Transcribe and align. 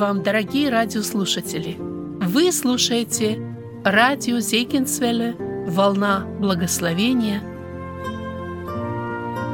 Вам, 0.00 0.22
дорогие 0.22 0.70
радиослушатели! 0.70 1.76
Вы 1.78 2.52
слушаете 2.52 3.38
радио 3.84 4.38
Зейкинсвелле 4.38 5.36
«Волна 5.68 6.24
благословения». 6.38 7.42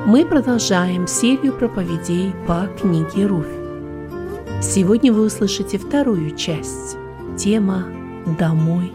Мы 0.07 0.25
продолжаем 0.25 1.09
серию 1.09 1.53
проповедей 1.53 2.33
по 2.47 2.69
книге 2.81 3.27
Руфь. 3.27 4.63
Сегодня 4.63 5.13
вы 5.13 5.27
услышите 5.27 5.79
вторую 5.79 6.37
часть. 6.37 6.97
Тема 7.37 7.85
«Домой, 8.39 8.93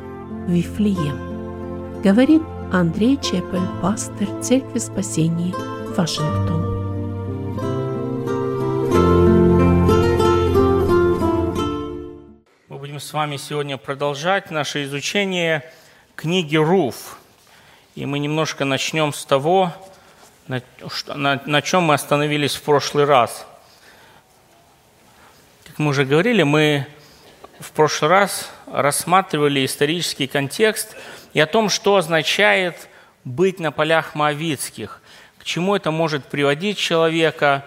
Вифлеем». 0.47 2.01
Говорит 2.01 2.43
Андрей 2.71 3.19
Чепель, 3.21 3.59
пастор 3.81 4.29
Церкви 4.41 4.79
Спасения, 4.79 5.53
Вашингтон. 5.97 6.80
С 13.01 13.13
вами 13.13 13.37
сегодня 13.37 13.77
продолжать 13.77 14.51
наше 14.51 14.83
изучение 14.83 15.63
книги 16.15 16.55
Руф. 16.55 17.17
И 17.95 18.05
мы 18.05 18.19
немножко 18.19 18.63
начнем 18.63 19.11
с 19.11 19.25
того, 19.25 19.73
на, 20.47 20.61
на, 21.07 21.41
на 21.43 21.61
чем 21.63 21.83
мы 21.83 21.95
остановились 21.95 22.53
в 22.53 22.61
прошлый 22.61 23.05
раз. 23.05 23.47
Как 25.65 25.79
мы 25.79 25.89
уже 25.89 26.05
говорили, 26.05 26.43
мы 26.43 26.85
в 27.59 27.71
прошлый 27.71 28.11
раз 28.11 28.51
рассматривали 28.71 29.65
исторический 29.65 30.27
контекст 30.27 30.95
и 31.33 31.39
о 31.39 31.47
том, 31.47 31.69
что 31.69 31.95
означает 31.95 32.87
быть 33.23 33.59
на 33.59 33.71
полях 33.71 34.13
Моавицких, 34.13 35.01
к 35.39 35.43
чему 35.43 35.75
это 35.75 35.89
может 35.89 36.25
приводить 36.25 36.77
человека, 36.77 37.65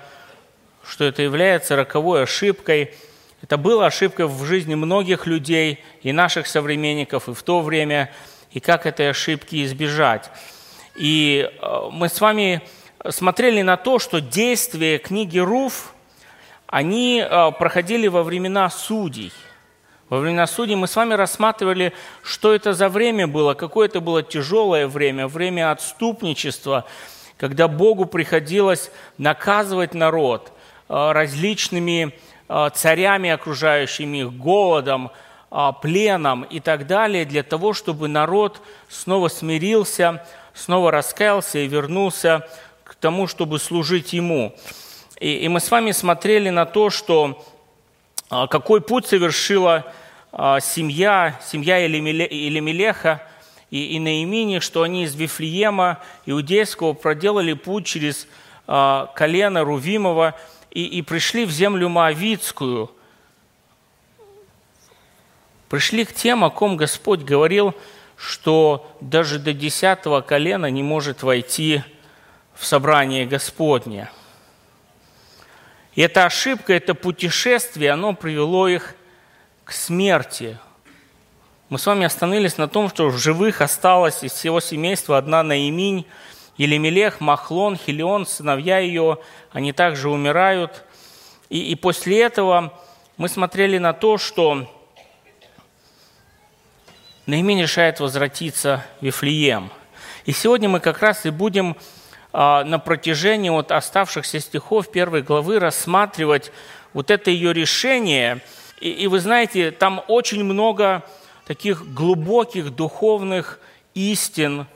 что 0.86 1.02
это 1.02 1.22
является 1.22 1.74
роковой 1.74 2.22
ошибкой– 2.22 2.94
это 3.44 3.58
была 3.58 3.88
ошибка 3.88 4.26
в 4.26 4.42
жизни 4.46 4.74
многих 4.74 5.26
людей, 5.26 5.84
и 6.00 6.12
наших 6.12 6.46
современников, 6.46 7.28
и 7.28 7.34
в 7.34 7.42
то 7.42 7.60
время, 7.60 8.10
и 8.52 8.58
как 8.58 8.86
этой 8.86 9.10
ошибки 9.10 9.62
избежать. 9.66 10.30
И 10.96 11.46
э, 11.60 11.88
мы 11.92 12.08
с 12.08 12.22
вами 12.22 12.62
смотрели 13.10 13.60
на 13.60 13.76
то, 13.76 13.98
что 13.98 14.22
действия 14.22 14.96
книги 14.96 15.38
Руф, 15.38 15.92
они 16.68 17.20
э, 17.22 17.50
проходили 17.58 18.08
во 18.08 18.22
времена 18.22 18.70
судей. 18.70 19.30
Во 20.08 20.20
времена 20.20 20.46
судей 20.46 20.76
мы 20.76 20.86
с 20.86 20.96
вами 20.96 21.12
рассматривали, 21.12 21.92
что 22.22 22.54
это 22.54 22.72
за 22.72 22.88
время 22.88 23.26
было, 23.26 23.52
какое 23.52 23.88
это 23.88 24.00
было 24.00 24.22
тяжелое 24.22 24.88
время, 24.88 25.28
время 25.28 25.70
отступничества, 25.70 26.86
когда 27.36 27.68
Богу 27.68 28.06
приходилось 28.06 28.90
наказывать 29.18 29.92
народ 29.92 30.50
различными 30.88 32.12
Э, 32.46 32.68
царями 32.74 33.30
окружающими 33.30 34.18
их, 34.18 34.34
голодом, 34.34 35.10
э, 35.50 35.70
пленом 35.80 36.42
и 36.42 36.60
так 36.60 36.86
далее, 36.86 37.24
для 37.24 37.42
того, 37.42 37.72
чтобы 37.72 38.06
народ 38.06 38.60
снова 38.88 39.28
смирился, 39.28 40.26
снова 40.52 40.90
раскаялся 40.90 41.58
и 41.58 41.66
вернулся 41.66 42.46
к 42.84 42.96
тому, 42.96 43.28
чтобы 43.28 43.58
служить 43.58 44.12
ему. 44.12 44.54
И, 45.18 45.36
и 45.36 45.48
мы 45.48 45.60
с 45.60 45.70
вами 45.70 45.92
смотрели 45.92 46.50
на 46.50 46.66
то, 46.66 46.90
что 46.90 47.42
э, 48.30 48.46
какой 48.50 48.80
путь 48.82 49.06
совершила 49.06 49.92
семья, 50.60 51.38
семья 51.46 51.86
Илимелеха 51.86 53.22
и, 53.70 53.94
и 53.94 54.00
Наимини, 54.00 54.58
что 54.58 54.82
они 54.82 55.04
из 55.04 55.14
Вифлеема 55.14 56.00
иудейского 56.26 56.92
проделали 56.92 57.52
путь 57.52 57.86
через 57.86 58.26
колено 58.66 59.62
Рувимова– 59.62 60.34
и, 60.74 60.84
и 60.84 61.02
пришли 61.02 61.46
в 61.46 61.50
землю 61.50 61.88
Моавицкую, 61.88 62.90
пришли 65.68 66.04
к 66.04 66.12
тем, 66.12 66.44
о 66.44 66.50
ком 66.50 66.76
Господь 66.76 67.20
говорил, 67.20 67.74
что 68.16 68.94
даже 69.00 69.38
до 69.38 69.52
десятого 69.52 70.20
колена 70.20 70.70
не 70.70 70.82
может 70.82 71.22
войти 71.22 71.82
в 72.54 72.66
собрание 72.66 73.24
Господне. 73.24 74.10
И 75.94 76.02
эта 76.02 76.26
ошибка, 76.26 76.74
это 76.74 76.94
путешествие, 76.94 77.92
оно 77.92 78.14
привело 78.14 78.66
их 78.66 78.94
к 79.64 79.72
смерти. 79.72 80.58
Мы 81.68 81.78
с 81.78 81.86
вами 81.86 82.04
остановились 82.04 82.58
на 82.58 82.68
том, 82.68 82.88
что 82.88 83.08
в 83.08 83.16
живых 83.16 83.60
осталось 83.60 84.22
из 84.24 84.32
всего 84.32 84.60
семейства 84.60 85.16
одна 85.18 85.42
Наиминь– 85.44 86.04
Елемелех, 86.56 87.20
Махлон, 87.20 87.76
Хелион, 87.76 88.26
сыновья 88.26 88.78
ее, 88.78 89.18
они 89.52 89.72
также 89.72 90.08
умирают. 90.08 90.84
И, 91.48 91.72
и 91.72 91.74
после 91.74 92.22
этого 92.22 92.72
мы 93.16 93.28
смотрели 93.28 93.78
на 93.78 93.92
то, 93.92 94.18
что 94.18 94.70
Наимень 97.26 97.62
решает 97.62 98.00
возвратиться 98.00 98.84
в 99.00 99.04
Вифлеем. 99.04 99.70
И 100.26 100.32
сегодня 100.32 100.68
мы 100.68 100.80
как 100.80 101.00
раз 101.00 101.24
и 101.26 101.30
будем 101.30 101.76
а, 102.32 102.64
на 102.64 102.78
протяжении 102.78 103.48
вот 103.48 103.72
оставшихся 103.72 104.40
стихов 104.40 104.90
первой 104.90 105.22
главы 105.22 105.58
рассматривать 105.58 106.52
вот 106.92 107.10
это 107.10 107.30
ее 107.30 107.52
решение. 107.52 108.40
И, 108.80 108.90
и 108.90 109.06
вы 109.06 109.20
знаете, 109.20 109.70
там 109.70 110.02
очень 110.08 110.44
много 110.44 111.02
таких 111.46 111.94
глубоких 111.94 112.74
духовных 112.74 113.60
истин 113.94 114.66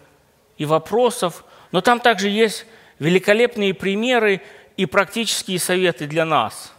и 0.56 0.64
вопросов, 0.64 1.44
но 1.72 1.80
там 1.80 2.00
также 2.00 2.28
есть 2.28 2.66
великолепные 2.98 3.74
примеры 3.74 4.40
и 4.76 4.86
практические 4.86 5.58
советы 5.58 6.06
для 6.06 6.24
нас. 6.24 6.72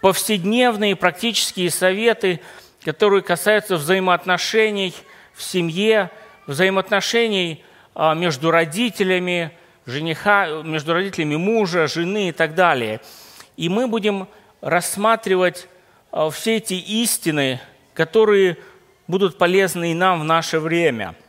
Повседневные 0.00 0.96
практические 0.96 1.70
советы, 1.70 2.40
которые 2.84 3.22
касаются 3.22 3.76
взаимоотношений 3.76 4.94
в 5.34 5.42
семье, 5.42 6.10
взаимоотношений 6.46 7.62
а, 7.94 8.14
между 8.14 8.50
родителями, 8.50 9.52
жениха, 9.84 10.62
между 10.62 10.94
родителями 10.94 11.36
мужа, 11.36 11.86
жены 11.86 12.30
и 12.30 12.32
так 12.32 12.54
далее. 12.54 13.00
И 13.56 13.68
мы 13.68 13.86
будем 13.86 14.26
рассматривать 14.62 15.68
а, 16.10 16.30
все 16.30 16.56
эти 16.56 16.74
истины, 16.74 17.60
которые 17.92 18.56
будут 19.06 19.36
полезны 19.36 19.90
и 19.90 19.94
нам 19.94 20.20
в 20.20 20.24
наше 20.24 20.60
время– 20.60 21.14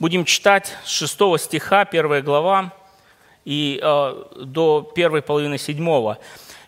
Будем 0.00 0.24
читать 0.24 0.78
с 0.82 0.88
6 0.92 1.38
стиха, 1.38 1.82
1 1.82 2.24
глава, 2.24 2.72
и 3.44 3.78
э, 3.82 4.24
до 4.34 4.80
первой 4.94 5.20
половины 5.20 5.58
7. 5.58 6.14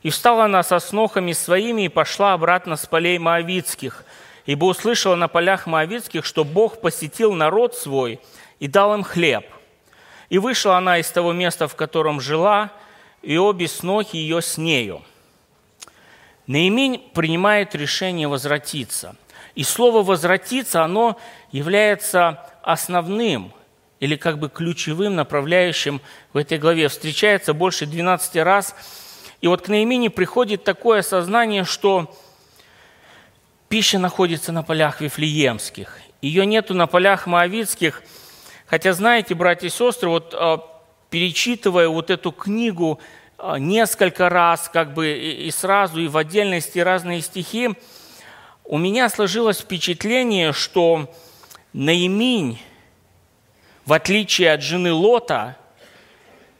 «И 0.02 0.10
встала 0.10 0.44
она 0.44 0.62
со 0.62 0.78
снохами 0.80 1.32
своими 1.32 1.86
и 1.86 1.88
пошла 1.88 2.34
обратно 2.34 2.76
с 2.76 2.84
полей 2.84 3.16
Моавицких, 3.16 4.04
ибо 4.44 4.66
услышала 4.66 5.14
на 5.14 5.28
полях 5.28 5.66
Моавицких, 5.66 6.26
что 6.26 6.44
Бог 6.44 6.82
посетил 6.82 7.32
народ 7.32 7.74
свой 7.74 8.20
и 8.60 8.68
дал 8.68 8.92
им 8.92 9.02
хлеб. 9.02 9.46
И 10.28 10.36
вышла 10.36 10.76
она 10.76 10.98
из 10.98 11.10
того 11.10 11.32
места, 11.32 11.68
в 11.68 11.74
котором 11.74 12.20
жила, 12.20 12.70
и 13.22 13.38
обе 13.38 13.66
снохи 13.66 14.16
ее 14.16 14.42
с 14.42 14.58
нею». 14.58 15.02
Наимень 16.46 16.98
принимает 17.14 17.74
решение 17.74 18.28
возвратиться. 18.28 19.16
И 19.54 19.64
слово 19.64 20.02
«возвратиться», 20.02 20.84
оно 20.84 21.18
является 21.50 22.51
основным 22.62 23.52
или 24.00 24.16
как 24.16 24.38
бы 24.38 24.48
ключевым 24.48 25.14
направляющим 25.14 26.00
в 26.32 26.36
этой 26.36 26.58
главе. 26.58 26.88
Встречается 26.88 27.54
больше 27.54 27.86
12 27.86 28.36
раз. 28.36 28.74
И 29.40 29.46
вот 29.46 29.62
к 29.62 29.68
Наимине 29.68 30.10
приходит 30.10 30.64
такое 30.64 31.00
осознание, 31.00 31.64
что 31.64 32.12
пища 33.68 33.98
находится 33.98 34.52
на 34.52 34.62
полях 34.62 35.00
Вифлеемских. 35.00 35.98
Ее 36.20 36.46
нету 36.46 36.74
на 36.74 36.86
полях 36.86 37.26
Моавицких. 37.26 38.02
Хотя, 38.66 38.92
знаете, 38.92 39.34
братья 39.34 39.66
и 39.66 39.70
сестры, 39.70 40.08
вот 40.08 40.34
а, 40.34 40.58
перечитывая 41.10 41.88
вот 41.88 42.10
эту 42.10 42.32
книгу 42.32 43.00
а, 43.38 43.58
несколько 43.58 44.28
раз, 44.28 44.68
как 44.72 44.94
бы 44.94 45.12
и 45.12 45.50
сразу, 45.50 46.00
и 46.00 46.08
в 46.08 46.16
отдельности 46.16 46.78
разные 46.78 47.20
стихи, 47.20 47.70
у 48.64 48.78
меня 48.78 49.08
сложилось 49.08 49.58
впечатление, 49.58 50.52
что 50.52 51.12
Наиминь, 51.72 52.60
в 53.86 53.92
отличие 53.92 54.52
от 54.52 54.62
жены 54.62 54.92
Лота, 54.92 55.56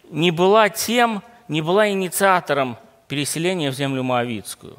не 0.09 0.31
была 0.31 0.69
тем, 0.69 1.23
не 1.49 1.61
была 1.61 1.91
инициатором 1.91 2.79
переселения 3.09 3.71
в 3.71 3.75
землю 3.75 4.03
Моавицкую. 4.03 4.79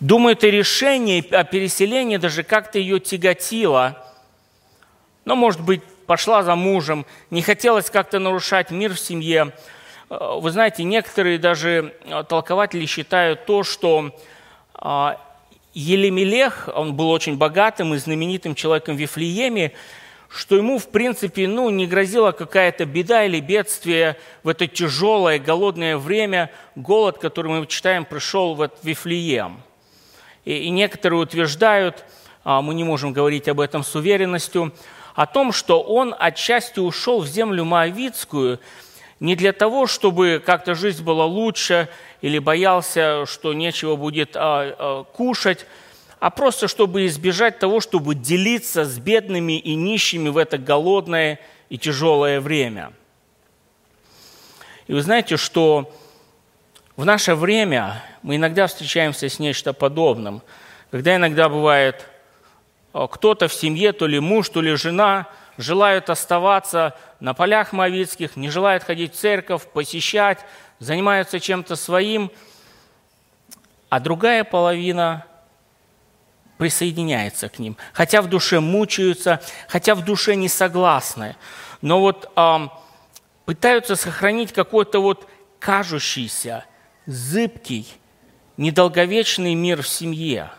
Думаю, 0.00 0.36
это 0.36 0.46
решение 0.46 1.24
о 1.32 1.42
переселении 1.42 2.18
даже 2.18 2.44
как-то 2.44 2.78
ее 2.78 3.00
тяготило. 3.00 4.04
Но, 5.24 5.34
может 5.34 5.60
быть, 5.60 5.82
пошла 6.06 6.44
за 6.44 6.54
мужем, 6.54 7.04
не 7.30 7.42
хотелось 7.42 7.90
как-то 7.90 8.20
нарушать 8.20 8.70
мир 8.70 8.94
в 8.94 9.00
семье. 9.00 9.52
Вы 10.08 10.50
знаете, 10.52 10.84
некоторые 10.84 11.38
даже 11.38 11.94
толкователи 12.28 12.86
считают 12.86 13.44
то, 13.44 13.64
что 13.64 14.16
а, 14.72 15.20
Елемелех, 15.78 16.68
он 16.74 16.94
был 16.94 17.08
очень 17.08 17.36
богатым 17.36 17.94
и 17.94 17.98
знаменитым 17.98 18.56
человеком 18.56 18.96
в 18.96 18.98
Вифлееме, 18.98 19.74
что 20.28 20.56
ему, 20.56 20.78
в 20.78 20.88
принципе, 20.88 21.46
ну, 21.46 21.70
не 21.70 21.86
грозила 21.86 22.32
какая-то 22.32 22.84
беда 22.84 23.24
или 23.24 23.38
бедствие 23.38 24.16
в 24.42 24.48
это 24.48 24.66
тяжелое, 24.66 25.38
голодное 25.38 25.96
время, 25.96 26.50
голод, 26.74 27.18
который 27.18 27.52
мы 27.52 27.66
читаем, 27.68 28.04
пришел 28.04 28.56
в 28.56 28.68
Вифлеем. 28.82 29.62
И, 30.44 30.52
и 30.52 30.70
некоторые 30.70 31.20
утверждают, 31.20 32.04
а, 32.42 32.60
мы 32.60 32.74
не 32.74 32.82
можем 32.82 33.12
говорить 33.12 33.48
об 33.48 33.60
этом 33.60 33.84
с 33.84 33.94
уверенностью, 33.94 34.74
о 35.14 35.26
том, 35.26 35.52
что 35.52 35.80
он 35.80 36.12
отчасти 36.18 36.80
ушел 36.80 37.20
в 37.20 37.28
землю 37.28 37.64
Моавицкую 37.64 38.58
не 39.20 39.34
для 39.34 39.52
того, 39.52 39.86
чтобы 39.86 40.42
как-то 40.44 40.74
жизнь 40.74 41.02
была 41.02 41.24
лучше 41.24 41.88
или 42.20 42.38
боялся, 42.38 43.26
что 43.26 43.52
нечего 43.52 43.96
будет 43.96 44.36
а, 44.36 44.74
а, 44.78 45.04
кушать, 45.04 45.66
а 46.20 46.30
просто 46.30 46.68
чтобы 46.68 47.06
избежать 47.06 47.58
того, 47.58 47.80
чтобы 47.80 48.14
делиться 48.14 48.84
с 48.84 48.98
бедными 48.98 49.58
и 49.58 49.74
нищими 49.74 50.28
в 50.28 50.36
это 50.36 50.58
голодное 50.58 51.40
и 51.68 51.78
тяжелое 51.78 52.40
время. 52.40 52.92
И 54.86 54.92
вы 54.92 55.02
знаете, 55.02 55.36
что 55.36 55.92
в 56.96 57.04
наше 57.04 57.34
время 57.34 58.02
мы 58.22 58.36
иногда 58.36 58.66
встречаемся 58.66 59.28
с 59.28 59.38
нечто 59.38 59.72
подобным, 59.72 60.42
когда 60.90 61.16
иногда 61.16 61.48
бывает 61.48 62.06
а, 62.92 63.08
кто-то 63.08 63.48
в 63.48 63.54
семье, 63.54 63.92
то 63.92 64.06
ли 64.06 64.20
муж, 64.20 64.48
то 64.48 64.60
ли 64.60 64.76
жена, 64.76 65.26
желают 65.58 66.08
оставаться 66.08 66.96
на 67.20 67.34
полях 67.34 67.72
Моавицких, 67.72 68.36
не 68.36 68.48
желают 68.48 68.84
ходить 68.84 69.12
в 69.12 69.18
церковь, 69.18 69.66
посещать, 69.66 70.38
занимаются 70.78 71.40
чем-то 71.40 71.76
своим, 71.76 72.30
а 73.90 74.00
другая 74.00 74.44
половина 74.44 75.26
присоединяется 76.56 77.48
к 77.48 77.58
ним, 77.58 77.76
хотя 77.92 78.22
в 78.22 78.28
душе 78.28 78.60
мучаются, 78.60 79.40
хотя 79.68 79.94
в 79.94 80.04
душе 80.04 80.36
не 80.36 80.48
согласны, 80.48 81.36
но 81.82 82.00
вот 82.00 82.30
э, 82.34 82.68
пытаются 83.44 83.96
сохранить 83.96 84.52
какой-то 84.52 85.00
вот 85.00 85.28
кажущийся, 85.58 86.64
зыбкий, 87.06 87.86
недолговечный 88.56 89.54
мир 89.54 89.82
в 89.82 89.88
семье. 89.88 90.50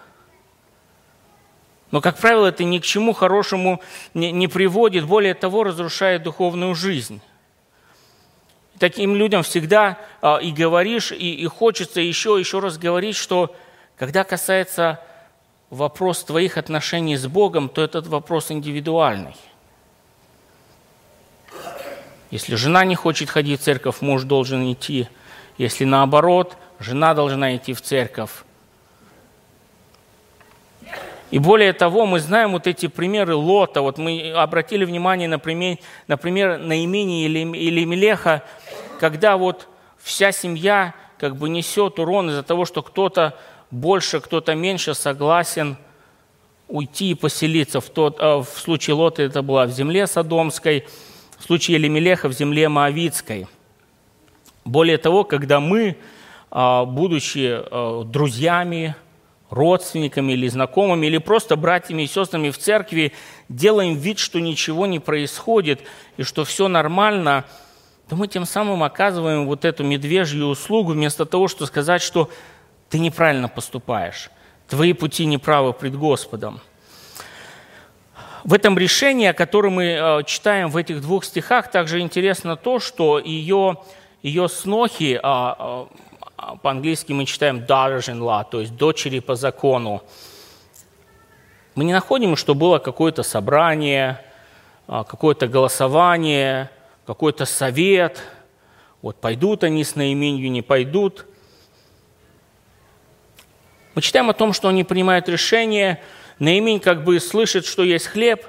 Но, 1.92 2.02
как 2.02 2.18
правило, 2.18 2.48
это 2.48 2.64
ни 2.64 2.78
к 2.78 2.84
чему 2.84 3.14
хорошему 3.14 3.82
не, 4.14 4.32
не 4.32 4.48
приводит, 4.48 5.06
более 5.06 5.34
того, 5.34 5.64
разрушает 5.64 6.24
духовную 6.24 6.76
жизнь. 6.76 7.22
Таким 8.78 9.16
людям 9.16 9.44
всегда 9.44 9.98
э, 10.22 10.42
и 10.42 10.52
говоришь, 10.52 11.12
и, 11.12 11.34
и 11.34 11.46
хочется 11.48 12.00
еще, 12.00 12.38
еще 12.40 12.60
раз 12.60 12.78
говорить, 12.78 13.16
что 13.16 13.56
когда 13.98 14.24
касается 14.24 15.02
вопрос 15.70 16.24
твоих 16.24 16.58
отношений 16.58 17.18
с 17.18 17.28
Богом, 17.28 17.70
то 17.70 17.82
этот 17.84 18.08
вопрос 18.08 18.52
индивидуальный. 18.52 19.36
Если 22.32 22.56
жена 22.56 22.86
не 22.86 22.96
хочет 22.96 23.30
ходить 23.30 23.60
в 23.60 23.64
церковь, 23.64 24.02
муж 24.02 24.24
должен 24.24 24.72
идти. 24.72 25.08
Если 25.58 25.84
наоборот, 25.84 26.56
жена 26.80 27.14
должна 27.14 27.56
идти 27.56 27.74
в 27.74 27.82
церковь. 27.82 28.30
И 31.32 31.38
более 31.38 31.74
того, 31.74 32.06
мы 32.06 32.20
знаем 32.20 32.54
вот 32.54 32.66
эти 32.66 32.88
примеры 32.88 33.36
Лота. 33.36 33.82
Вот 33.82 33.98
мы 33.98 34.32
обратили 34.32 34.84
внимание, 34.86 35.28
например, 35.28 35.78
например 36.08 36.58
на 36.58 36.84
имени 36.84 37.26
или 37.26 37.86
Мелеха, 37.86 38.44
когда 39.00 39.38
вот 39.38 39.68
вся 39.98 40.32
семья 40.32 40.96
как 41.20 41.36
бы 41.36 41.50
несет 41.50 42.00
урон 42.00 42.30
из-за 42.30 42.44
того, 42.44 42.66
что 42.66 42.82
кто-то 42.82 43.38
больше, 43.70 44.22
кто-то 44.22 44.56
меньше 44.56 44.96
согласен 44.96 45.78
уйти 46.68 47.12
и 47.12 47.16
поселиться. 47.16 47.82
В, 47.82 47.90
тот, 47.90 48.18
э, 48.20 48.38
в 48.38 48.60
случае 48.60 48.96
Лота 48.96 49.24
это 49.24 49.42
было 49.42 49.66
в 49.66 49.72
земле 49.72 50.08
Содомской, 50.08 50.86
в 51.38 51.44
случае 51.44 51.76
Елемелеха 51.76 52.30
в 52.30 52.34
земле 52.34 52.70
Моавицкой. 52.70 53.48
Более 54.66 54.98
того, 54.98 55.24
когда 55.24 55.60
мы, 55.60 55.98
а, 56.52 56.86
будучи 56.86 57.60
э, 57.60 58.04
друзьями, 58.06 58.96
родственниками 59.50 60.34
или 60.34 60.48
знакомыми, 60.48 61.08
или 61.08 61.18
просто 61.18 61.56
братьями 61.56 62.04
и 62.04 62.08
сестрами 62.08 62.50
в 62.50 62.58
церкви, 62.58 63.14
делаем 63.48 63.96
вид, 63.96 64.20
что 64.20 64.40
ничего 64.40 64.86
не 64.86 65.00
происходит 65.00 65.82
и 66.18 66.24
что 66.24 66.46
все 66.46 66.68
нормально, 66.68 67.46
то 68.08 68.16
мы 68.16 68.28
тем 68.28 68.46
самым 68.46 68.84
оказываем 68.84 69.46
вот 69.46 69.66
эту 69.66 69.84
медвежью 69.84 70.48
услугу, 70.48 70.94
вместо 70.94 71.26
того, 71.26 71.48
чтобы 71.48 71.68
сказать, 71.68 72.02
что 72.02 72.30
ты 72.90 73.00
неправильно 73.00 73.48
поступаешь, 73.48 74.30
твои 74.68 74.94
пути 74.94 75.26
неправы 75.26 75.74
пред 75.74 75.96
Господом. 75.96 76.60
В 78.44 78.54
этом 78.54 78.78
решении, 78.78 79.28
о 79.28 79.34
котором 79.34 79.74
мы 79.74 79.84
э, 79.84 80.24
читаем 80.26 80.70
в 80.70 80.78
этих 80.78 81.02
двух 81.02 81.26
стихах, 81.26 81.70
также 81.70 82.00
интересно 82.00 82.56
то, 82.56 82.80
что 82.80 83.20
ее, 83.20 83.78
ее 84.24 84.48
снохи, 84.48 85.20
а, 85.22 85.56
а, 85.60 85.88
по-английски 86.62 87.14
мы 87.14 87.26
читаем 87.26 87.60
daughters-in-law, 87.60 88.46
то 88.50 88.62
есть 88.62 88.76
дочери 88.76 89.20
по 89.20 89.36
закону, 89.36 90.04
мы 91.76 91.84
не 91.86 91.94
находим, 91.94 92.36
что 92.36 92.56
было 92.56 92.80
какое-то 92.80 93.24
собрание, 93.24 94.20
а, 94.88 95.04
какое-то 95.04 95.48
голосование, 95.48 96.70
какой-то 97.06 97.46
совет, 97.46 98.22
вот 99.02 99.16
пойдут 99.16 99.64
они 99.64 99.84
с 99.84 99.96
наименью, 99.96 100.52
не 100.52 100.62
пойдут. 100.62 101.26
Мы 103.96 104.02
читаем 104.02 104.30
о 104.30 104.34
том, 104.34 104.52
что 104.54 104.68
они 104.68 104.84
принимают 104.84 105.30
решение, 105.30 106.02
Наимень 106.40 106.80
как 106.80 107.04
бы 107.04 107.20
слышит, 107.20 107.66
что 107.66 107.84
есть 107.84 108.08
хлеб, 108.08 108.46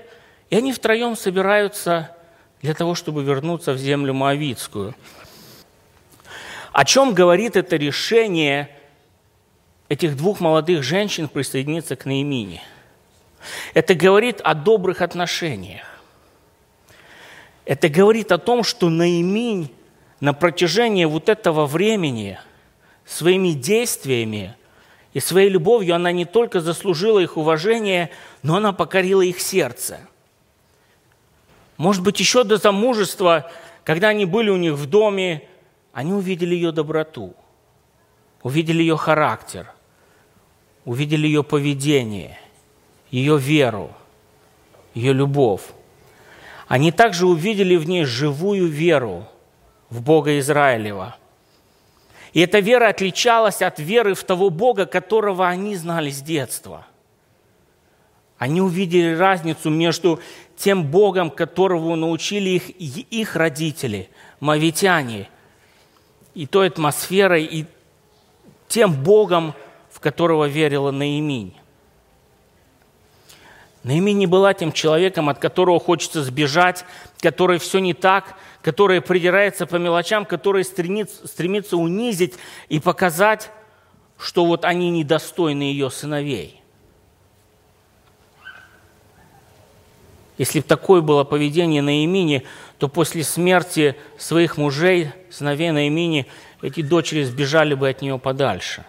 и 0.48 0.56
они 0.56 0.72
втроем 0.72 1.16
собираются 1.16 2.14
для 2.62 2.72
того, 2.72 2.94
чтобы 2.94 3.25
вернуться 3.25 3.72
в 3.72 3.78
землю 3.78 4.14
Моавицкую. 4.14 4.94
О 6.72 6.84
чем 6.84 7.14
говорит 7.14 7.56
это 7.56 7.76
решение 7.76 8.70
этих 9.88 10.17
двух 10.17 10.40
молодых 10.40 10.82
женщин 10.82 11.28
присоединиться 11.28 11.96
к 11.96 12.05
Наимине? 12.05 12.62
Это 13.75 13.94
говорит 13.94 14.40
о 14.43 14.55
добрых 14.55 15.00
отношениях. 15.00 15.87
Это 17.64 17.88
говорит 17.88 18.32
о 18.32 18.38
том, 18.38 18.62
что 18.62 18.88
Наиминь 18.88 19.72
на 20.20 20.32
протяжении 20.32 21.05
вот 21.06 21.28
этого 21.28 21.67
времени 21.67 22.38
своими 23.05 23.52
действиями 23.52 24.54
и 25.12 25.21
своей 25.21 25.49
любовью 25.49 25.94
она 25.94 26.12
не 26.12 26.25
только 26.25 26.61
заслужила 26.61 27.18
их 27.18 27.37
уважение, 27.37 28.11
но 28.42 28.56
она 28.56 28.73
покорила 28.73 29.23
их 29.23 29.40
сердце. 29.40 30.00
Может 31.76 32.02
быть, 32.02 32.21
еще 32.21 32.44
до 32.44 32.59
замужества, 32.59 33.50
когда 33.85 34.09
они 34.09 34.26
были 34.26 34.50
у 34.50 34.56
них 34.56 34.75
в 34.75 34.87
доме, 34.87 35.49
они 35.92 36.12
увидели 36.12 36.54
ее 36.54 36.73
доброту, 36.73 37.35
увидели 38.42 38.80
ее 38.80 38.97
характер, 38.97 39.73
увидели 40.85 41.26
ее 41.26 41.42
поведение, 41.42 42.38
ее 43.11 43.38
веру, 43.38 43.92
ее 44.94 45.12
любовь. 45.12 45.62
Они 46.68 46.92
также 46.92 47.26
увидели 47.26 47.76
в 47.76 47.88
ней 47.88 48.04
живую 48.04 48.68
веру 48.68 49.26
в 49.88 50.02
Бога 50.02 50.38
Израилева– 50.38 51.16
и 52.32 52.40
эта 52.40 52.61
вера 52.61 52.88
отличалась 52.88 53.61
от 53.62 53.78
веры 53.78 54.14
в 54.14 54.23
того 54.25 54.50
Бога, 54.50 54.87
которого 54.87 55.49
они 55.49 55.75
знали 55.76 56.11
с 56.11 56.20
детства. 56.23 56.87
Они 58.38 58.61
увидели 58.62 59.14
разницу 59.14 59.68
между 59.68 60.20
тем 60.56 60.85
Богом, 60.87 61.30
которого 61.30 61.97
научили 61.97 62.50
их, 62.50 62.70
их 62.70 63.37
родители, 63.37 64.09
мавитяне, 64.38 65.28
и 66.40 66.47
той 66.47 66.68
атмосферой, 66.68 67.44
и 67.44 67.66
тем 68.68 68.92
Богом, 68.92 69.54
в 69.90 70.00
которого 70.00 70.47
верила 70.47 70.90
Наиминь. 70.90 71.54
Наиминь 73.82 74.18
не 74.18 74.26
была 74.26 74.54
тем 74.54 74.73
человеком, 74.73 75.28
от 75.28 75.38
которого 75.38 75.80
хочется 75.80 76.23
сбежать, 76.23 76.85
который 77.20 77.59
все 77.59 77.78
не 77.78 77.94
так– 77.94 78.37
которая 78.62 79.00
придирается 79.00 79.66
по 79.66 79.76
мелочам, 79.76 80.25
которая 80.25 80.64
стремится, 80.64 81.26
стремится 81.26 81.76
унизить 81.76 82.35
и 82.68 82.78
показать, 82.78 83.50
что 84.18 84.44
вот 84.44 84.64
они 84.64 84.90
недостойны 84.90 85.62
ее 85.62 85.90
сыновей. 85.90 86.61
Если 90.37 90.61
бы 90.61 90.66
такое 90.66 91.00
было 91.00 91.25
поведение 91.25 91.82
Наимини, 91.82 92.47
то 92.80 92.88
после 92.88 93.25
смерти 93.25 93.94
своих 94.16 94.56
мужей, 94.56 95.10
сыновей 95.30 95.70
Наимини, 95.70 96.26
эти 96.62 96.80
дочери 96.80 97.25
сбежали 97.25 97.75
бы 97.75 97.90
от 97.90 98.00
нее 98.00 98.18
подальше. 98.18 98.87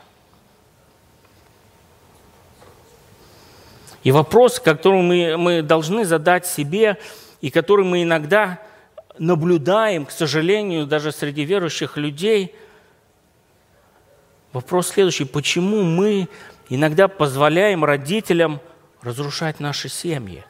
И 4.03 4.13
вопрос, 4.13 4.62
который 4.62 5.01
мы, 5.01 5.36
мы 5.36 5.62
должны 5.62 6.05
задать 6.05 6.48
себе, 6.48 6.98
и 7.41 7.50
который 7.50 7.83
мы 7.83 8.03
иногда 8.03 8.60
наблюдаем, 9.19 10.05
к 10.05 10.12
сожалению, 10.12 10.88
даже 10.88 11.12
среди 11.12 11.43
верующих 11.43 11.98
людей, 11.98 12.55
вопрос 14.53 14.88
следующий. 14.88 15.25
Почему 15.25 15.83
мы 15.83 16.29
иногда 16.69 17.10
позволяем 17.10 17.83
родителям 17.83 18.62
разрушать 19.01 19.60
наши 19.60 19.89
семьи? 19.89 20.45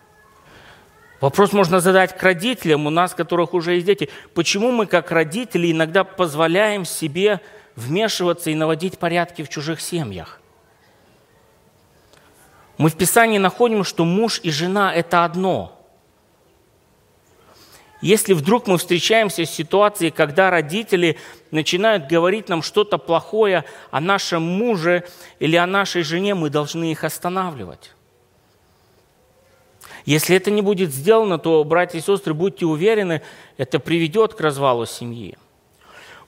Вопрос 1.21 1.53
можно 1.53 1.79
задать 1.79 2.17
к 2.17 2.23
родителям, 2.23 2.87
у 2.87 2.89
нас, 2.89 3.13
которых 3.13 3.53
уже 3.53 3.75
есть 3.75 3.85
дети. 3.85 4.09
Почему 4.33 4.71
мы, 4.71 4.87
как 4.87 5.11
родители, 5.11 5.71
иногда 5.71 6.03
позволяем 6.03 6.83
себе 6.83 7.39
вмешиваться 7.75 8.49
и 8.49 8.55
наводить 8.55 8.97
порядки 8.97 9.43
в 9.43 9.49
чужих 9.49 9.81
семьях? 9.81 10.41
Мы 12.79 12.89
в 12.89 12.97
Писании 12.97 13.37
находим, 13.37 13.83
что 13.83 14.03
муж 14.03 14.39
и 14.41 14.49
жена– 14.49 14.91
это 14.95 15.23
одно. 15.23 15.77
Если 18.01 18.33
вдруг 18.33 18.65
мы 18.65 18.79
встречаемся 18.79 19.45
с 19.45 19.51
ситуацией, 19.51 20.09
когда 20.09 20.49
родители 20.49 21.19
начинают 21.51 22.07
говорить 22.07 22.49
нам 22.49 22.63
что-то 22.63 22.97
плохое 22.97 23.63
о 23.91 24.01
нашем 24.01 24.41
муже 24.41 25.03
или 25.37 25.55
о 25.55 25.67
нашей 25.67 26.01
жене, 26.01 26.33
мы 26.33 26.49
должны 26.49 26.91
их 26.91 27.03
останавливать. 27.03 27.91
Если 30.05 30.35
это 30.35 30.51
не 30.51 30.61
будет 30.61 30.91
сделано, 30.91 31.37
то, 31.37 31.63
братья 31.63 31.99
и 31.99 32.01
сестры, 32.01 32.33
будьте 32.33 32.65
уверены, 32.65 33.21
это 33.57 33.79
приведет 33.79 34.33
к 34.33 34.41
развалу 34.41 34.85
семьи. 34.85 35.37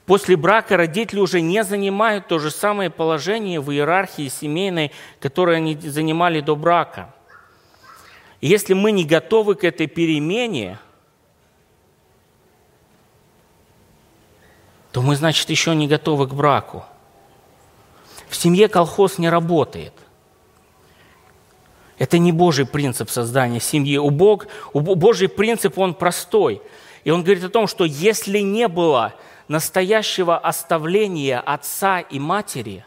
После 0.06 0.36
брака 0.36 0.76
родители 0.76 1.18
уже 1.18 1.40
не 1.40 1.64
занимают 1.64 2.28
то 2.28 2.38
же 2.38 2.50
самое 2.50 2.90
положение 2.90 3.60
в 3.60 3.72
иерархии 3.72 4.28
семейной, 4.28 4.92
которое 5.18 5.56
они 5.56 5.76
занимали 5.76 6.40
до 6.40 6.56
брака. 6.56 7.14
Если 8.40 8.74
мы 8.74 8.92
не 8.92 9.04
готовы 9.04 9.54
к 9.54 9.64
этой 9.64 9.86
перемене, 9.86 10.78
то 14.92 15.00
мы, 15.00 15.16
значит, 15.16 15.48
еще 15.48 15.74
не 15.74 15.88
готовы 15.88 16.28
к 16.28 16.34
браку. 16.34 16.84
В 18.28 18.36
семье 18.36 18.68
колхоз 18.68 19.16
не 19.18 19.30
работает. 19.30 19.94
Это 21.98 22.18
не 22.18 22.32
Божий 22.32 22.66
принцип 22.66 23.10
создания 23.10 23.60
семьи. 23.60 23.98
У, 23.98 24.10
Бог, 24.10 24.46
у 24.72 24.80
Божий 24.80 25.28
принцип, 25.28 25.78
он 25.78 25.94
простой. 25.94 26.60
И 27.04 27.10
он 27.10 27.22
говорит 27.22 27.44
о 27.44 27.50
том, 27.50 27.66
что 27.66 27.84
если 27.84 28.40
не 28.40 28.66
было 28.68 29.14
настоящего 29.46 30.36
оставления 30.38 31.38
отца 31.38 32.00
и 32.00 32.18
матери, 32.18 32.84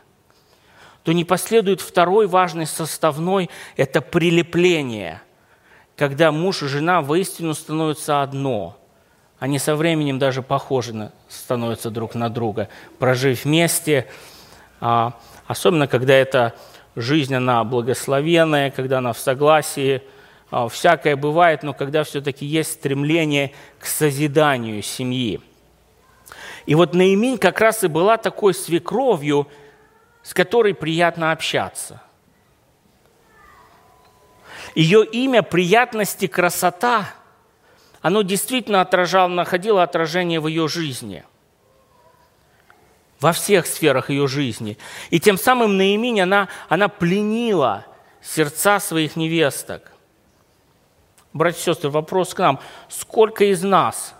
то 1.03 1.13
не 1.13 1.23
последует 1.23 1.79
второй 1.79 2.27
важный 2.27 2.65
составной– 2.65 3.49
это 3.77 4.01
прилепление, 4.01 5.21
когда 5.95 6.33
муж 6.33 6.63
и 6.63 6.67
жена 6.67 7.01
воистину 7.01 7.53
становятся 7.53 8.21
одно. 8.21 8.77
Они 9.39 9.59
со 9.59 9.75
временем 9.75 10.19
даже 10.19 10.41
похожи 10.41 11.11
становятся 11.29 11.91
друг 11.91 12.15
на 12.15 12.29
друга, 12.29 12.67
прожив 12.99 13.45
вместе, 13.45 14.07
а, 14.81 15.13
особенно 15.45 15.87
когда 15.87 16.13
это 16.13 16.55
жизнь, 16.97 17.35
она 17.35 17.63
благословенная, 17.63 18.71
когда 18.71 18.97
она 18.97 19.13
в 19.13 19.19
согласии, 19.19 20.01
а, 20.49 20.67
всякое 20.67 21.15
бывает, 21.15 21.61
но 21.61 21.73
когда 21.73 22.03
все-таки 22.03 22.45
есть 22.45 22.73
стремление 22.73 23.53
к 23.79 23.85
созиданию 23.85 24.81
семьи. 24.81 25.39
И 26.65 26.75
вот 26.75 26.93
Наиминь 26.93 27.37
как 27.37 27.61
раз 27.61 27.83
и 27.83 27.87
была 27.87 28.17
такой 28.17 28.53
свекровью, 28.53 29.47
с 30.23 30.33
которой 30.33 30.73
приятно 30.73 31.31
общаться. 31.31 32.01
Ее 34.75 35.05
имя 35.05 35.43
«Приятность 35.43 36.23
и 36.23 36.27
красота», 36.27 37.09
оно 38.01 38.21
действительно 38.23 38.81
отражало, 38.81 39.29
находило 39.29 39.83
отражение 39.83 40.39
в 40.39 40.47
ее 40.47 40.67
жизни– 40.67 41.23
во 43.19 43.31
всех 43.33 43.65
сферах 43.65 44.09
ее 44.09 44.27
жизни. 44.27 44.77
И 45.09 45.19
тем 45.19 45.37
самым 45.37 45.77
Наиминь, 45.77 46.21
она, 46.21 46.49
она 46.69 46.87
пленила 46.87 47.85
сердца 48.21 48.79
своих 48.79 49.15
невесток. 49.15 49.91
Братья 51.33 51.59
и 51.59 51.63
сестры, 51.63 51.89
вопрос 51.89 52.33
к 52.33 52.39
нам. 52.39 52.59
Сколько 52.89 53.45
из 53.45 53.63
нас 53.63 54.15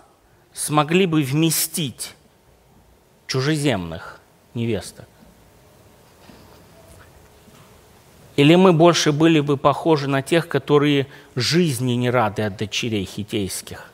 смогли 0.52 1.06
бы 1.06 1.22
вместить 1.22 2.14
чужеземных 3.26 4.20
невесток? 4.54 5.06
Или 8.36 8.54
мы 8.54 8.72
больше 8.72 9.10
были 9.10 9.40
бы 9.40 9.56
похожи 9.56 10.08
на 10.08 10.22
тех, 10.22 10.46
которые 10.46 11.08
жизни 11.34 11.94
не 11.94 12.08
рады 12.08 12.42
от 12.42 12.56
дочерей 12.56 13.04
хитейских? 13.04 13.90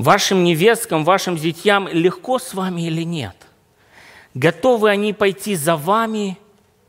Вашим 0.00 0.44
невесткам, 0.44 1.04
вашим 1.04 1.36
зятьям 1.36 1.86
легко 1.86 2.38
с 2.38 2.54
вами 2.54 2.86
или 2.86 3.02
нет? 3.02 3.36
Готовы 4.32 4.88
они 4.88 5.12
пойти 5.12 5.54
за 5.54 5.76
вами 5.76 6.38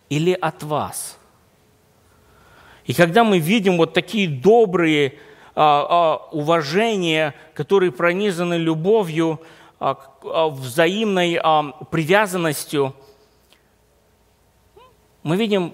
или 0.07 0.31
от 0.31 0.63
вас? 0.63 1.17
И 2.85 2.93
когда 2.93 3.25
мы 3.25 3.39
видим 3.39 3.75
вот 3.75 3.93
такие 3.93 4.29
добрые 4.29 5.15
а, 5.55 6.21
а, 6.23 6.29
уважения, 6.31 7.35
которые 7.53 7.91
пронизаны 7.91 8.53
любовью, 8.53 9.41
а, 9.81 9.97
а, 10.23 10.47
взаимной 10.47 11.37
а, 11.43 11.63
привязанностью, 11.91 12.95
мы 15.23 15.35
видим, 15.35 15.73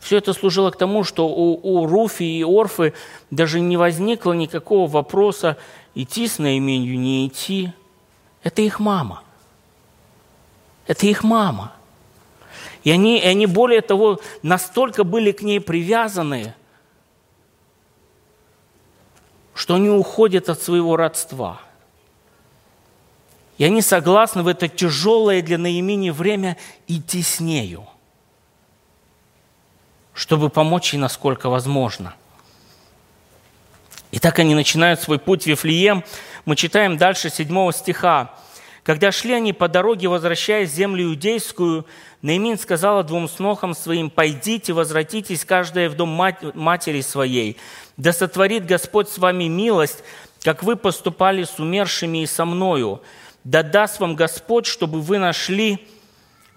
все 0.00 0.18
это 0.18 0.32
служило 0.32 0.72
к 0.72 0.76
тому, 0.76 1.04
что 1.04 1.28
у, 1.28 1.60
у 1.62 1.86
Руфи 1.86 2.24
и 2.24 2.42
Орфы 2.42 2.92
даже 3.30 3.60
не 3.60 3.76
возникло 3.76 4.32
никакого 4.32 4.90
вопроса, 4.90 5.56
идти 5.94 6.26
с 6.26 6.38
наименью, 6.38 6.98
не 6.98 7.26
идти. 7.26 7.72
Это 8.42 8.62
их 8.62 8.80
мама. 8.80 9.22
Это 10.86 11.06
их 11.06 11.22
мама. 11.22 11.72
И 12.82 12.90
они, 12.90 13.18
и 13.18 13.26
они 13.26 13.46
более 13.46 13.80
того, 13.80 14.20
настолько 14.42 15.04
были 15.04 15.32
к 15.32 15.42
ней 15.42 15.60
привязаны, 15.60 16.54
что 19.54 19.76
они 19.76 19.88
уходят 19.88 20.48
от 20.48 20.60
своего 20.60 20.96
родства. 20.96 21.60
И 23.56 23.64
они 23.64 23.80
согласны 23.80 24.42
в 24.42 24.48
это 24.48 24.68
тяжелое 24.68 25.40
для 25.40 25.56
Наимини 25.56 26.10
время 26.10 26.58
идти 26.88 27.22
с 27.22 27.40
нею, 27.40 27.86
чтобы 30.12 30.50
помочь 30.50 30.92
ей 30.92 30.98
насколько 30.98 31.48
возможно– 31.48 32.14
и 34.14 34.20
так 34.20 34.38
они 34.38 34.54
начинают 34.54 35.00
свой 35.00 35.18
путь 35.18 35.42
в 35.42 35.46
Вифлеем. 35.48 36.04
Мы 36.44 36.54
читаем 36.54 36.96
дальше 36.96 37.30
7 37.30 37.72
стиха. 37.72 38.32
«Когда 38.84 39.10
шли 39.10 39.32
они 39.32 39.52
по 39.52 39.66
дороге, 39.66 40.06
возвращаясь 40.06 40.70
в 40.70 40.74
землю 40.74 41.02
иудейскую, 41.06 41.84
Наимин 42.22 42.56
сказала 42.56 43.02
двум 43.02 43.28
снохам 43.28 43.74
своим, 43.74 44.10
«Пойдите, 44.10 44.72
возвратитесь, 44.72 45.44
каждая 45.44 45.90
в 45.90 45.96
дом 45.96 46.10
матери 46.10 47.00
своей. 47.00 47.56
Да 47.96 48.12
сотворит 48.12 48.66
Господь 48.66 49.08
с 49.08 49.18
вами 49.18 49.48
милость, 49.48 50.04
как 50.44 50.62
вы 50.62 50.76
поступали 50.76 51.42
с 51.42 51.58
умершими 51.58 52.22
и 52.22 52.26
со 52.26 52.44
мною. 52.44 53.02
Да 53.42 53.64
даст 53.64 53.98
вам 53.98 54.14
Господь, 54.14 54.66
чтобы 54.66 55.00
вы 55.00 55.18
нашли 55.18 55.88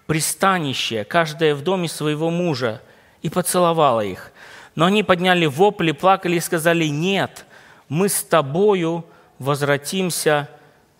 пристанище, 0.06 1.02
каждая 1.02 1.56
в 1.56 1.62
доме 1.62 1.88
своего 1.88 2.30
мужа». 2.30 2.80
И 3.22 3.28
поцеловала 3.30 4.02
их. 4.02 4.30
Но 4.76 4.84
они 4.84 5.02
подняли 5.02 5.46
вопли, 5.46 5.90
плакали 5.90 6.36
и 6.36 6.40
сказали, 6.40 6.84
«Нет, 6.84 7.46
мы 7.88 8.08
с 8.08 8.22
тобою 8.22 9.04
возвратимся 9.38 10.48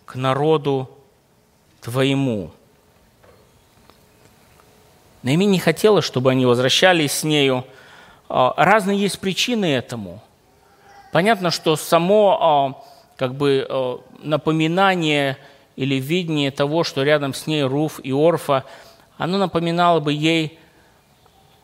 к 0.05 0.15
народу 0.15 0.89
твоему». 1.81 2.51
Наими 5.21 5.43
не 5.43 5.59
хотела, 5.59 6.01
чтобы 6.01 6.31
они 6.31 6.45
возвращались 6.45 7.11
с 7.11 7.23
нею. 7.23 7.65
А, 8.29 8.53
разные 8.55 8.97
есть 8.97 9.19
причины 9.19 9.65
этому. 9.65 10.21
Понятно, 11.11 11.51
что 11.51 11.75
само 11.75 12.37
а, 12.39 12.83
как 13.17 13.35
бы, 13.35 13.65
а, 13.69 13.99
напоминание 14.19 15.37
или 15.75 15.95
видение 15.95 16.51
того, 16.51 16.83
что 16.83 17.03
рядом 17.03 17.33
с 17.33 17.47
ней 17.47 17.63
Руф 17.63 17.99
и 18.01 18.11
Орфа, 18.13 18.63
оно 19.17 19.37
напоминало 19.37 19.99
бы 19.99 20.13
ей 20.13 20.57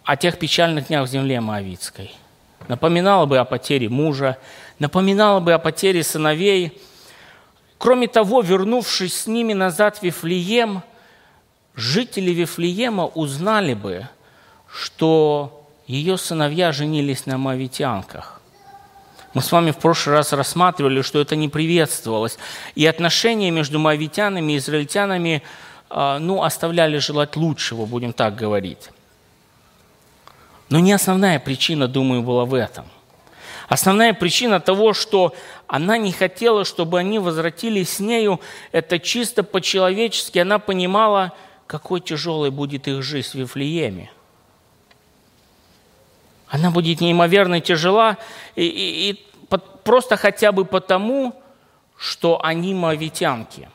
о 0.04 0.18
тех 0.18 0.38
печальных 0.38 0.88
днях 0.88 1.08
в 1.08 1.12
земле 1.12 1.40
Моавицкой. 1.40 2.14
Напоминало 2.68 3.26
бы 3.26 3.38
о 3.38 3.46
потере 3.46 3.90
мужа, 3.90 4.38
напоминала 4.80 5.40
бы 5.40 5.54
о 5.54 5.60
потере 5.60 6.04
сыновей. 6.04 6.80
Кроме 7.78 8.08
того, 8.08 8.42
вернувшись 8.42 9.22
с 9.22 9.28
ними 9.28 9.54
назад 9.54 9.98
в 9.98 10.04
Вифлеем, 10.04 10.82
жители 11.76 12.32
Вифлеема 12.32 13.06
узнали 13.06 13.74
бы, 13.74 14.08
что 14.72 15.68
ее 15.88 16.18
сыновья 16.18 16.72
женились 16.72 17.26
на 17.26 17.38
мавитянках. 17.38 18.42
Мы 19.36 19.42
с 19.42 19.52
вами 19.52 19.72
в 19.72 19.78
прошлый 19.78 20.16
раз 20.16 20.32
рассматривали, 20.32 21.02
что 21.02 21.20
это 21.20 21.36
не 21.36 21.50
приветствовалось. 21.50 22.38
И 22.74 22.86
отношения 22.86 23.52
между 23.52 23.80
мавитянами 23.80 24.54
и 24.54 24.58
израильтянами 24.58 25.44
а, 25.90 26.20
ну, 26.20 26.42
оставляли 26.42 26.98
желать 27.00 27.36
лучшего, 27.36 27.86
будем 27.86 28.14
так 28.14 28.36
говорить. 28.36 28.90
Но 30.70 30.80
не 30.80 30.94
основная 30.94 31.40
причина, 31.40 31.88
думаю, 31.88 32.24
была 32.24 32.46
в 32.46 32.54
этом. 32.54 32.86
Основная 33.68 34.14
причина 34.14 34.60
того, 34.60 34.94
что 34.94 35.34
она 35.68 35.98
не 35.98 36.12
хотела, 36.12 36.66
чтобы 36.66 37.00
они 37.00 37.20
возвратились 37.20 37.90
с 37.90 38.00
нею, 38.00 38.40
это 38.72 39.00
чисто 39.00 39.44
по-человечески. 39.44 40.40
Она 40.40 40.60
понимала, 40.60 41.34
какой 41.68 42.02
тяжелой 42.02 42.52
будет 42.52 42.88
их 42.88 43.02
жизнь 43.02 43.32
в 43.32 43.36
Вифлееме. 43.36 44.12
Она 46.48 46.70
будет 46.70 47.02
неимоверно 47.02 47.60
тяжела, 47.60 48.18
и, 48.56 48.66
и, 48.66 49.10
и 49.10 49.26
просто 49.84 50.16
хотя 50.16 50.52
бы 50.52 50.64
потому, 50.64 51.34
что 51.98 52.40
они 52.44 52.74
мавитянки. 52.74 53.70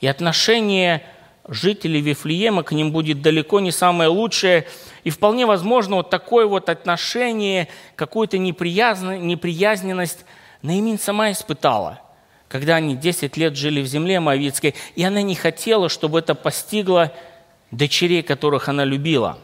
И 0.00 0.06
отношение 0.06 1.06
жителей 1.48 2.00
Вифлеема 2.00 2.62
к 2.62 2.72
ним 2.72 2.92
будет 2.92 3.22
далеко 3.22 3.60
не 3.60 3.70
самое 3.70 4.08
лучшее. 4.08 4.66
И 5.04 5.10
вполне 5.10 5.46
возможно, 5.46 5.96
вот 5.96 6.10
такое 6.10 6.46
вот 6.46 6.68
отношение, 6.68 7.68
какую-то 7.94 8.38
неприязненность 8.38 10.24
Наимин 10.62 10.98
сама 10.98 11.30
испытала, 11.30 12.00
когда 12.48 12.76
они 12.76 12.96
10 12.96 13.36
лет 13.36 13.56
жили 13.56 13.80
в 13.80 13.86
земле 13.86 14.20
Моавицкой, 14.20 14.74
и 14.96 15.04
она 15.04 15.22
не 15.22 15.34
хотела, 15.34 15.88
чтобы 15.88 16.18
это 16.18 16.34
постигло 16.34 17.12
дочерей, 17.70 18.22
которых 18.22 18.68
она 18.68 18.84
любила. 18.84 19.38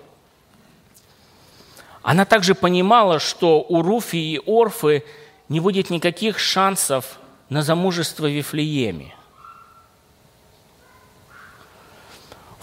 Она 2.02 2.24
также 2.24 2.56
понимала, 2.56 3.20
что 3.20 3.64
у 3.68 3.82
Руфи 3.82 4.16
и 4.16 4.40
Орфы 4.44 5.04
не 5.48 5.60
будет 5.60 5.90
никаких 5.90 6.40
шансов 6.40 7.18
на 7.48 7.62
замужество 7.62 8.26
в 8.26 8.30
Вифлееме– 8.30 9.14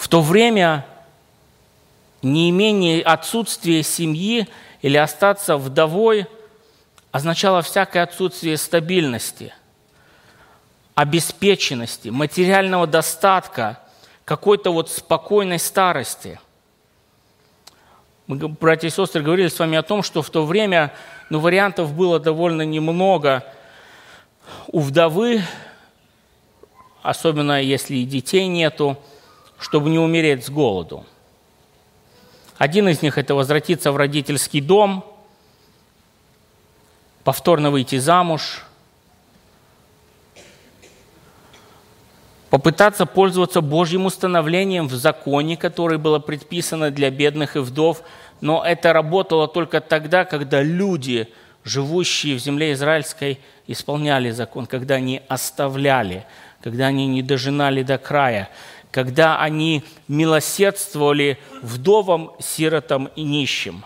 то 0.10 0.22
время 0.22 0.86
неимение, 2.24 3.02
отсутствие 3.02 3.84
семьи 3.84 4.48
или 4.82 4.98
остаться 4.98 5.56
вдовой 5.56 6.26
означало 7.12 7.62
всякое 7.62 8.04
отсутствие 8.04 8.58
стабильности, 8.58 9.54
обеспеченности, 10.96 12.10
материального 12.10 12.88
достатка, 12.88 13.80
какой-то 14.26 14.72
вот 14.72 14.90
спокойной 14.90 15.60
старости. 15.60 16.40
Мы, 18.28 18.48
братья 18.48 18.88
и 18.88 18.92
сестры, 18.92 19.22
говорили 19.24 19.48
с 19.48 19.58
вами 19.58 19.78
о 19.78 19.84
том, 19.84 20.04
что 20.04 20.22
в 20.22 20.30
то 20.30 20.46
время 20.46 20.94
ну, 21.30 21.40
вариантов 21.40 21.94
было 21.94 22.20
довольно 22.20 22.64
немного 22.64 23.44
у 24.68 24.80
вдовы, 24.80 25.42
особенно 27.02 27.62
если 27.62 27.98
и 27.98 28.06
детей 28.06 28.48
нету– 28.48 28.98
чтобы 29.60 29.90
не 29.90 30.00
умереть 30.00 30.46
с 30.46 30.50
голоду. 30.50 31.06
Один 32.58 32.90
из 32.90 33.02
них– 33.02 33.18
это 33.18 33.36
возвратиться 33.36 33.92
в 33.92 33.98
родительский 33.98 34.62
дом, 34.62 35.06
повторно 37.24 37.70
выйти 37.70 37.98
замуж, 37.98 38.64
попытаться 42.50 43.06
пользоваться 43.06 43.62
Божьим 43.62 44.06
установлением 44.06 44.88
в 44.88 44.94
законе, 44.94 45.56
которое 45.56 45.98
было 45.98 46.20
предписано 46.20 46.90
для 46.92 47.12
бедных 47.12 47.56
и 47.56 47.60
вдов, 47.60 48.02
но 48.42 48.64
это 48.66 48.94
работало 48.94 49.48
только 49.48 49.80
тогда, 49.80 50.26
когда 50.26 50.62
люди, 50.62 51.30
живущие 51.64 52.36
в 52.36 52.40
земле 52.40 52.74
израильской, 52.74 53.40
исполняли 53.68 54.32
закон, 54.32 54.66
когда 54.66 54.96
они 54.96 55.22
оставляли, 55.28 56.26
когда 56.62 56.88
они 56.88 57.08
не 57.08 57.22
дожинали 57.22 57.84
до 57.84 57.98
края 57.98 58.50
когда 58.92 59.40
они 59.40 59.84
милосердствовали 60.08 61.38
вдовам, 61.62 62.32
сиротам 62.40 63.10
и 63.16 63.24
нищим. 63.24 63.84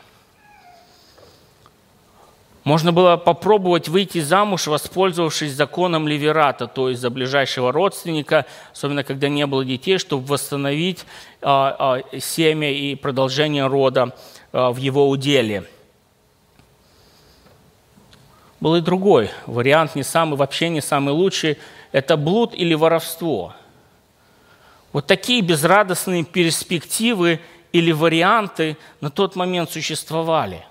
Можно 2.64 2.94
было 2.94 3.18
попробовать 3.18 3.90
выйти 3.90 4.22
замуж, 4.22 4.68
воспользовавшись 4.68 5.52
законом 5.52 6.08
Ливерата, 6.08 6.66
то 6.66 6.88
есть 6.88 7.02
за 7.02 7.10
ближайшего 7.10 7.74
родственника, 7.74 8.46
особенно 8.72 9.04
когда 9.04 9.28
не 9.28 9.46
было 9.46 9.66
детей, 9.66 9.98
чтобы 9.98 10.26
восстановить 10.26 11.06
а, 11.42 12.02
а, 12.14 12.20
семя 12.20 12.72
и 12.72 12.96
продолжение 12.96 13.68
рода 13.68 14.16
а, 14.54 14.72
в 14.72 14.78
его 14.78 15.10
уделе. 15.10 15.66
Был 18.62 18.76
и 18.76 18.82
другой 18.82 19.30
вариант, 19.46 19.96
не 19.96 20.04
самый, 20.04 20.38
вообще 20.38 20.70
не 20.70 20.80
самый 20.80 21.14
лучший, 21.14 21.58
это 21.92 22.16
блуд 22.16 22.54
или 22.56 22.76
воровство– 22.76 23.54
вот 24.94 25.08
такие 25.08 25.42
безрадостные 25.42 26.24
перспективы 26.24 27.42
или 27.72 27.92
варианты 27.92 28.78
на 29.02 29.10
тот 29.10 29.36
момент 29.36 29.72
существовали. 29.72 30.64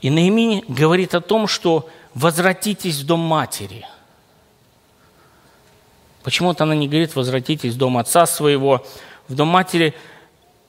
И 0.00 0.10
Наимин 0.10 0.64
говорит 0.68 1.14
о 1.14 1.20
том, 1.20 1.46
что 1.46 1.88
возвратитесь 2.12 2.98
в 2.98 3.06
дом 3.06 3.20
матери. 3.20 3.86
Почему-то 6.24 6.64
она 6.64 6.74
не 6.74 6.88
говорит, 6.88 7.14
возвратитесь 7.14 7.74
в 7.74 7.78
дом 7.78 7.96
отца 7.96 8.26
своего, 8.26 8.84
в 9.28 9.34
дом 9.34 9.48
матери. 9.48 9.94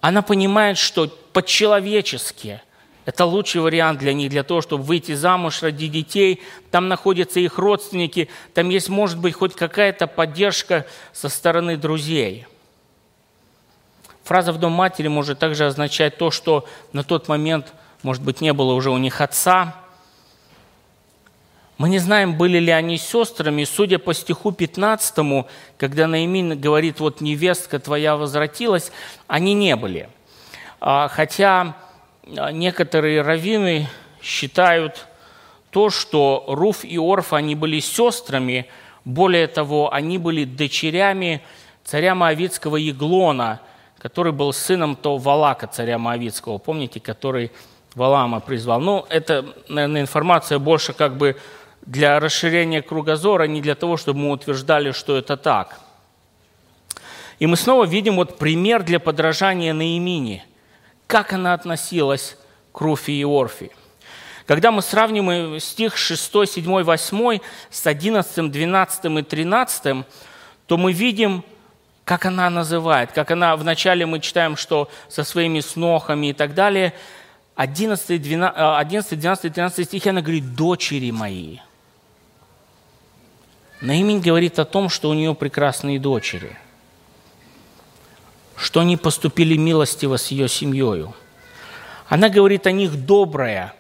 Она 0.02 0.22
понимает, 0.22 0.78
что 0.78 1.08
по-человечески 1.34 2.62
это 3.06 3.26
лучший 3.26 3.62
вариант 3.62 4.00
для 4.00 4.14
них, 4.14 4.32
для 4.32 4.44
того, 4.44 4.62
чтобы 4.62 4.84
выйти 4.84 5.14
замуж, 5.14 5.62
родить 5.62 5.92
детей. 5.92 6.42
Там 6.72 6.88
находятся 6.88 7.40
их 7.40 7.60
родственники, 7.60 8.30
там 8.54 8.70
есть, 8.70 8.90
может 8.90 9.20
быть, 9.20 9.36
хоть 9.36 9.56
какая-то 9.56 10.08
поддержка 10.08 10.86
со 11.14 11.30
стороны 11.30 11.78
друзей. 11.78 12.48
Фраза 14.24 14.52
«в 14.52 14.58
дом 14.58 14.72
матери» 14.72 15.08
может 15.08 15.38
также 15.38 15.68
означать 15.68 16.18
то, 16.18 16.32
что 16.32 16.66
на 16.94 17.04
тот 17.04 17.28
момент, 17.28 17.74
может 18.02 18.24
быть, 18.24 18.42
не 18.42 18.54
было 18.54 18.74
уже 18.74 18.90
у 18.90 18.98
них 18.98 19.22
отца. 19.22 19.76
Мы 21.78 21.90
не 21.90 22.00
знаем, 22.00 22.36
были 22.36 22.58
ли 22.58 22.72
они 22.72 22.98
сестрами. 22.98 23.66
Судя 23.66 24.00
по 24.00 24.16
стиху 24.16 24.52
15, 24.52 25.46
когда 25.78 26.08
Наимин 26.08 26.60
говорит, 26.60 27.00
вот 27.00 27.22
невестка 27.22 27.78
твоя 27.78 28.16
возвратилась, 28.16 28.92
они 29.28 29.54
не 29.54 29.76
были. 29.76 30.10
А, 30.80 31.08
хотя 31.08 31.76
некоторые 32.26 33.22
раввины 33.22 33.88
считают 34.22 35.08
то, 35.70 35.90
что 35.90 36.46
Руф 36.48 36.84
и 36.84 36.98
Орф, 36.98 37.34
они 37.34 37.56
были 37.56 37.80
сестрами, 37.80 38.68
более 39.04 39.48
того, 39.48 39.94
они 39.94 40.18
были 40.18 40.46
дочерями 40.46 41.44
царя 41.84 42.16
Моавицкого 42.16 42.78
Еглона, 42.78 43.62
который 44.00 44.32
был 44.32 44.54
сыном 44.54 44.96
то 44.96 45.18
Валака, 45.18 45.68
царя 45.68 46.00
Моавицкого, 46.00 46.58
помните, 46.58 47.00
который 47.00 47.52
Валама 47.94 48.40
призвал. 48.40 48.80
Ну, 48.80 49.06
это, 49.10 49.46
наверное, 49.70 50.02
информация 50.02 50.58
больше 50.60 50.94
как 50.94 51.18
бы 51.18 51.38
для 51.86 52.20
расширения 52.20 52.82
кругозора, 52.82 53.44
не 53.44 53.62
для 53.62 53.76
того, 53.76 53.98
чтобы 53.98 54.20
мы 54.20 54.32
утверждали, 54.32 54.92
что 54.92 55.16
это 55.18 55.38
так. 55.38 55.80
И 57.38 57.46
мы 57.46 57.58
снова 57.58 57.86
видим 57.86 58.16
вот 58.16 58.38
пример 58.40 58.82
для 58.82 59.00
подражания 59.00 59.74
Наимини– 59.74 60.44
как 61.08 61.34
она 61.34 61.54
относилась 61.54 62.38
к 62.72 62.82
Руфи 62.82 63.12
и 63.12 63.24
Орфи. 63.24 63.72
Когда 64.46 64.72
мы 64.72 64.82
сравниваем 64.82 65.60
стих 65.60 65.98
6, 65.98 66.32
7, 66.48 66.84
8 66.84 67.40
с 67.70 67.88
11, 67.88 68.52
12 68.52 69.06
и 69.06 69.22
13, 69.24 70.06
то 70.68 70.78
мы 70.78 70.94
видим, 70.94 71.44
как 72.04 72.26
она 72.26 72.50
называет, 72.50 73.12
как 73.12 73.32
она, 73.32 73.56
вначале 73.56 74.06
мы 74.06 74.20
читаем, 74.20 74.56
что 74.56 74.90
со 75.10 75.24
своими 75.24 75.62
снохами 75.62 76.28
и 76.28 76.34
так 76.34 76.54
далее, 76.54 76.94
11, 77.56 78.22
12, 78.22 78.58
11 78.58 79.20
12, 79.20 79.54
13 79.54 79.88
стихи 79.88 80.10
она 80.10 80.22
говорит 80.22 80.56
«дочери 80.56 81.10
мои». 81.10 81.58
Наимень 83.82 84.22
говорит 84.22 84.60
о 84.60 84.66
том, 84.66 84.90
что 84.90 85.10
у 85.10 85.14
нее 85.14 85.34
прекрасные 85.34 86.00
дочери– 86.00 86.58
что 88.58 88.80
они 88.80 88.98
поступили 88.98 89.58
милостиво 89.58 90.18
с 90.18 90.28
ее 90.28 90.48
семьей. 90.48 91.08
Она 92.08 92.30
говорит 92.30 92.68
о 92.68 92.72
них 92.72 93.06
доброе. 93.06 93.74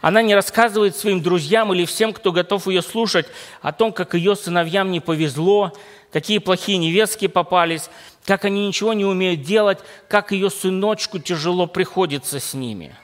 Она 0.00 0.22
не 0.22 0.34
рассказывает 0.34 0.96
своим 0.96 1.22
друзьям 1.22 1.72
или 1.74 1.84
всем, 1.84 2.12
кто 2.12 2.32
готов 2.32 2.66
ее 2.66 2.80
слушать, 2.80 3.26
о 3.60 3.72
том, 3.72 3.92
как 3.92 4.14
ее 4.14 4.34
сыновьям 4.34 4.90
не 4.90 5.00
повезло, 5.00 5.72
какие 6.10 6.38
плохие 6.38 6.78
невестки 6.78 7.26
попались, 7.26 7.90
как 8.24 8.46
они 8.46 8.66
ничего 8.66 8.94
не 8.94 9.04
умеют 9.04 9.42
делать, 9.42 9.78
как 10.08 10.32
ее 10.32 10.48
сыночку 10.48 11.18
тяжело 11.18 11.66
приходится 11.66 12.40
с 12.40 12.54
ними, 12.54 12.96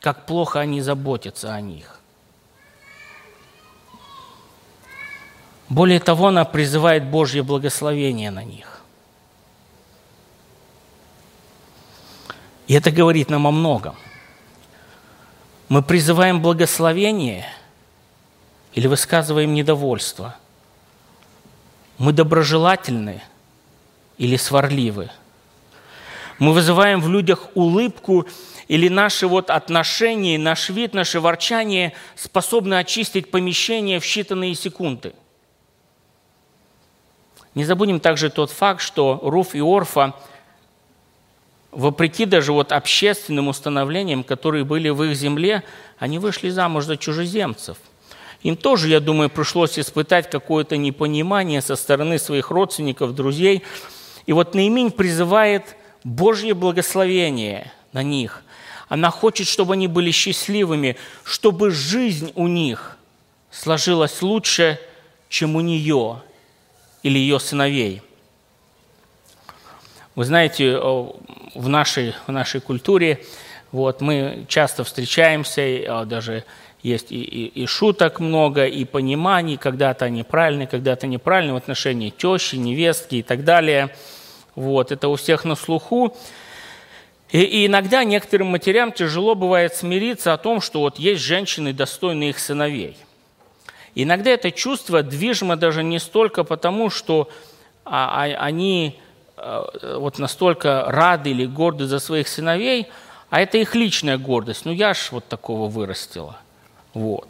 как 0.00 0.26
плохо 0.26 0.60
они 0.60 0.82
заботятся 0.82 1.54
о 1.54 1.60
них. 1.62 1.98
Более 5.70 6.00
того, 6.00 6.28
она 6.28 6.44
призывает 6.44 7.04
Божье 7.04 7.42
благословение 7.42 8.30
на 8.30 8.44
них. 8.44 8.77
И 12.68 12.74
это 12.74 12.90
говорит 12.90 13.30
нам 13.30 13.46
о 13.46 13.50
многом. 13.50 13.96
Мы 15.70 15.82
призываем 15.82 16.40
благословение 16.42 17.46
или 18.74 18.86
высказываем 18.86 19.54
недовольство. 19.54 20.36
Мы 21.96 22.12
доброжелательны 22.12 23.22
или 24.18 24.36
сварливы. 24.36 25.10
Мы 26.38 26.52
вызываем 26.52 27.00
в 27.00 27.08
людях 27.08 27.48
улыбку 27.54 28.26
или 28.68 28.88
наши 28.88 29.26
вот 29.26 29.48
отношения, 29.48 30.38
наш 30.38 30.68
вид, 30.68 30.92
наше 30.92 31.20
ворчание 31.20 31.94
способны 32.16 32.74
очистить 32.74 33.30
помещение 33.30 33.98
в 33.98 34.04
считанные 34.04 34.54
секунды. 34.54 35.14
Не 37.54 37.64
забудем 37.64 37.98
также 37.98 38.28
тот 38.28 38.50
факт, 38.50 38.82
что 38.82 39.20
Руф 39.22 39.54
и 39.54 39.60
Орфа– 39.60 40.14
вопреки 41.70 42.24
даже 42.24 42.52
вот 42.52 42.72
общественным 42.72 43.48
установлениям, 43.48 44.24
которые 44.24 44.64
были 44.64 44.88
в 44.88 45.02
их 45.02 45.16
земле, 45.16 45.62
они 45.98 46.18
вышли 46.18 46.48
замуж 46.50 46.84
за 46.84 46.96
чужеземцев. 46.96 47.78
Им 48.42 48.56
тоже, 48.56 48.88
я 48.88 49.00
думаю, 49.00 49.30
пришлось 49.30 49.78
испытать 49.78 50.30
какое-то 50.30 50.76
непонимание 50.76 51.60
со 51.60 51.76
стороны 51.76 52.18
своих 52.18 52.50
родственников, 52.50 53.14
друзей. 53.14 53.64
И 54.26 54.32
вот 54.32 54.54
Наимень 54.54 54.90
призывает 54.90 55.76
Божье 56.04 56.54
благословение 56.54 57.72
на 57.92 58.02
них. 58.02 58.44
Она 58.88 59.10
хочет, 59.10 59.48
чтобы 59.48 59.74
они 59.74 59.88
были 59.88 60.10
счастливыми, 60.10 60.96
чтобы 61.24 61.70
жизнь 61.70 62.32
у 62.36 62.46
них 62.46 62.96
сложилась 63.50 64.22
лучше, 64.22 64.78
чем 65.28 65.56
у 65.56 65.60
нее 65.60 66.22
или 67.02 67.18
ее 67.18 67.40
сыновей. 67.40 68.02
Вы 70.14 70.24
знаете, 70.24 70.80
в 71.54 71.68
нашей, 71.68 72.14
в 72.26 72.32
нашей 72.32 72.60
культуре 72.60 73.24
вот, 73.70 74.00
мы 74.00 74.46
часто 74.48 74.82
встречаемся, 74.84 76.04
даже 76.06 76.44
есть 76.82 77.12
и, 77.12 77.22
и, 77.22 77.62
и 77.62 77.66
шуток 77.66 78.20
много, 78.20 78.66
и 78.66 78.84
пониманий, 78.84 79.56
когда-то 79.56 80.06
они 80.06 80.22
правильные, 80.22 80.66
когда-то 80.66 81.06
неправильные 81.06 81.54
в 81.54 81.56
отношении 81.56 82.10
тещи, 82.10 82.56
невестки 82.56 83.16
и 83.16 83.22
так 83.22 83.44
далее. 83.44 83.90
Вот, 84.54 84.92
это 84.92 85.08
у 85.08 85.16
всех 85.16 85.44
на 85.44 85.54
слуху. 85.54 86.16
И, 87.30 87.40
и 87.40 87.66
иногда 87.66 88.04
некоторым 88.04 88.48
матерям 88.48 88.92
тяжело 88.92 89.34
бывает 89.34 89.74
смириться 89.74 90.32
о 90.32 90.38
том, 90.38 90.60
что 90.60 90.80
вот 90.80 90.98
есть 90.98 91.22
женщины, 91.22 91.72
достойные 91.72 92.30
их 92.30 92.38
сыновей. 92.38 92.96
Иногда 93.94 94.30
это 94.30 94.50
чувство 94.50 95.02
движимо 95.02 95.56
даже 95.56 95.82
не 95.82 95.98
столько 95.98 96.44
потому, 96.44 96.88
что 96.88 97.28
а, 97.84 98.24
а, 98.24 98.44
они 98.44 98.98
а, 98.98 99.07
вот 99.96 100.18
настолько 100.18 100.84
рады 100.88 101.30
или 101.30 101.46
горды 101.46 101.86
за 101.86 101.98
своих 101.98 102.28
сыновей, 102.28 102.88
а 103.30 103.40
это 103.40 103.58
их 103.58 103.74
личная 103.74 104.18
гордость. 104.18 104.64
Ну 104.64 104.72
я 104.72 104.94
ж 104.94 105.08
вот 105.10 105.26
такого 105.26 105.68
вырастила. 105.68 106.38
Вот. 106.94 107.28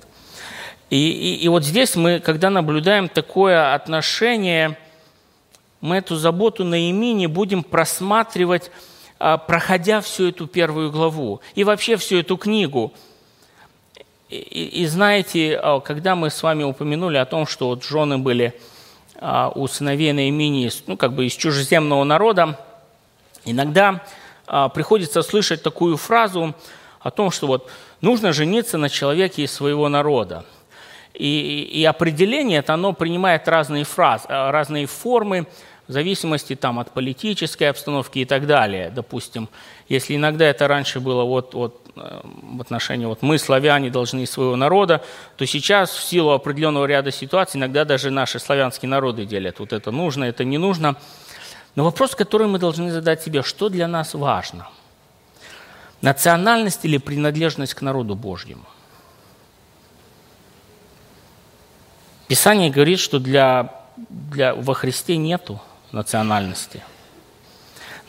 И, 0.91 0.97
и, 0.97 1.45
и 1.45 1.49
вот 1.49 1.65
здесь 1.65 1.97
мы, 1.97 2.19
когда 2.21 2.51
наблюдаем 2.51 3.09
такое 3.09 3.75
отношение, 3.75 4.79
мы 5.81 5.97
эту 5.97 6.17
заботу 6.17 6.65
на 6.65 6.89
имени 6.89 7.27
будем 7.27 7.63
просматривать, 7.63 8.71
а, 9.19 9.37
проходя 9.37 10.01
всю 10.01 10.29
эту 10.29 10.47
первую 10.47 10.91
главу 10.91 11.41
и 11.55 11.65
вообще 11.65 11.97
всю 11.97 12.19
эту 12.19 12.37
книгу. 12.37 12.93
И, 14.29 14.37
и, 14.37 14.83
и 14.83 14.87
знаете, 14.87 15.59
а, 15.63 15.81
когда 15.81 16.15
мы 16.15 16.31
с 16.31 16.43
вами 16.43 16.63
упомянули 16.63 17.17
о 17.19 17.27
том, 17.27 17.47
что 17.47 17.69
вот 17.69 17.85
жены 17.85 18.19
были 18.19 18.59
у 19.21 19.67
сыновей 19.67 20.13
Наимини, 20.13 20.71
ну, 20.87 20.97
как 20.97 21.13
бы 21.13 21.27
из 21.27 21.33
чужеземного 21.33 22.05
народа, 22.05 22.59
иногда 23.45 24.05
приходится 24.75 25.23
слышать 25.23 25.63
такую 25.63 25.97
фразу 25.97 26.55
о 27.01 27.11
том, 27.11 27.31
что 27.31 27.47
вот 27.47 27.71
нужно 28.01 28.33
жениться 28.33 28.79
на 28.79 28.89
человеке 28.89 29.43
из 29.43 29.53
своего 29.53 29.89
народа. 29.89 30.45
И, 31.15 31.69
и 31.73 31.85
определение 31.85 32.61
это 32.61 32.75
оно 32.75 32.93
принимает 32.93 33.49
разные, 33.49 33.85
фразы, 33.85 34.27
э, 34.29 34.51
разные 34.51 34.87
формы 34.87 35.47
в 35.89 35.93
зависимости 35.93 36.55
там, 36.55 36.79
от 36.79 36.93
политической 36.93 37.65
обстановки 37.65 38.21
и 38.21 38.25
так 38.25 38.47
далее. 38.47 38.91
Допустим, 38.95 39.49
если 39.89 40.15
иногда 40.15 40.45
это 40.45 40.69
раньше 40.69 41.01
было 41.01 41.25
вот, 41.25 41.55
вот, 41.55 41.83
э, 41.97 42.21
в 42.23 42.61
отношении 42.61 43.07
вот, 43.07 43.23
«мы, 43.23 43.39
славяне, 43.39 43.91
должны 43.91 44.27
своего 44.27 44.55
народа», 44.55 45.03
то 45.37 45.47
сейчас 45.47 45.91
в 45.91 46.03
силу 46.03 46.31
определенного 46.31 46.85
ряда 46.85 47.11
ситуаций 47.11 47.59
иногда 47.59 47.85
даже 47.85 48.11
наши 48.11 48.39
славянские 48.39 48.89
народы 48.89 49.25
делят. 49.25 49.59
Вот 49.59 49.73
это 49.73 49.91
нужно, 49.91 50.25
это 50.25 50.45
не 50.45 50.59
нужно. 50.59 50.97
Но 51.75 51.85
вопрос, 51.85 52.15
который 52.15 52.47
мы 52.47 52.59
должны 52.59 52.91
задать 52.91 53.23
себе, 53.23 53.43
что 53.43 53.69
для 53.69 53.89
нас 53.89 54.15
важно– 54.15 54.69
Национальность 56.01 56.85
или 56.85 56.99
принадлежность 56.99 57.75
к 57.75 57.83
народу 57.83 58.15
Божьему? 58.15 58.65
Писание 62.29 62.71
говорит, 62.71 63.01
что 63.01 63.19
для, 63.19 63.75
для, 63.97 64.55
во 64.55 64.75
Христе 64.75 65.17
нету 65.17 65.61
национальности. 65.93 66.83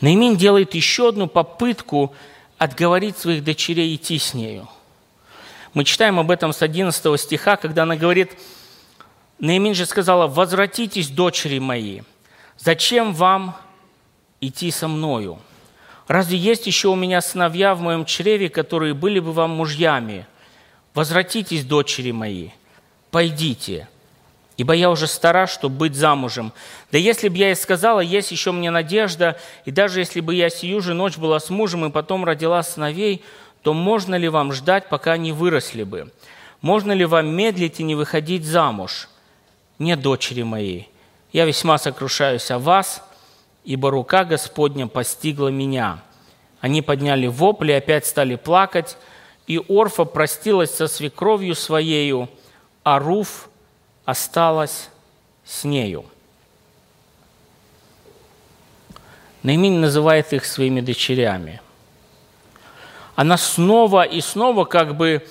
Наимин 0.00 0.36
делает 0.36 0.74
еще 0.74 1.08
одну 1.08 1.26
попытку 1.26 2.14
отговорить 2.58 3.18
своих 3.18 3.44
дочерей 3.44 3.94
идти 3.94 4.18
с 4.18 4.34
нею. 4.34 4.68
Мы 5.72 5.84
читаем 5.84 6.18
об 6.18 6.30
этом 6.30 6.52
с 6.52 6.62
11 6.62 7.20
стиха, 7.20 7.56
когда 7.56 7.84
она 7.84 7.96
говорит, 7.96 8.32
Наимин 9.38 9.74
же 9.74 9.86
сказала, 9.86 10.26
«Возвратитесь, 10.26 11.08
дочери 11.08 11.58
мои, 11.58 12.02
зачем 12.58 13.14
вам 13.14 13.56
идти 14.40 14.70
со 14.70 14.88
мною?» 14.88 15.38
Разве 16.10 16.36
есть 16.36 16.66
еще 16.66 16.88
у 16.88 16.96
меня 16.96 17.20
сыновья 17.20 17.72
в 17.72 17.82
моем 17.82 18.04
чреве, 18.04 18.48
которые 18.48 18.94
были 18.94 19.20
бы 19.20 19.32
вам 19.32 19.50
мужьями? 19.50 20.26
Возвратитесь, 20.92 21.64
дочери 21.64 22.10
мои, 22.10 22.48
пойдите, 23.12 23.88
ибо 24.60 24.74
я 24.74 24.90
уже 24.90 25.06
стара, 25.06 25.46
чтобы 25.46 25.76
быть 25.76 25.94
замужем. 25.94 26.52
Да 26.92 26.98
если 26.98 27.28
бы 27.28 27.36
я 27.36 27.52
и 27.52 27.54
сказала, 27.54 28.00
есть 28.00 28.30
еще 28.30 28.52
мне 28.52 28.70
надежда, 28.70 29.38
и 29.64 29.70
даже 29.70 30.00
если 30.00 30.20
бы 30.20 30.34
я 30.34 30.50
сию 30.50 30.80
же 30.80 30.94
ночь 30.94 31.16
была 31.16 31.40
с 31.40 31.50
мужем 31.50 31.86
и 31.86 31.90
потом 31.90 32.24
родила 32.24 32.62
сыновей, 32.62 33.24
то 33.62 33.72
можно 33.72 34.14
ли 34.14 34.28
вам 34.28 34.52
ждать, 34.52 34.88
пока 34.88 35.12
они 35.12 35.32
выросли 35.32 35.82
бы? 35.82 36.12
Можно 36.60 36.92
ли 36.92 37.04
вам 37.04 37.28
медлить 37.28 37.80
и 37.80 37.82
не 37.82 37.94
выходить 37.94 38.44
замуж? 38.44 39.08
Нет, 39.78 40.00
дочери 40.02 40.42
мои, 40.42 40.84
я 41.32 41.44
весьма 41.44 41.78
сокрушаюсь 41.78 42.50
о 42.50 42.58
вас– 42.58 43.02
ибо 43.64 43.90
рука 43.90 44.24
Господня 44.24 44.86
постигла 44.86 45.48
меня». 45.48 46.02
Они 46.60 46.82
подняли 46.82 47.26
вопли, 47.26 47.72
опять 47.72 48.04
стали 48.04 48.36
плакать, 48.36 48.98
и 49.46 49.58
Орфа 49.68 50.04
простилась 50.04 50.70
со 50.70 50.88
свекровью 50.88 51.54
своею, 51.54 52.28
а 52.82 52.98
Руф 52.98 53.48
осталась 54.10 54.88
с 55.44 55.64
нею. 55.64 56.04
Наимень 59.42 59.78
называет 59.78 60.32
их 60.32 60.44
своими 60.44 60.80
дочерями. 60.80 61.60
Она 63.14 63.38
снова 63.38 64.02
и 64.02 64.20
снова 64.20 64.64
как 64.64 64.96
бы 64.96 65.26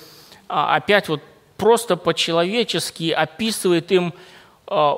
а, 0.48 0.76
опять 0.76 1.08
вот 1.08 1.22
просто 1.56 1.96
по-человечески 1.96 3.10
описывает 3.10 3.92
им 3.92 4.14
а, 4.66 4.96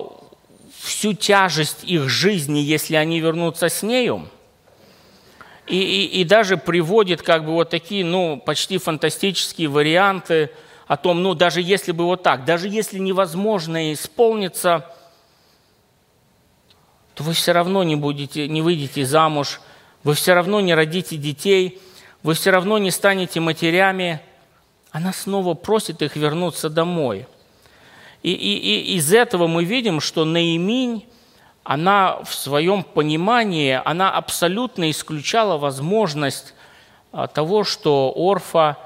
всю 0.79 1.13
тяжесть 1.13 1.85
их 1.85 2.09
жизни, 2.09 2.61
если 2.61 2.95
они 2.97 3.21
вернутся 3.21 3.69
с 3.69 3.83
нею. 3.83 4.29
И, 5.67 5.77
и, 5.77 6.21
и 6.21 6.25
даже 6.25 6.57
приводит 6.57 7.23
как 7.23 7.45
бы 7.45 7.53
вот 7.53 7.71
такие, 7.71 8.05
ну, 8.05 8.41
почти 8.45 8.79
фантастические 8.79 9.69
варианты 9.69 10.51
о 10.93 10.97
том, 10.97 11.23
ну, 11.23 11.35
даже 11.35 11.61
если 11.61 11.93
бы 11.93 12.05
вот 12.05 12.23
так, 12.23 12.45
даже 12.45 12.69
если 12.69 12.99
невозможно 12.99 13.93
исполниться, 13.93 14.87
то 17.15 17.23
вы 17.23 17.33
все 17.33 17.53
равно 17.53 17.83
не, 17.83 17.97
будете, 17.97 18.49
не 18.49 18.63
выйдете 18.63 19.05
замуж, 19.05 19.61
вы 20.05 20.15
все 20.15 20.35
равно 20.35 20.61
не 20.61 20.75
родите 20.75 21.17
детей, 21.17 21.81
вы 22.23 22.35
все 22.35 22.51
равно 22.51 22.79
не 22.79 22.91
станете 22.91 23.41
матерями. 23.41 24.21
Она 24.91 25.13
снова 25.13 25.55
просит 25.55 26.03
их 26.03 26.17
вернуться 26.17 26.69
домой– 26.71 27.27
и, 28.23 28.31
и, 28.31 28.57
и 28.57 28.97
из 28.97 29.13
этого 29.13 29.47
мы 29.47 29.65
видим, 29.65 30.01
что 30.01 30.25
Наиминь, 30.25 31.05
она 31.65 32.19
в 32.23 32.35
своем 32.35 32.85
понимании, 32.85 33.81
она 33.85 34.11
абсолютно 34.13 34.91
исключала 34.91 35.59
возможность 35.59 36.55
а, 37.11 37.27
того, 37.27 37.65
что 37.65 38.13
Орфа 38.15 38.79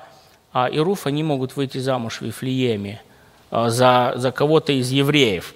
а, 0.58 0.68
и 0.68 0.78
Руф, 0.78 1.06
они 1.06 1.22
могут 1.22 1.54
выйти 1.54 1.76
замуж 1.76 2.22
в 2.22 2.24
Вифлееме 2.24 3.02
а, 3.50 3.68
за, 3.68 4.14
за 4.16 4.32
кого-то 4.32 4.72
из 4.72 4.90
евреев. 4.90 5.54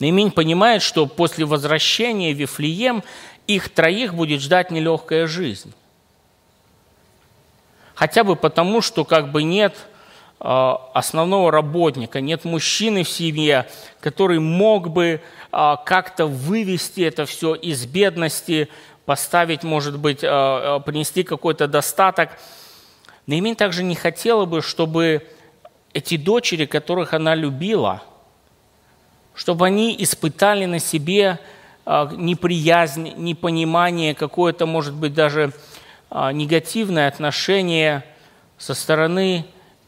Наиминь 0.00 0.32
понимает, 0.32 0.82
что 0.82 1.06
после 1.06 1.44
возвращения 1.44 2.34
в 2.34 2.38
Вифлеем 2.38 3.04
их 3.46 3.68
троих 3.68 4.14
будет 4.14 4.40
ждать 4.40 4.72
нелегкая 4.72 5.28
жизнь. 5.28 5.72
Хотя 7.94 8.24
бы 8.24 8.34
потому, 8.34 8.80
что 8.80 9.04
как 9.04 9.30
бы 9.30 9.44
нет– 9.44 9.76
а, 10.44 10.90
основного 10.92 11.52
работника, 11.52 12.20
нет 12.20 12.44
мужчины 12.44 13.04
в 13.04 13.08
семье, 13.08 13.68
который 14.00 14.40
мог 14.40 14.90
бы 14.90 15.20
а, 15.52 15.76
как-то 15.76 16.26
вывести 16.26 17.02
это 17.02 17.26
все 17.26 17.54
из 17.54 17.86
бедности, 17.86 18.68
поставить, 19.04 19.62
может 19.62 20.00
быть, 20.00 20.20
принести 20.20 21.22
какой-то 21.22 21.68
достаток. 21.68 22.30
Наимень 23.26 23.54
также 23.56 23.82
не 23.84 23.94
хотела 23.94 24.46
бы, 24.46 24.62
чтобы 24.62 25.26
эти 25.92 26.16
дочери, 26.16 26.66
которых 26.66 27.14
она 27.14 27.34
любила, 27.34 28.02
чтобы 29.34 29.66
они 29.66 29.94
испытали 29.98 30.64
на 30.64 30.78
себе 30.78 31.38
неприязнь, 31.86 33.14
непонимание, 33.16 34.14
какое-то, 34.14 34.66
может 34.66 34.94
быть, 34.94 35.14
даже 35.14 35.52
негативное 36.10 37.08
отношение 37.08 38.04
со 38.58 38.74
стороны 38.74 39.46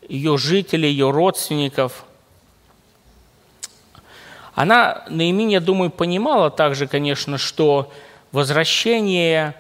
ее 0.09 0.37
жителей, 0.39 0.91
ее 0.91 1.11
родственников. 1.11 2.05
Она, 4.55 5.05
Наимин, 5.09 5.49
я 5.49 5.61
думаю, 5.61 5.91
понимала 5.91 6.51
также, 6.51 6.87
конечно, 6.87 7.39
что 7.39 7.93
возвращение 8.33 9.55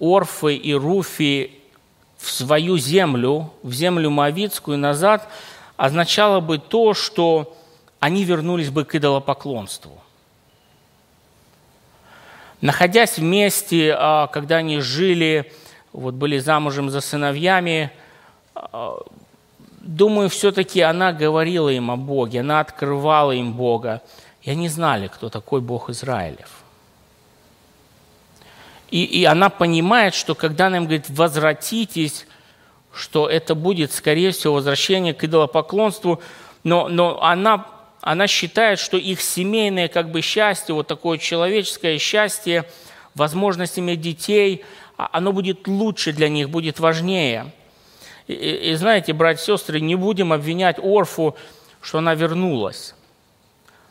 Орфы 0.00 0.56
и 0.56 0.74
Руфи 0.74 1.61
в 2.22 2.30
свою 2.30 2.78
землю, 2.78 3.50
в 3.62 3.72
землю 3.72 4.08
Моавицкую 4.10 4.78
назад, 4.78 5.28
означало 5.76 6.38
бы 6.38 6.58
то, 6.58 6.94
что 6.94 7.56
они 7.98 8.24
вернулись 8.24 8.70
бы 8.70 8.84
к 8.84 8.94
идолопоклонству. 8.94 10.00
Находясь 12.60 13.18
вместе, 13.18 13.92
а, 13.98 14.28
когда 14.28 14.58
они 14.58 14.78
жили, 14.78 15.52
вот 15.92 16.14
были 16.14 16.38
замужем 16.38 16.90
за 16.90 17.00
сыновьями, 17.00 17.90
а, 18.54 18.98
думаю, 19.80 20.28
все-таки 20.28 20.80
она 20.80 21.12
говорила 21.12 21.70
им 21.70 21.90
о 21.90 21.96
Боге, 21.96 22.40
она 22.40 22.60
открывала 22.60 23.32
им 23.32 23.52
Бога, 23.52 24.00
и 24.42 24.50
они 24.50 24.68
знали, 24.68 25.08
кто 25.08 25.28
такой 25.28 25.60
Бог 25.60 25.90
Израилев. 25.90 26.61
И, 28.92 29.04
и 29.04 29.24
она 29.24 29.48
понимает, 29.48 30.14
что 30.14 30.34
когда 30.34 30.66
она 30.66 30.76
им 30.76 30.84
говорит 30.84 31.06
«возвратитесь», 31.08 32.26
что 32.94 33.26
это 33.26 33.54
будет, 33.54 33.90
скорее 33.90 34.32
всего, 34.32 34.54
возвращение 34.54 35.14
к 35.14 35.24
идолопоклонству, 35.24 36.20
но, 36.62 36.88
но 36.88 37.20
она 37.22 37.66
она 38.02 38.26
считает, 38.26 38.80
что 38.80 38.96
их 38.96 39.20
семейное 39.20 39.86
как 39.88 40.10
бы 40.10 40.22
счастье, 40.22 40.74
вот 40.74 40.88
такое 40.88 41.18
человеческое 41.18 41.98
счастье, 41.98 42.68
возможность 43.14 43.78
иметь 43.78 44.00
детей, 44.00 44.64
а, 44.98 45.08
оно 45.12 45.32
будет 45.32 45.68
лучше 45.68 46.12
для 46.12 46.28
них, 46.28 46.50
будет 46.50 46.80
важнее. 46.80 47.52
И, 48.26 48.32
и, 48.32 48.72
и 48.72 48.74
знаете, 48.74 49.12
братья 49.12 49.42
и 49.42 49.56
сестры, 49.56 49.80
не 49.80 49.94
будем 49.94 50.32
обвинять 50.32 50.78
Орфу, 50.82 51.36
что 51.80 51.98
она 51.98 52.14
вернулась. 52.14 52.94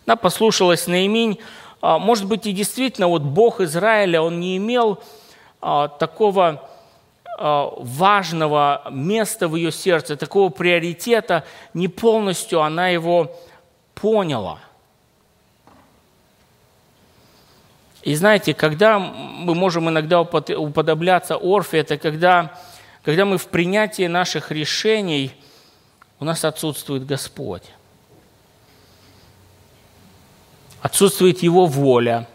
Она 0.05 0.17
послушалась 0.17 0.87
Наиминь. 0.87 1.39
А, 1.81 1.99
может 1.99 2.25
быть, 2.25 2.45
и 2.45 2.53
действительно, 2.53 3.07
вот 3.07 3.23
Бог 3.23 3.59
Израиля, 3.61 4.21
он 4.21 4.39
не 4.39 4.57
имел 4.57 5.01
а, 5.61 5.87
такого 5.87 6.67
важного 7.39 8.83
места 8.91 9.47
в 9.47 9.55
ее 9.55 9.71
сердце, 9.71 10.15
такого 10.15 10.49
приоритета, 10.49 11.43
не 11.73 11.87
полностью 11.87 12.61
она 12.61 12.89
его 12.89 13.35
поняла. 13.95 14.59
И 18.03 18.15
знаете, 18.15 18.53
когда 18.53 18.99
мы 18.99 19.53
можем 19.53 19.89
иногда 19.89 20.21
уподобляться 20.21 21.35
Орфе, 21.35 21.79
это 21.79 21.97
когда, 21.97 22.57
когда 23.03 23.25
мы 23.25 23.37
в 23.37 23.47
принятии 23.47 24.07
наших 24.07 24.51
решений, 24.51 25.31
у 26.19 26.25
нас 26.25 26.43
отсутствует 26.43 27.05
Господь. 27.05 27.63
Отсутствует 30.81 31.43
Его 31.43 31.65
воля, 31.65 32.27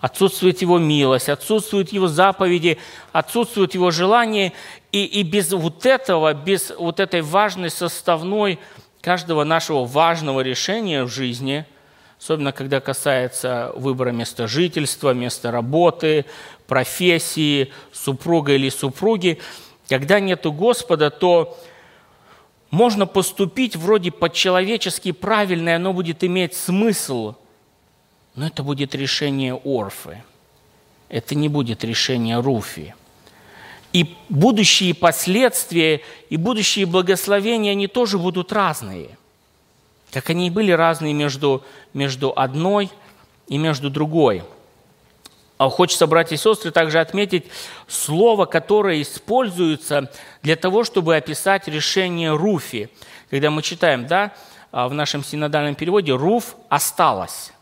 отсутствует 0.00 0.60
Его 0.60 0.78
милость, 0.78 1.28
отсутствуют 1.28 1.92
Его 1.92 2.08
заповеди, 2.08 2.78
отсутствует 3.12 3.74
Его 3.74 3.90
желание. 3.90 4.52
И, 4.92 5.04
и 5.04 5.22
без 5.22 5.52
вот 5.52 5.86
этого, 5.86 6.34
без 6.34 6.72
вот 6.76 7.00
этой 7.00 7.22
важной 7.22 7.70
составной– 7.70 8.58
каждого 9.06 9.44
нашего 9.44 9.84
важного 9.84 10.40
решения 10.40 11.04
в 11.04 11.08
жизни, 11.08 11.64
особенно 12.18 12.50
когда 12.50 12.80
касается 12.80 13.70
выбора 13.76 14.10
места 14.10 14.48
жительства, 14.48 15.14
места 15.14 15.52
работы, 15.52 16.24
профессии, 16.66 17.72
супруга 17.92 18.54
или 18.54 18.68
супруги, 18.68 19.38
когда 19.88 20.18
нету 20.18 20.50
Господа, 20.52 21.10
то 21.10 21.56
можно 22.72 23.06
поступить 23.06 23.76
вроде 23.76 24.10
по-человечески 24.10 25.12
правильно, 25.12 25.68
и 25.68 25.72
оно 25.74 25.92
будет 25.92 26.24
иметь 26.24 26.54
смысл, 26.54 27.36
но 28.36 28.46
это 28.46 28.62
будет 28.62 28.94
решение 28.94 29.54
Орфы. 29.54 30.22
Это 31.08 31.34
не 31.34 31.48
будет 31.48 31.82
решение 31.84 32.38
Руфи. 32.38 32.94
И 33.92 34.14
будущие 34.28 34.94
последствия, 34.94 36.02
и 36.28 36.36
будущие 36.36 36.84
благословения, 36.86 37.72
они 37.72 37.86
тоже 37.86 38.18
будут 38.18 38.52
разные. 38.52 39.16
Как 40.12 40.30
они 40.30 40.48
и 40.48 40.50
были 40.50 40.70
разные 40.70 41.14
между, 41.14 41.64
между 41.94 42.32
одной 42.36 42.90
и 43.48 43.56
между 43.56 43.88
другой. 43.88 44.44
А 45.56 45.70
хочется, 45.70 46.06
братья 46.06 46.34
и 46.34 46.38
сестры, 46.38 46.70
также 46.70 47.00
отметить 47.00 47.46
слово, 47.88 48.44
которое 48.44 49.00
используется 49.00 50.10
для 50.42 50.56
того, 50.56 50.84
чтобы 50.84 51.16
описать 51.16 51.66
решение 51.68 52.36
Руфи. 52.36 52.90
Когда 53.30 53.50
мы 53.50 53.62
читаем, 53.62 54.06
да, 54.06 54.34
а, 54.72 54.88
в 54.88 54.94
нашем 54.94 55.24
синодальном 55.24 55.74
переводе 55.74 56.12
«Руф 56.12 56.56
осталась». 56.68 57.52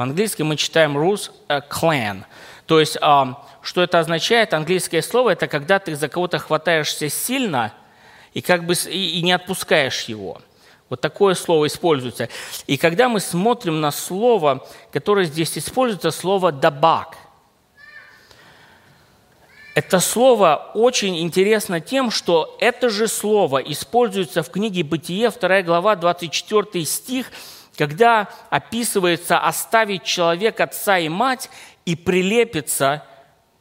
Английском 0.00 0.48
мы 0.48 0.56
читаем 0.56 0.96
«Ruth 0.96 1.30
clan». 1.48 2.24
То 2.66 2.80
есть 2.80 2.96
что 2.96 3.82
это 3.82 3.98
означает? 3.98 4.54
Английское 4.54 5.02
слово– 5.02 5.30
это 5.32 5.48
когда 5.48 5.78
ты 5.78 5.94
за 5.96 6.08
кого-то 6.08 6.38
хватаешься 6.38 7.08
сильно 7.08 7.72
и, 8.32 8.40
как 8.40 8.64
бы, 8.64 8.74
и 8.74 9.20
не 9.22 9.32
отпускаешь 9.32 10.04
его. 10.04 10.40
Вот 10.88 11.00
такое 11.00 11.34
слово 11.34 11.66
используется. 11.66 12.28
И 12.66 12.76
когда 12.76 13.08
мы 13.08 13.20
смотрим 13.20 13.80
на 13.80 13.90
слово, 13.90 14.66
которое 14.92 15.24
здесь 15.24 15.58
используется, 15.58 16.10
слово 16.10 16.52
«дабак», 16.52 17.16
это 19.74 20.00
слово 20.00 20.72
очень 20.74 21.20
интересно 21.20 21.80
тем, 21.80 22.10
что 22.10 22.56
это 22.60 22.88
же 22.88 23.06
слово 23.06 23.58
используется 23.58 24.42
в 24.42 24.50
книге 24.50 24.82
«Бытие», 24.82 25.30
2 25.30 25.62
глава, 25.62 25.94
24 25.94 26.84
стих, 26.84 27.30
когда 27.80 28.28
описывается 28.50 29.38
оставить 29.38 30.04
человек 30.04 30.60
отца 30.60 30.98
и 30.98 31.08
мать 31.08 31.48
и 31.86 31.96
прилепиться 31.96 33.06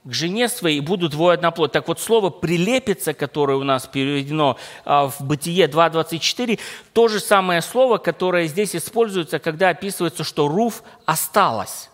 к 0.03 0.11
жене 0.11 0.49
своей 0.49 0.79
и 0.79 0.81
будут 0.81 1.11
двое 1.11 1.35
одна. 1.35 1.51
Так 1.51 1.87
вот, 1.87 2.01
слово 2.01 2.29
«прилепится», 2.29 3.13
которое 3.13 3.57
у 3.57 3.63
нас 3.63 3.87
переведено 3.87 4.57
а, 4.83 5.07
в 5.07 5.21
Бытие 5.21 5.67
2.24, 5.67 6.59
то 6.91 7.07
же 7.07 7.21
самое 7.21 7.61
слово, 7.61 7.97
которое 7.97 8.47
здесь 8.47 8.75
используется, 8.75 9.39
когда 9.39 9.69
описывается, 9.69 10.25
что 10.25 10.49
Руф 10.49 10.83
осталась. 11.05 11.88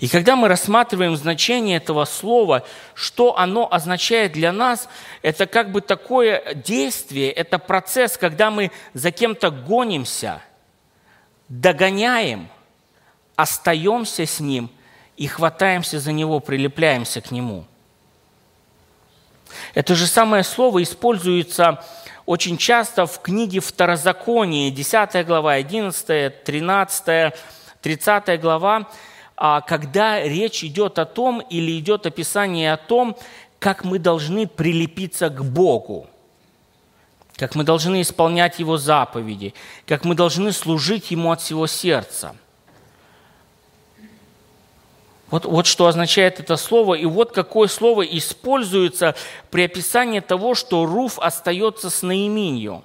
И 0.00 0.08
когда 0.08 0.34
мы 0.34 0.48
рассматриваем 0.48 1.14
значение 1.14 1.76
этого 1.76 2.04
слова, 2.04 2.64
что 2.94 3.38
оно 3.38 3.72
означает 3.72 4.32
для 4.32 4.50
нас, 4.50 4.88
это 5.22 5.46
как 5.46 5.70
бы 5.70 5.80
такое 5.80 6.54
действие, 6.54 7.30
это 7.30 7.58
процесс, 7.58 8.16
когда 8.16 8.50
мы 8.50 8.72
за 8.94 9.12
кем-то 9.12 9.50
гонимся, 9.50 10.42
догоняем, 11.48 12.48
остаемся 13.36 14.26
с 14.26 14.40
ним– 14.40 14.70
и 15.20 15.26
хватаемся 15.26 16.00
за 16.00 16.12
него, 16.12 16.40
прилепляемся 16.40 17.20
к 17.20 17.30
нему. 17.30 17.66
Это 19.74 19.94
же 19.94 20.06
самое 20.06 20.42
слово 20.42 20.82
используется 20.82 21.84
очень 22.24 22.56
часто 22.56 23.04
в 23.04 23.20
книге 23.20 23.60
Второзаконие, 23.60 24.70
10 24.70 25.26
глава, 25.26 25.52
11, 25.52 26.42
13, 26.42 27.34
30 27.82 28.40
глава, 28.40 28.88
когда 29.62 30.22
речь 30.22 30.62
идет 30.62 30.98
о 30.98 31.06
том 31.06 31.40
или 31.40 31.78
идет 31.78 32.06
описание 32.06 32.72
о 32.72 32.76
том, 32.76 33.16
как 33.58 33.84
мы 33.84 33.98
должны 33.98 34.46
прилепиться 34.46 35.30
к 35.30 35.44
Богу, 35.44 36.06
как 37.36 37.54
мы 37.54 37.64
должны 37.64 38.02
исполнять 38.02 38.58
Его 38.58 38.76
заповеди, 38.76 39.54
как 39.86 40.04
мы 40.04 40.14
должны 40.14 40.52
служить 40.52 41.10
Ему 41.10 41.32
от 41.32 41.40
всего 41.40 41.66
сердца– 41.66 42.36
вот, 45.30 45.44
вот 45.44 45.66
что 45.66 45.86
означает 45.86 46.40
это 46.40 46.56
слово, 46.56 46.94
и 46.94 47.06
вот 47.06 47.32
какое 47.32 47.68
слово 47.68 48.02
используется 48.02 49.14
при 49.50 49.62
описании 49.62 50.20
того, 50.20 50.54
что 50.54 50.84
Руф 50.86 51.18
остается 51.20 51.88
с 51.88 52.02
Наиминью. 52.02 52.82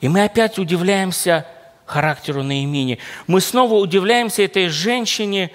И 0.00 0.08
мы 0.08 0.24
опять 0.24 0.58
удивляемся 0.58 1.46
характеру 1.90 2.42
Наимини. 2.42 2.98
Мы 3.26 3.40
снова 3.40 3.74
удивляемся 3.74 4.42
этой 4.42 4.68
женщине. 4.68 5.50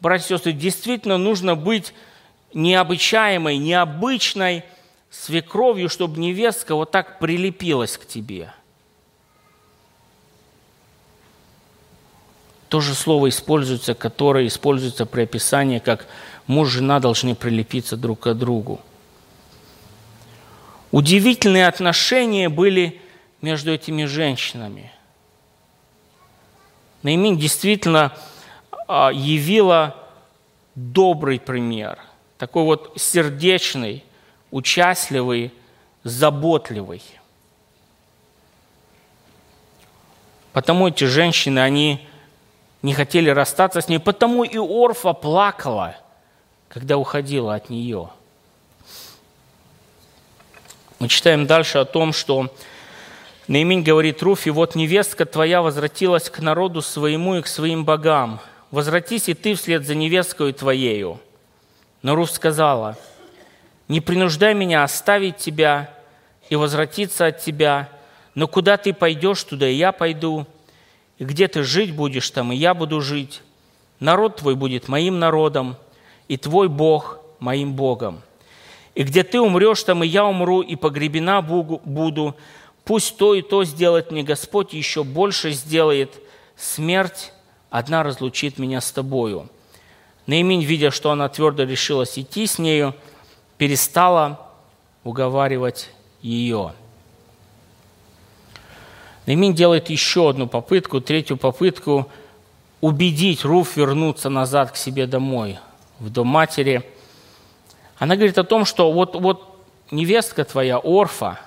Братья 0.00 0.34
и 0.34 0.36
сестры, 0.36 0.52
действительно 0.52 1.18
нужно 1.18 1.56
быть 1.56 1.92
необычаемой, 2.54 3.58
необычной 3.58 4.64
свекровью, 5.10 5.88
чтобы 5.88 6.18
невестка 6.20 6.74
вот 6.74 6.90
так 6.90 7.18
прилепилась 7.18 7.96
к 7.96 8.06
тебе– 8.06 8.52
То 12.70 12.80
же 12.80 12.94
слово 12.94 13.30
используется, 13.30 13.94
которое 13.94 14.46
используется 14.46 15.04
при 15.04 15.22
описании, 15.22 15.80
как 15.80 16.06
муж 16.46 16.68
и 16.68 16.72
жена 16.74 17.00
должны 17.00 17.34
прилепиться 17.34 17.96
друг 17.96 18.20
к 18.20 18.34
другу. 18.34 18.80
Удивительные 20.92 21.66
отношения 21.66 22.48
были 22.48 23.00
между 23.42 23.72
этими 23.72 24.04
женщинами. 24.04 24.92
Наимин 27.02 27.36
действительно 27.36 28.12
а, 28.86 29.10
явила 29.12 29.96
добрый 30.74 31.40
пример, 31.40 31.98
такой 32.38 32.64
вот 32.64 32.92
сердечный, 32.96 34.04
участливый, 34.50 35.52
заботливый. 36.04 37.02
Потому 40.52 40.88
эти 40.88 41.04
женщины, 41.04 41.60
они 41.60 42.06
не 42.82 42.94
хотели 42.94 43.30
расстаться 43.30 43.80
с 43.80 43.88
ней, 43.88 43.98
потому 43.98 44.42
и 44.44 44.58
Орфа 44.58 45.12
плакала, 45.12 45.96
когда 46.68 46.96
уходила 46.96 47.54
от 47.54 47.70
нее. 47.70 48.10
Мы 50.98 51.08
читаем 51.08 51.46
дальше 51.46 51.78
о 51.78 51.84
том, 51.84 52.12
что 52.12 52.52
Наимень 53.50 53.82
говорит 53.82 54.22
Руфи, 54.22 54.50
вот 54.50 54.76
невестка 54.76 55.26
твоя 55.26 55.60
возвратилась 55.60 56.30
к 56.30 56.38
народу 56.38 56.82
своему 56.82 57.34
и 57.34 57.42
к 57.42 57.48
своим 57.48 57.84
богам. 57.84 58.38
Возвратись 58.70 59.28
и 59.28 59.34
ты 59.34 59.56
вслед 59.56 59.84
за 59.84 59.96
невесткой 59.96 60.52
твоею. 60.52 61.18
Но 62.02 62.14
Руф 62.14 62.30
сказала, 62.30 62.96
не 63.88 64.00
принуждай 64.00 64.54
меня 64.54 64.84
оставить 64.84 65.38
тебя 65.38 65.92
и 66.48 66.54
возвратиться 66.54 67.26
от 67.26 67.40
тебя, 67.40 67.88
но 68.36 68.46
куда 68.46 68.76
ты 68.76 68.92
пойдешь, 68.92 69.42
туда 69.42 69.68
и 69.68 69.74
я 69.74 69.90
пойду, 69.90 70.46
и 71.18 71.24
где 71.24 71.48
ты 71.48 71.64
жить 71.64 71.92
будешь, 71.92 72.30
там 72.30 72.52
и 72.52 72.56
я 72.56 72.72
буду 72.72 73.00
жить. 73.00 73.42
Народ 73.98 74.36
твой 74.36 74.54
будет 74.54 74.86
моим 74.86 75.18
народом, 75.18 75.74
и 76.28 76.36
твой 76.36 76.68
Бог 76.68 77.18
моим 77.40 77.72
Богом. 77.72 78.22
И 78.94 79.02
где 79.02 79.24
ты 79.24 79.40
умрешь, 79.40 79.82
там 79.82 80.04
и 80.04 80.06
я 80.06 80.24
умру, 80.24 80.60
и 80.60 80.76
погребена 80.76 81.42
буду. 81.42 82.36
Пусть 82.84 83.16
то 83.16 83.34
и 83.34 83.42
то 83.42 83.64
сделает 83.64 84.10
мне 84.10 84.22
Господь, 84.22 84.72
еще 84.72 85.04
больше 85.04 85.52
сделает. 85.52 86.14
Смерть 86.56 87.32
одна 87.70 88.02
разлучит 88.02 88.58
меня 88.58 88.80
с 88.80 88.90
тобою». 88.92 89.48
Наимень, 90.26 90.62
видя, 90.62 90.90
что 90.92 91.10
она 91.10 91.28
твердо 91.28 91.64
решилась 91.64 92.16
идти 92.18 92.46
с 92.46 92.58
нею, 92.58 92.94
перестала 93.58 94.48
уговаривать 95.02 95.90
ее. 96.22 96.74
Наимень 99.26 99.54
делает 99.54 99.90
еще 99.90 100.30
одну 100.30 100.46
попытку, 100.46 101.00
третью 101.00 101.36
попытку 101.36 102.08
убедить 102.80 103.44
Руф 103.44 103.76
вернуться 103.76 104.28
назад 104.28 104.72
к 104.72 104.76
себе 104.76 105.06
домой, 105.06 105.58
в 105.98 106.10
дом 106.10 106.28
матери. 106.28 106.88
Она 107.98 108.16
говорит 108.16 108.38
о 108.38 108.44
том, 108.44 108.64
что 108.64 108.92
вот, 108.92 109.14
вот 109.14 109.58
невестка 109.90 110.44
твоя, 110.44 110.78
Орфа, 110.78 111.40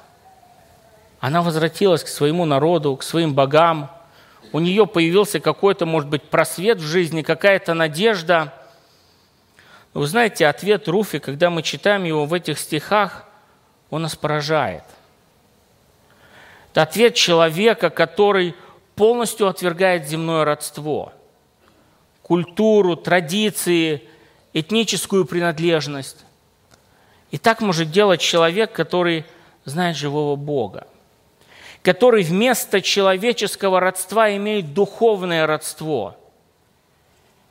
она 1.23 1.41
возвратилась 1.41 2.03
к 2.03 2.07
своему 2.07 2.45
народу, 2.45 2.95
к 2.95 3.03
своим 3.03 3.33
богам. 3.33 3.89
У 4.51 4.59
нее 4.59 4.85
появился 4.85 5.39
какой-то, 5.39 5.85
может 5.85 6.09
быть, 6.09 6.23
просвет 6.23 6.79
в 6.79 6.83
жизни, 6.83 7.21
какая-то 7.21 7.73
надежда. 7.73 8.53
Вы 9.93 10.07
знаете, 10.07 10.47
ответ 10.47 10.87
Руфи, 10.87 11.19
когда 11.19 11.49
мы 11.49 11.61
читаем 11.63 12.03
его 12.03 12.25
в 12.25 12.33
этих 12.33 12.59
стихах, 12.59 13.25
он 13.89 14.01
нас 14.01 14.15
поражает– 14.15 14.83
это 16.73 16.81
ответ 16.81 17.13
человека, 17.13 17.91
который 17.91 18.55
полностью 18.95 19.47
отвергает 19.47 20.07
земное 20.07 20.43
родство, 20.43 21.13
культуру, 22.23 22.95
традиции, 22.95 24.01
этническую 24.53 25.25
принадлежность. 25.25 26.25
И 27.29 27.37
так 27.37 27.61
может 27.61 27.91
делать 27.91 28.21
человек, 28.21 28.71
который 28.71 29.23
знает 29.65 29.95
живого 29.95 30.35
Бога, 30.35 30.87
который 31.83 32.23
вместо 32.23 32.81
человеческого 32.81 33.79
родства 33.79 34.35
имеет 34.35 34.73
духовное 34.73 35.45
родство, 35.45 36.17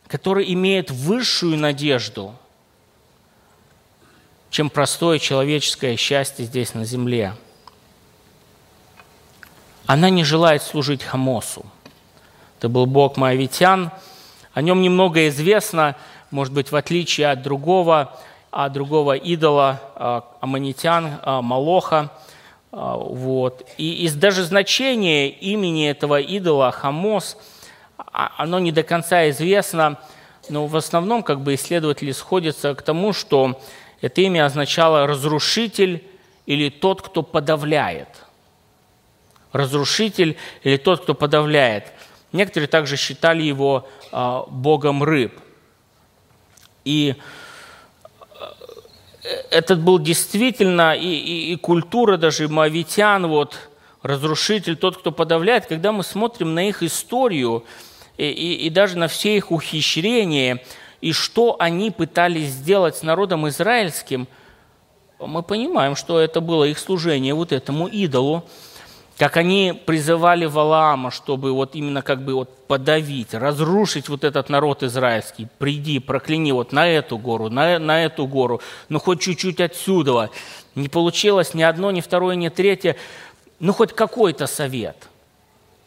который 0.09 0.53
имеет 0.53 0.91
высшую 0.91 1.57
надежду, 1.57 2.35
чем 4.51 4.69
простое 4.69 5.21
человеческое 5.21 5.97
счастье 5.97 6.45
здесь 6.45 6.75
на 6.75 6.85
земле– 6.85 7.35
она 9.87 10.11
не 10.11 10.25
желает 10.25 10.63
служить 10.63 11.03
Хамосу. 11.03 11.67
Это 12.59 12.69
был 12.69 12.87
бог 12.87 13.17
Моавитян. 13.17 13.91
О 14.55 14.63
нем 14.63 14.81
немного 14.81 15.29
известно, 15.29 15.97
может 16.31 16.55
быть, 16.55 16.71
в 16.71 16.77
отличие 16.77 17.31
от 17.31 17.43
другого, 17.43 18.17
от 18.51 18.73
другого 18.73 19.17
идола 19.17 19.81
а, 19.95 20.25
аммонитян, 20.41 21.19
а, 21.23 21.43
Малоха. 21.43 22.11
А, 22.73 22.97
вот. 22.97 23.69
И 23.77 24.05
из 24.05 24.15
даже 24.15 24.45
значения 24.45 25.29
имени 25.29 25.89
этого 25.89 26.21
идола 26.21 26.73
Хамос, 26.73 27.37
оно 27.97 28.59
не 28.59 28.73
до 28.73 28.83
конца 28.83 29.29
известно, 29.31 30.01
но 30.49 30.67
в 30.67 30.77
основном 30.77 31.23
как 31.23 31.43
бы 31.43 31.55
исследователи 31.55 32.13
сходятся 32.13 32.75
к 32.75 32.83
тому, 32.83 33.13
что 33.13 33.61
это 34.01 34.23
имя 34.23 34.47
означало 34.47 35.07
«разрушитель» 35.07 36.05
или 36.47 36.71
«тот, 36.71 37.03
кто 37.03 37.23
подавляет» 37.23 38.09
разрушитель 39.53 40.37
или 40.63 40.77
тот, 40.77 41.03
кто 41.03 41.15
подавляет. 41.15 41.93
Некоторые 42.33 42.69
также 42.69 42.97
считали 42.97 43.43
его 43.43 43.89
а, 44.11 44.45
богом 44.49 45.03
рыб. 45.03 45.39
И 46.85 47.15
э, 47.15 47.23
этот 49.23 49.81
был 49.81 49.99
действительно 49.99 50.95
и, 50.95 51.07
и, 51.07 51.53
и 51.53 51.57
культура 51.57 52.17
даже 52.17 52.49
мавитян, 52.49 53.27
вот, 53.27 53.57
разрушитель, 54.03 54.77
тот, 54.77 54.99
кто 54.99 55.13
подавляет. 55.13 55.67
Когда 55.67 55.93
мы 55.93 56.03
смотрим 56.03 56.55
на 56.55 56.69
их 56.69 56.83
историю 56.83 57.65
и, 58.17 58.27
и, 58.27 58.67
и 58.67 58.71
даже 58.71 58.99
на 58.99 59.09
все 59.09 59.37
их 59.37 59.53
ухищрения, 59.53 60.63
и 61.01 61.13
что 61.13 61.57
они 61.59 61.91
пытались 61.91 62.51
сделать 62.51 62.97
с 62.97 63.03
народом 63.03 63.49
израильским, 63.49 64.27
мы 65.19 65.43
понимаем, 65.43 65.95
что 65.95 66.19
это 66.19 66.41
было 66.41 66.65
их 66.65 66.79
служение 66.79 67.35
вот 67.35 67.53
этому 67.53 67.87
идолу, 67.87 68.45
как 69.19 69.37
они 69.37 69.73
призывали 69.87 70.47
Валаама, 70.47 71.11
чтобы 71.11 71.53
вот 71.53 71.75
именно 71.75 72.03
как 72.03 72.25
бы 72.25 72.35
вот 72.35 72.67
подавить, 72.67 73.35
разрушить 73.35 74.09
вот 74.09 74.25
этот 74.25 74.49
народ 74.49 74.83
израильский. 74.83 75.49
Приди, 75.59 75.99
прокляни 75.99 76.53
вот 76.53 76.73
на 76.73 76.89
эту 76.89 77.19
гору, 77.19 77.51
на, 77.51 77.79
на 77.79 78.05
эту 78.05 78.27
гору, 78.27 78.61
ну 78.89 78.99
хоть 78.99 79.21
чуть-чуть 79.21 79.61
отсюда. 79.61 80.31
Не 80.75 80.89
получилось 80.89 81.55
ни 81.55 81.63
одно, 81.63 81.91
ни 81.91 82.01
второе, 82.01 82.35
ни 82.35 82.49
третье, 82.49 82.97
ну 83.61 83.73
хоть 83.73 83.93
какой-то 83.93 84.47
совет. 84.47 84.97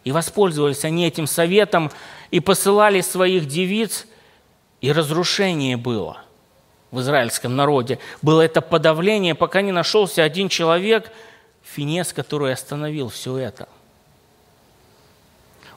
И 0.03 0.11
воспользовались 0.11 0.85
они 0.85 1.07
этим 1.07 1.25
советом 1.25 1.91
и 2.29 2.39
посылали 2.39 3.01
своих 3.01 3.47
девиц, 3.47 4.05
и 4.81 4.91
разрушение 4.91 5.77
было 5.77 6.19
в 6.91 7.01
израильском 7.01 7.55
народе. 7.55 7.97
Было 8.21 8.41
это 8.41 8.61
подавление, 8.61 9.33
пока 9.33 9.61
не 9.61 9.71
нашелся 9.71 10.23
один 10.23 10.47
человек– 10.47 11.11
Финес, 11.65 12.13
который 12.13 12.53
остановил 12.53 13.09
все 13.09 13.37
это. 13.37 13.67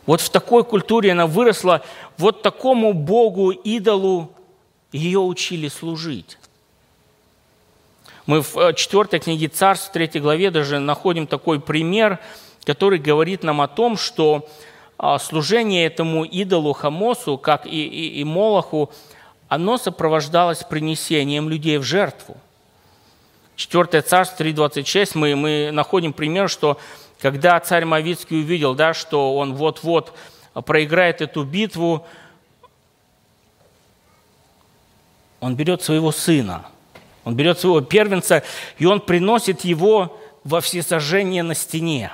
Вот 0.07 0.20
в 0.20 0.31
такой 0.31 0.64
культуре 0.64 1.12
она 1.12 1.27
выросла, 1.27 1.83
вот 2.18 2.42
такому 2.42 2.92
Богу, 2.92 3.51
идолу 3.51 4.31
ее 4.92 5.18
учили 5.18 5.68
служить. 5.68 6.38
Мы 8.27 8.42
в 8.42 8.57
э, 8.57 8.74
четвертой 8.74 9.20
книге 9.20 9.48
Царств, 9.48 9.88
в 9.88 9.92
третьей 9.92 10.20
главе 10.20 10.51
даже 10.51 10.79
находим 10.79 11.27
такой 11.27 11.61
пример, 11.61 12.18
который 12.64 12.98
говорит 12.98 13.42
нам 13.42 13.61
о 13.61 13.68
том, 13.68 13.96
что 13.96 14.48
а, 14.98 15.18
служение 15.18 15.87
этому 15.87 16.24
идолу 16.24 16.74
Хамосу, 16.74 17.38
как 17.38 17.66
и, 17.66 17.87
и, 17.87 18.20
и 18.20 18.24
Молоху, 18.24 18.90
оно 19.48 19.79
сопровождалось 19.79 20.64
принесением 20.64 21.48
людей 21.48 21.79
в 21.79 21.83
жертву– 21.83 22.37
4 23.58 24.02
царство 24.02 24.44
3.26 24.44 25.10
мы, 25.14 25.34
мы 25.34 25.70
находим 25.72 26.12
пример, 26.12 26.48
что 26.48 26.78
когда 27.20 27.58
царь 27.58 27.84
Мавицкий 27.84 28.38
увидел, 28.38 28.76
да, 28.76 28.94
что 28.94 29.36
он 29.36 29.56
вот-вот 29.56 30.14
проиграет 30.64 31.20
эту 31.20 31.42
битву, 31.42 32.06
он 35.40 35.56
берет 35.56 35.82
своего 35.82 36.12
сына, 36.12 36.66
он 37.24 37.34
берет 37.34 37.59
своего 37.59 37.80
первенца, 37.80 38.44
и 38.78 38.86
он 38.86 39.00
приносит 39.00 39.62
его 39.64 40.16
во 40.44 40.61
всесожжение 40.61 41.42
на 41.42 41.56
стене. 41.56 42.12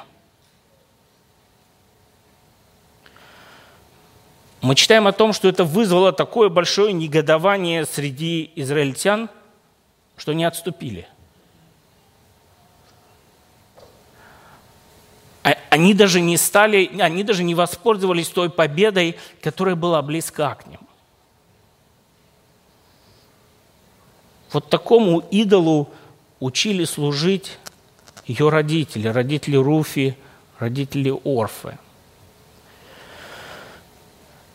Мы 4.62 4.76
читаем 4.76 5.06
о 5.06 5.12
том, 5.12 5.34
что 5.34 5.46
это 5.46 5.64
вызвало 5.64 6.10
такое 6.10 6.48
большое 6.48 6.94
негодование 6.94 7.84
среди 7.84 8.50
израильтян, 8.56 9.28
что 10.16 10.32
не 10.32 10.44
отступили. 10.44 11.06
А, 15.44 15.58
они 15.74 15.92
даже 15.92 16.20
не 16.20 16.36
стали, 16.36 16.88
они 17.00 17.24
даже 17.24 17.42
не 17.42 17.56
воспользовались 17.56 18.28
той 18.28 18.48
победой, 18.48 19.16
которая 19.42 19.74
была 19.74 20.00
близка 20.02 20.54
к 20.54 20.68
ним. 20.68 20.78
Вот 24.52 24.70
такому 24.70 25.18
идолу 25.32 25.90
учили 26.38 26.84
служить 26.84 27.58
ее 28.24 28.50
родители, 28.50 29.08
родители 29.08 29.56
Руфи, 29.56 30.16
родители 30.60 31.12
Орфы. 31.24 31.76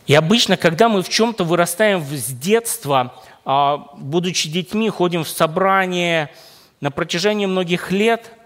И 0.08 0.16
обычно, 0.16 0.56
когда 0.56 0.88
мы 0.88 1.04
в 1.04 1.10
чем-то 1.10 1.44
вырастаем 1.44 2.02
с 2.02 2.28
детства, 2.28 3.14
а, 3.44 3.90
будучи 3.98 4.48
детьми, 4.48 4.90
ходим 4.90 5.26
в 5.26 5.30
собрание 5.30 6.32
на 6.80 6.92
протяжении 6.92 7.46
многих 7.46 7.92
лет– 7.92 8.32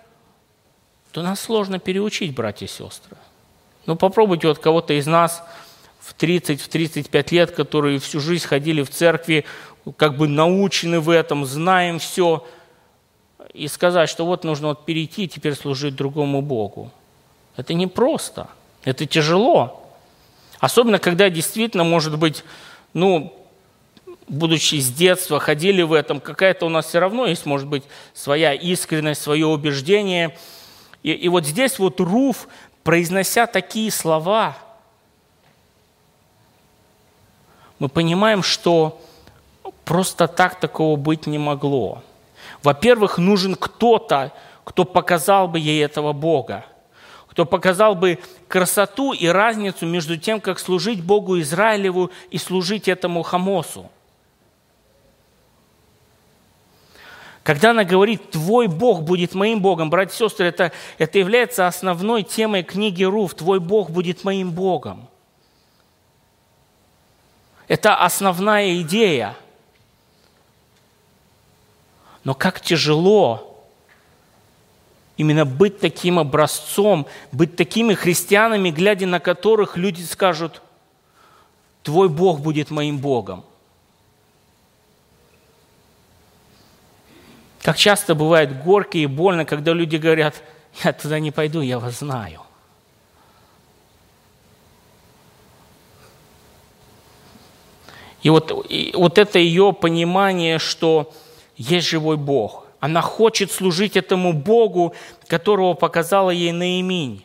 то 1.13 1.21
нас 1.21 1.39
сложно 1.39 1.77
переучить, 1.77 2.33
братья 2.33 2.65
и 2.65 2.69
сестры. 2.69 3.15
Ну, 3.85 3.95
попробуйте 3.95 4.47
вот 4.47 4.57
кого-то 4.57 4.93
из 4.93 5.05
нас 5.05 5.43
в 5.99 6.15
30-35 6.15 7.33
лет, 7.33 7.51
которые 7.51 7.99
всю 7.99 8.19
жизнь 8.19 8.45
ходили 8.45 8.81
в 8.81 8.89
церкви, 8.89 9.45
как 9.95 10.17
бы 10.17 10.27
научены 10.27 10.99
в 10.99 11.11
этом, 11.11 11.45
знаем 11.45 11.99
все, 11.99 12.45
и 13.53 13.67
сказать, 13.67 14.09
что 14.09 14.25
вот 14.25 14.43
нужно 14.43 14.69
вот 14.69 14.85
перейти 14.85 15.25
и 15.25 15.27
теперь 15.27 15.53
служить 15.53 15.95
другому 15.95 16.41
Богу. 16.41 16.91
Это 17.57 17.75
непросто, 17.75 18.47
это 18.83 19.05
тяжело. 19.05 19.87
Особенно, 20.59 20.97
когда 20.97 21.29
действительно, 21.29 21.83
может 21.83 22.17
быть, 22.17 22.43
ну, 22.93 23.35
будучи 24.27 24.79
с 24.79 24.91
детства, 24.91 25.39
ходили 25.39 25.83
в 25.83 25.93
этом, 25.93 26.19
какая-то 26.19 26.65
у 26.65 26.69
нас 26.69 26.87
все 26.87 26.97
равно 26.97 27.27
есть, 27.27 27.45
может 27.45 27.67
быть, 27.67 27.83
своя 28.15 28.53
искренность, 28.53 29.21
свое 29.21 29.45
убеждение. 29.45 30.35
И, 31.03 31.11
и 31.11 31.27
вот 31.27 31.45
здесь 31.45 31.77
вот 31.79 31.99
Руф, 31.99 32.47
произнося 32.83 33.45
такие 33.45 33.91
слова, 33.91 34.57
мы 37.79 37.89
понимаем, 37.89 38.41
что 38.41 39.01
просто 39.83 40.27
так 40.27 40.59
такого 40.59 40.95
быть 40.95 41.27
не 41.27 41.37
могло. 41.37 42.01
Во-первых, 42.61 43.17
нужен 43.17 43.55
кто-то, 43.55 44.31
кто 44.63 44.85
показал 44.85 45.49
бы 45.49 45.59
ей 45.59 45.83
этого 45.83 46.13
Бога, 46.13 46.65
кто 47.27 47.45
показал 47.45 47.95
бы 47.95 48.19
красоту 48.47 49.11
и 49.11 49.27
разницу 49.27 49.85
между 49.85 50.17
тем, 50.17 50.39
как 50.39 50.59
служить 50.59 51.03
Богу 51.03 51.39
Израилеву 51.41 52.11
и 52.29 52.37
служить 52.37 52.87
этому 52.87 53.23
Хамосу. 53.23 53.89
Когда 57.43 57.71
она 57.71 57.83
говорит, 57.83 58.31
твой 58.31 58.67
Бог 58.67 59.03
будет 59.03 59.35
моим 59.35 59.61
Богом, 59.61 59.89
братья 59.89 60.15
и 60.15 60.17
сестры, 60.17 60.47
это, 60.47 60.71
это 60.97 61.19
является 61.19 61.67
основной 61.67 62.23
темой 62.23 62.63
книги 62.63 63.03
Руф, 63.03 63.35
твой 63.35 63.59
Бог 63.59 63.89
будет 63.89 64.23
моим 64.23 64.51
Богом. 64.51 65.09
Это 67.67 67.95
основная 67.95 68.79
идея. 68.81 69.35
Но 72.23 72.33
как 72.33 72.61
тяжело 72.61 73.65
именно 75.17 75.45
быть 75.45 75.79
таким 75.79 76.19
образцом, 76.19 77.07
быть 77.33 77.57
такими 77.57 77.93
христианами, 77.93 78.69
глядя 78.69 79.05
на 79.05 79.19
которых 79.19 79.75
люди 79.75 80.01
скажут, 80.03 80.61
твой 81.83 82.07
Бог 82.07 82.39
будет 82.39 82.71
моим 82.71 82.99
Богом. 82.99 83.43
Как 87.63 87.77
часто 87.77 88.13
бывает 88.13 88.61
горько 88.61 88.97
и 88.97 89.05
больно, 89.05 89.45
когда 89.45 89.71
люди 89.71 89.95
говорят, 89.95 90.43
я 90.83 90.91
туда 90.91 91.19
не 91.19 91.31
пойду, 91.31 91.61
я 91.61 91.79
вас 91.79 91.99
знаю. 91.99 92.41
И 98.21 98.29
вот, 98.29 98.65
и 98.69 98.91
вот 98.93 99.17
это 99.17 99.39
ее 99.39 99.73
понимание, 99.73 100.59
что 100.59 101.13
есть 101.55 101.87
живой 101.87 102.17
Бог. 102.17 102.65
Она 102.81 103.01
хочет 103.01 103.49
служить 103.49 103.95
этому 103.95 104.33
Богу, 104.33 104.93
которого 105.27 105.73
показала 105.73 106.31
ей 106.31 106.51
Наиминь. 106.51 107.23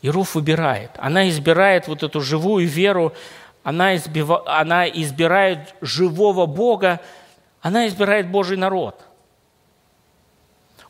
И 0.00 0.08
Руф 0.08 0.34
выбирает. 0.36 0.90
Она 0.96 1.28
избирает 1.28 1.86
вот 1.86 2.02
эту 2.02 2.22
живую 2.22 2.66
веру, 2.66 3.12
она, 3.62 3.94
избива, 3.96 4.42
она 4.46 4.88
избирает 4.88 5.74
живого 5.82 6.46
Бога, 6.46 7.00
она 7.60 7.86
избирает 7.86 8.30
Божий 8.30 8.56
народ. 8.56 9.00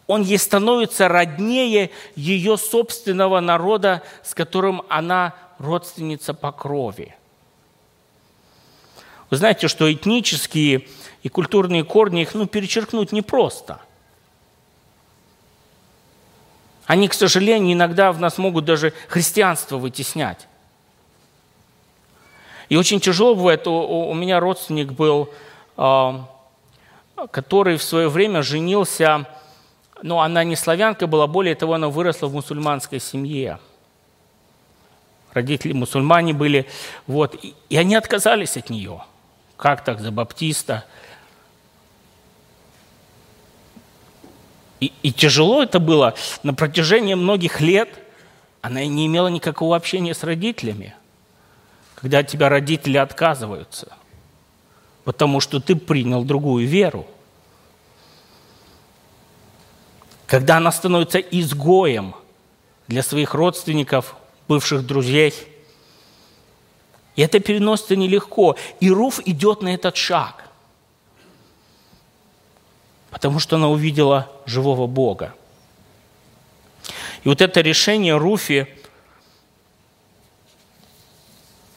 Он 0.07 0.23
ей 0.23 0.39
становится 0.39 1.09
роднее 1.09 1.91
ее 2.17 2.57
собственного 2.57 3.41
народа, 3.41 4.03
с 4.25 4.35
которым 4.35 4.83
она 4.89 5.35
родственница 5.59 6.35
по 6.35 6.51
крови. 6.51 7.15
Вы 9.31 9.37
знаете, 9.37 9.69
что 9.69 9.93
этнические 9.93 10.89
и 11.23 11.29
культурные 11.29 11.85
корни, 11.85 12.23
их 12.23 12.35
ну, 12.35 12.47
перечеркнуть 12.47 13.13
непросто. 13.13 13.81
Они, 16.87 17.07
к 17.07 17.15
сожалению, 17.15 17.75
иногда 17.75 18.11
в 18.11 18.19
нас 18.19 18.37
могут 18.37 18.65
даже 18.65 18.93
христианство 19.07 19.77
вытеснять. 19.77 20.49
И 22.69 22.77
очень 22.77 22.99
тяжело 22.99 23.37
бывает. 23.37 23.69
У, 23.69 23.73
у 24.11 24.15
меня 24.15 24.41
родственник 24.41 24.91
был 24.91 25.33
а, 25.77 26.29
который 27.29 27.77
в 27.77 27.83
свое 27.83 28.09
время 28.09 28.43
женился, 28.43 29.27
но 30.03 30.21
она 30.21 30.45
не 30.45 30.57
славянка 30.57 31.07
была, 31.07 31.27
более 31.27 31.55
того, 31.55 31.75
она 31.75 31.89
выросла 31.89 32.29
в 32.29 32.33
мусульманской 32.33 33.01
семье. 33.01 33.59
Родители 35.33 35.73
мусульмане 35.73 36.33
были, 36.33 36.67
вот, 37.07 37.39
и 37.69 37.77
они 37.77 37.95
отказались 37.95 38.57
от 38.57 38.71
нее. 38.71 39.05
Как 39.57 39.85
так, 39.85 40.01
за 40.01 40.11
баптиста? 40.11 40.85
И, 44.81 44.93
и 45.03 45.13
тяжело 45.13 45.63
это 45.63 45.79
было 45.79 46.15
на 46.43 46.55
протяжении 46.55 47.15
многих 47.15 47.61
лет. 47.61 47.91
Она 48.63 48.85
не 48.85 49.07
имела 49.07 49.29
никакого 49.29 49.77
общения 49.77 50.15
с 50.15 50.25
родителями, 50.25 50.95
когда 51.95 52.19
от 52.19 52.29
тебя 52.29 52.49
родители 52.49 52.97
отказываются 52.97 54.00
потому 55.05 55.41
что 55.41 55.61
ты 55.61 55.77
принял 55.77 56.25
другую 56.25 56.67
веру. 56.67 57.07
Когда 60.27 60.59
она 60.59 60.71
становится 60.71 61.19
изгоем 61.19 62.15
для 62.87 63.03
своих 63.03 63.35
родственников, 63.35 64.15
бывших 64.47 64.87
друзей, 64.87 65.35
и 67.17 67.23
это 67.23 67.41
переносится 67.41 67.97
нелегко. 67.97 68.57
И 68.79 68.91
Руф 68.91 69.21
идет 69.27 69.63
на 69.63 69.75
этот 69.75 69.97
шаг, 69.97 70.45
потому 73.11 73.41
что 73.41 73.57
она 73.57 73.69
увидела 73.69 74.31
живого 74.47 74.87
Бога. 74.87 75.35
И 77.25 77.29
вот 77.29 77.41
это 77.41 77.61
решение 77.61 78.17
Руфи, 78.17 78.69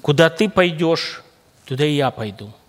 куда 0.02 0.30
ты 0.30 0.48
пойдешь, 0.48 1.24
туда 1.66 1.86
и 1.86 1.96
я 1.96 2.12
пойду– 2.12 2.54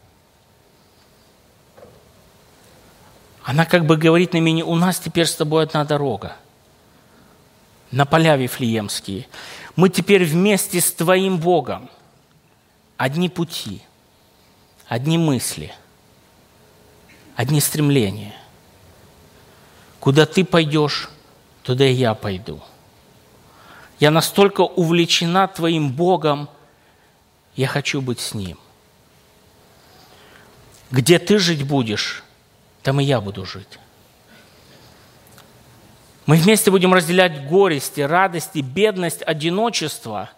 Она 3.44 3.66
как 3.66 3.84
бы 3.84 3.98
говорит 3.98 4.32
на 4.32 4.38
меня, 4.38 4.64
у 4.64 4.74
нас 4.74 4.98
теперь 4.98 5.26
с 5.26 5.34
тобой 5.34 5.64
одна 5.64 5.84
дорога. 5.84 6.36
На 7.90 8.06
поля 8.06 8.36
Вифлеемские. 8.36 9.28
Мы 9.76 9.90
теперь 9.90 10.24
вместе 10.24 10.80
с 10.80 10.90
твоим 10.90 11.36
Богом. 11.36 11.90
Одни 12.96 13.28
пути, 13.28 13.82
одни 14.88 15.18
мысли, 15.18 15.74
одни 17.36 17.60
стремления. 17.60 18.34
Куда 20.00 20.24
ты 20.24 20.42
пойдешь, 20.44 21.10
туда 21.64 21.86
и 21.86 21.92
я 21.92 22.14
пойду. 22.14 22.62
Я 24.00 24.10
настолько 24.10 24.62
увлечена 24.62 25.48
твоим 25.48 25.92
Богом, 25.92 26.48
я 27.56 27.66
хочу 27.66 28.00
быть 28.00 28.20
с 28.20 28.32
Ним. 28.32 28.58
Где 30.90 31.18
ты 31.18 31.38
жить 31.38 31.64
будешь, 31.64 32.23
там 32.84 33.00
и 33.00 33.04
я 33.04 33.20
буду 33.20 33.46
жить. 33.46 33.78
Мы 36.26 36.36
вместе 36.36 36.70
будем 36.70 36.92
разделять 36.92 37.48
горести, 37.48 38.02
радости, 38.02 38.58
бедность, 38.58 39.22
одиночество. 39.22 40.30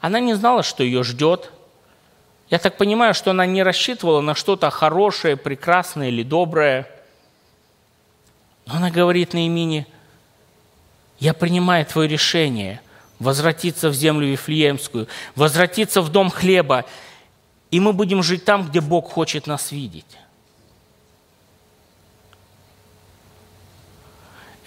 Она 0.00 0.20
не 0.20 0.34
знала, 0.34 0.62
что 0.62 0.84
ее 0.84 1.02
ждет. 1.02 1.50
Я 2.50 2.58
так 2.58 2.76
понимаю, 2.76 3.14
что 3.14 3.30
она 3.30 3.46
не 3.46 3.62
рассчитывала 3.62 4.20
на 4.20 4.34
что-то 4.34 4.68
хорошее, 4.70 5.36
прекрасное 5.36 6.08
или 6.08 6.22
доброе. 6.22 6.86
Но 8.66 8.74
она 8.74 8.90
говорит 8.90 9.32
Наимине, 9.32 9.86
я 11.18 11.32
принимаю 11.32 11.86
твое 11.86 12.08
решение 12.08 12.82
возвратиться 13.18 13.88
в 13.88 13.94
землю 13.94 14.26
Вифлеемскую, 14.28 15.08
возвратиться 15.36 16.02
в 16.02 16.10
дом 16.10 16.30
хлеба, 16.30 16.84
и 17.70 17.80
мы 17.80 17.94
будем 17.94 18.22
жить 18.22 18.44
там, 18.44 18.68
где 18.68 18.80
Бог 18.80 19.10
хочет 19.10 19.46
нас 19.46 19.72
видеть. 19.72 20.19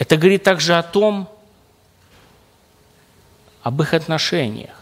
Это 0.04 0.18
говорит 0.18 0.44
также 0.44 0.78
о 0.78 0.84
том, 0.84 1.30
об 3.62 3.82
их 3.82 3.94
отношениях. 3.94 4.76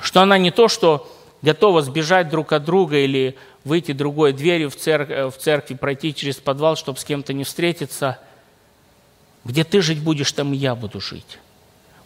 Что 0.00 0.22
она 0.22 0.38
не 0.38 0.50
то, 0.50 0.66
что 0.66 1.08
готова 1.40 1.82
сбежать 1.82 2.30
друг 2.30 2.52
от 2.52 2.64
друга 2.64 2.98
или 2.98 3.36
выйти 3.62 3.92
другой 3.92 4.32
дверью 4.32 4.70
в, 4.70 4.74
церкви, 4.74 5.30
в 5.30 5.36
церкви, 5.36 5.74
пройти 5.74 6.12
через 6.12 6.34
подвал, 6.38 6.74
чтобы 6.74 6.98
с 6.98 7.04
кем-то 7.04 7.32
не 7.32 7.44
встретиться. 7.44 8.18
Где 9.44 9.62
ты 9.62 9.82
жить 9.82 10.00
будешь, 10.00 10.32
там 10.32 10.52
и 10.52 10.56
я 10.56 10.74
буду 10.74 11.00
жить. 11.00 11.38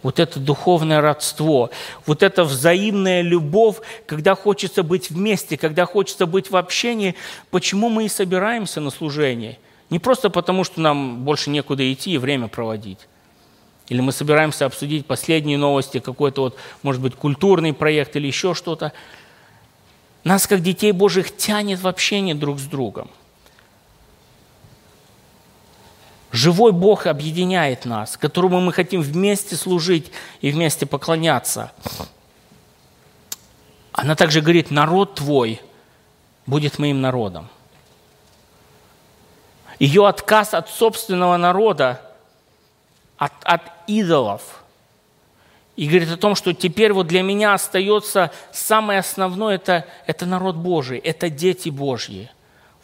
Вот 0.02 0.20
это 0.20 0.38
духовное 0.38 1.00
родство, 1.00 1.70
вот 2.04 2.22
эта 2.22 2.44
взаимная 2.44 3.22
любовь, 3.22 3.76
когда 4.04 4.34
хочется 4.34 4.82
быть 4.82 5.08
вместе, 5.08 5.56
когда 5.56 5.86
хочется 5.86 6.26
быть 6.26 6.50
в 6.50 6.56
общении. 6.56 7.14
Почему 7.50 7.88
мы 7.88 8.04
и 8.04 8.10
собираемся 8.10 8.82
на 8.82 8.90
служение– 8.90 9.58
не 9.92 9.98
просто 9.98 10.30
потому, 10.30 10.64
что 10.64 10.80
нам 10.80 11.22
больше 11.22 11.50
некуда 11.50 11.92
идти 11.92 12.12
и 12.12 12.18
время 12.18 12.48
проводить, 12.48 13.00
или 13.90 14.00
мы 14.00 14.10
собираемся 14.12 14.64
обсудить 14.64 15.04
последние 15.04 15.58
новости, 15.58 16.00
какой-то 16.00 16.40
вот, 16.40 16.56
может 16.82 17.02
быть, 17.02 17.14
культурный 17.14 17.74
проект 17.74 18.16
или 18.16 18.26
еще 18.26 18.54
что-то. 18.54 18.94
Нас, 20.24 20.46
как 20.46 20.62
детей 20.62 20.92
Божьих, 20.92 21.36
тянет 21.36 21.78
в 21.78 21.86
общение 21.86 22.34
друг 22.34 22.58
с 22.58 22.62
другом. 22.62 23.10
Живой 26.30 26.72
Бог 26.72 27.06
объединяет 27.06 27.84
нас, 27.84 28.16
которому 28.16 28.60
мы 28.62 28.72
хотим 28.72 29.02
вместе 29.02 29.56
служить 29.56 30.10
и 30.40 30.50
вместе 30.50 30.86
поклоняться. 30.86 31.70
Она 33.92 34.14
также 34.16 34.40
говорит, 34.40 34.70
народ 34.70 35.16
твой 35.16 35.60
будет 36.46 36.78
моим 36.78 37.02
народом. 37.02 37.50
Ее 39.82 40.06
отказ 40.06 40.54
от 40.54 40.70
собственного 40.70 41.36
народа, 41.36 42.00
от, 43.18 43.32
от 43.42 43.62
идолов. 43.88 44.62
И 45.74 45.88
говорит 45.88 46.12
о 46.12 46.16
том, 46.16 46.36
что 46.36 46.52
теперь 46.52 46.92
вот 46.92 47.08
для 47.08 47.22
меня 47.22 47.54
остается 47.54 48.30
самое 48.52 49.00
основное, 49.00 49.56
это, 49.56 49.84
это 50.06 50.24
народ 50.24 50.54
Божий, 50.54 50.98
это 50.98 51.28
дети 51.28 51.68
Божьи. 51.68 52.30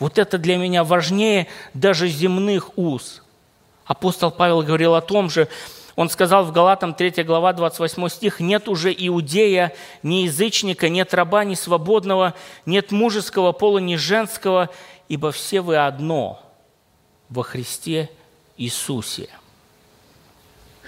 Вот 0.01 0.19
это 0.19 0.39
для 0.39 0.57
меня 0.57 0.83
важнее 0.83 1.47
даже 1.73 2.09
земных 2.09 2.77
уз– 2.77 3.23
Апостол 3.89 4.31
Павел 4.31 4.61
говорил 4.61 4.95
о 4.97 5.01
том 5.01 5.31
же, 5.31 5.49
он 5.97 6.11
сказал 6.11 6.45
в 6.45 6.53
Галатам 6.53 6.93
3 6.93 7.23
глава 7.23 7.55
28 7.55 8.09
стих, 8.09 8.39
«Нет 8.39 8.69
уже 8.69 8.93
иудея, 8.93 9.73
ни 10.03 10.25
язычника, 10.25 10.91
нет 10.91 11.15
раба, 11.15 11.43
ни 11.45 11.55
свободного, 11.55 12.35
нет 12.67 12.93
мужеского 12.93 13.53
пола, 13.53 13.79
ни 13.79 13.97
женского, 13.97 14.69
ибо 15.09 15.33
все 15.33 15.63
вы 15.63 15.79
одно 15.79 16.48
во 17.29 17.43
Христе 17.43 18.11
Иисусе». 18.57 19.29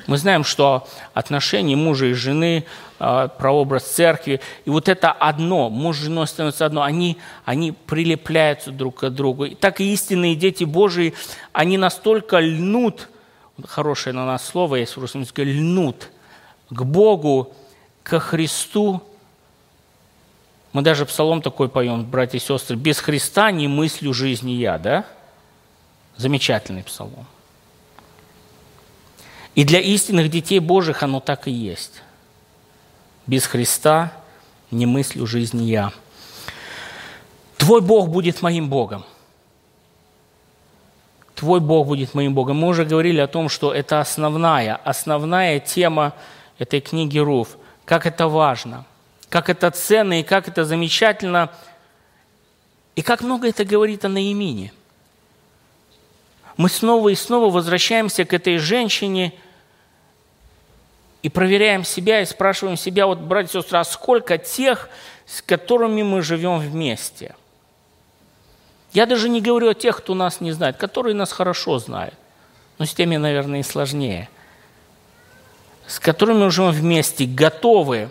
Мы 0.06 0.16
знаем, 0.16 0.44
что 0.44 0.88
отношения 1.14 1.76
мужа 1.76 2.06
и 2.06 2.12
жены, 2.12 2.64
а, 2.98 3.28
прообраз 3.28 3.84
церкви, 3.84 4.40
и 4.64 4.70
вот 4.70 4.88
это 4.88 5.12
одно, 5.12 5.70
муж 5.70 5.98
с 5.98 6.00
женой 6.00 6.26
становятся 6.26 6.66
одно, 6.66 6.82
они, 6.82 7.18
они 7.44 7.72
прилепляются 7.72 8.70
друг 8.70 9.00
к 9.00 9.10
другу. 9.10 9.44
И 9.44 9.54
так 9.54 9.80
и 9.80 9.92
истинные 9.92 10.36
дети 10.36 10.64
Божии, 10.64 11.14
они 11.52 11.78
настолько 11.78 12.38
льнут, 12.38 13.08
хорошее 13.66 14.14
на 14.14 14.26
нас 14.26 14.46
слово 14.46 14.76
есть 14.76 14.96
в 14.96 15.00
русском 15.00 15.22
языке, 15.22 15.44
льнут 15.44 16.10
к 16.70 16.82
Богу, 16.82 17.54
ко 18.02 18.18
Христу. 18.18 19.02
Мы 20.72 20.82
даже 20.82 21.04
псалом 21.04 21.42
такой 21.42 21.68
поем, 21.68 22.04
братья 22.04 22.38
и 22.38 22.40
сестры, 22.40 22.76
«Без 22.76 22.98
Христа 23.00 23.50
не 23.50 23.68
мыслю 23.68 24.12
жизни 24.12 24.52
я», 24.52 24.78
да? 24.78 25.04
Замечательный 26.20 26.82
псалом. 26.82 27.26
И 29.54 29.64
для 29.64 29.80
истинных 29.80 30.28
детей 30.28 30.58
Божьих 30.58 31.02
оно 31.02 31.18
так 31.18 31.48
и 31.48 31.50
есть. 31.50 32.02
Без 33.26 33.46
Христа 33.46 34.12
не 34.70 34.84
мыслю 34.84 35.26
жизни 35.26 35.62
я. 35.62 35.94
Твой 37.56 37.80
Бог 37.80 38.10
будет 38.10 38.42
моим 38.42 38.68
Богом. 38.68 39.06
Твой 41.36 41.60
Бог 41.60 41.86
будет 41.86 42.12
моим 42.12 42.34
Богом. 42.34 42.58
Мы 42.58 42.68
уже 42.68 42.84
говорили 42.84 43.20
о 43.20 43.26
том, 43.26 43.48
что 43.48 43.72
это 43.72 43.98
основная, 43.98 44.76
основная 44.76 45.58
тема 45.58 46.12
этой 46.58 46.82
книги 46.82 47.18
Руф. 47.18 47.56
Как 47.86 48.04
это 48.04 48.28
важно, 48.28 48.84
как 49.30 49.48
это 49.48 49.70
ценно 49.70 50.20
и 50.20 50.22
как 50.22 50.48
это 50.48 50.66
замечательно, 50.66 51.50
и 52.94 53.00
как 53.00 53.22
много 53.22 53.48
это 53.48 53.64
говорит 53.64 54.04
о 54.04 54.10
Наимине– 54.10 54.74
мы 56.60 56.68
снова 56.68 57.08
и 57.08 57.14
снова 57.14 57.50
возвращаемся 57.50 58.26
к 58.26 58.34
этой 58.34 58.58
женщине 58.58 59.32
и 61.22 61.30
проверяем 61.30 61.84
себя 61.84 62.20
и 62.20 62.26
спрашиваем 62.26 62.76
себя, 62.76 63.06
вот, 63.06 63.18
братья 63.18 63.58
и 63.58 63.62
сестры, 63.62 63.78
а 63.78 63.84
сколько 63.84 64.36
тех, 64.36 64.90
с 65.24 65.40
которыми 65.40 66.02
мы 66.02 66.20
живем 66.20 66.58
вместе? 66.58 67.34
Я 68.92 69.06
даже 69.06 69.30
не 69.30 69.40
говорю 69.40 69.70
о 69.70 69.74
тех, 69.74 69.96
кто 69.96 70.12
нас 70.12 70.42
не 70.42 70.52
знает, 70.52 70.76
которые 70.76 71.14
нас 71.14 71.32
хорошо 71.32 71.78
знают, 71.78 72.14
но 72.76 72.84
с 72.84 72.92
теми, 72.92 73.16
наверное, 73.16 73.60
и 73.60 73.62
сложнее, 73.62 74.28
с 75.86 75.98
которыми 75.98 76.44
мы 76.44 76.50
живем 76.50 76.72
вместе, 76.72 77.24
готовы, 77.24 78.10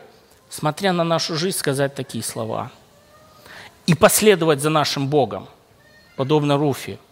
смотря 0.49 0.91
на 0.91 1.03
нашу 1.03 1.35
жизнь, 1.35 1.59
сказать 1.59 1.93
такие 1.93 2.23
слова 2.23 2.71
и 3.85 3.93
последовать 3.93 4.59
за 4.59 4.71
нашим 4.71 5.07
Богом, 5.07 5.47
подобно 6.15 6.57
Руфи– 6.57 6.97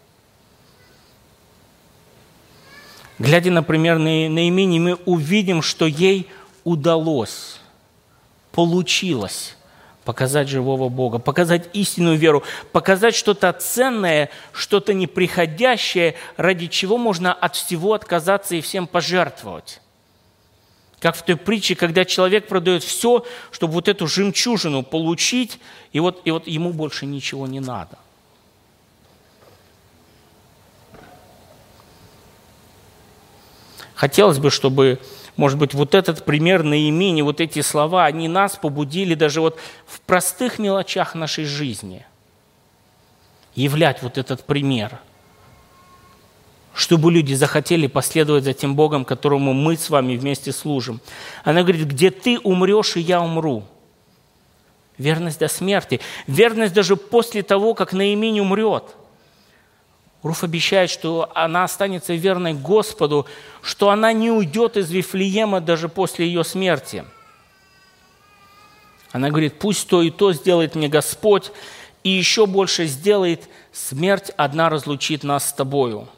Глядя, 3.19 3.51
например, 3.51 3.97
на 3.97 4.29
Наимени, 4.29 4.79
мы 4.79 4.95
увидим, 5.05 5.61
что 5.61 5.85
ей 5.85 6.27
удалось, 6.63 7.59
получилось 8.51 9.55
показать 10.03 10.47
живого 10.47 10.87
Бога, 10.87 11.19
показать 11.19 11.69
истинную 11.73 12.17
веру, 12.17 12.43
показать 12.71 13.13
что-то 13.13 13.51
ценное, 13.51 14.29
что-то 14.53 14.93
неприходящее, 14.93 16.15
ради 16.37 16.67
чего 16.67 16.97
можно 16.97 17.33
от 17.33 17.55
всего 17.55 17.93
отказаться 17.93 18.55
и 18.55 18.61
всем 18.61 18.87
пожертвовать. 18.87 19.81
Как 20.99 21.15
в 21.15 21.23
той 21.23 21.35
притче, 21.35 21.75
когда 21.75 22.05
человек 22.05 22.47
продает 22.47 22.83
все, 22.83 23.25
чтобы 23.51 23.73
вот 23.73 23.87
эту 23.87 24.07
жемчужину 24.07 24.81
получить, 24.81 25.59
и 25.91 25.99
вот, 25.99 26.21
и 26.23 26.31
вот 26.31 26.47
ему 26.47 26.71
больше 26.71 27.05
ничего 27.05 27.45
не 27.45 27.59
надо. 27.59 27.97
Хотелось 33.97 34.37
бы, 34.37 34.51
чтобы, 34.51 34.99
может 35.37 35.57
быть, 35.57 35.73
вот 35.73 35.95
этот 35.95 36.23
пример 36.23 36.61
наименее, 36.61 37.23
вот 37.23 37.41
эти 37.41 37.61
слова, 37.61 38.05
они 38.05 38.27
нас 38.27 38.55
побудили 38.55 39.15
даже 39.15 39.41
вот 39.41 39.57
в 39.87 40.01
простых 40.01 40.59
мелочах 40.59 41.15
нашей 41.15 41.45
жизни 41.45 42.05
являть 43.55 44.03
вот 44.03 44.19
этот 44.19 44.43
пример, 44.43 44.99
чтобы 46.75 47.11
люди 47.11 47.33
захотели 47.33 47.87
последовать 47.87 48.43
за 48.43 48.53
тем 48.53 48.75
Богом, 48.75 49.03
которому 49.03 49.53
мы 49.53 49.75
с 49.75 49.89
вами 49.89 50.15
вместе 50.15 50.51
служим. 50.51 51.01
Она 51.43 51.63
говорит, 51.63 51.87
где 51.87 52.11
ты 52.11 52.37
умрешь, 52.37 52.97
и 52.97 52.99
я 52.99 53.19
умру. 53.19 53.63
Верность 54.99 55.39
до 55.39 55.47
смерти. 55.47 56.01
Верность 56.27 56.75
даже 56.75 56.97
после 56.97 57.41
того, 57.41 57.73
как 57.73 57.93
Наимень 57.93 58.41
умрет– 58.41 58.95
Руф 60.27 60.43
обещает, 60.43 60.89
что 60.89 61.31
она 61.33 61.63
останется 61.63 62.13
верной 62.13 62.53
Господу, 62.53 63.25
что 63.61 63.89
она 63.89 64.11
не 64.11 64.29
уйдет 64.29 64.75
из 64.75 64.91
Вифлеема 64.91 65.61
даже 65.61 65.87
после 65.87 66.27
ее 66.27 66.43
смерти. 66.43 67.05
Она 69.13 69.29
говорит, 69.29 69.57
пусть 69.57 69.87
то 69.87 70.01
и 70.01 70.11
то 70.11 70.33
сделает 70.33 70.75
мне 70.75 70.89
Господь, 70.89 71.51
и 72.03 72.09
еще 72.09 72.45
больше 72.45 72.87
сделает, 72.87 73.47
смерть 73.71 74.31
одна 74.35 74.69
разлучит 74.69 75.23
нас 75.23 75.47
с 75.47 75.53
тобою. 75.53 76.09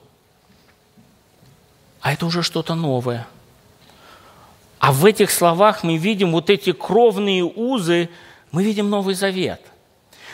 А 2.01 2.11
это 2.11 2.25
уже 2.25 2.41
что-то 2.41 2.73
новое. 2.73 3.27
А 4.79 4.91
в 4.91 5.05
этих 5.05 5.29
словах 5.29 5.83
мы 5.83 5.97
видим 5.97 6.31
вот 6.31 6.49
эти 6.49 6.71
кровные 6.71 7.43
узы, 7.43 8.09
мы 8.51 8.63
видим 8.63 8.89
Новый 8.89 9.13
Завет– 9.13 9.61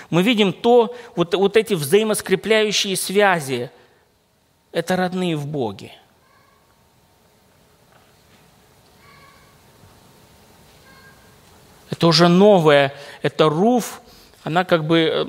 мы 0.10 0.24
видим 0.24 0.54
то, 0.54 0.96
вот, 1.16 1.34
вот 1.34 1.58
эти 1.58 1.74
взаимоскрепляющие 1.74 2.96
связи. 2.96 3.72
Это 4.72 4.96
родные 4.96 5.36
в 5.36 5.48
Боге. 5.48 5.94
Это 11.90 12.08
уже 12.08 12.28
новое, 12.28 12.94
это 13.22 13.48
Руф, 13.48 14.02
она 14.44 14.66
как 14.66 14.86
бы 14.86 15.00
э, 15.00 15.26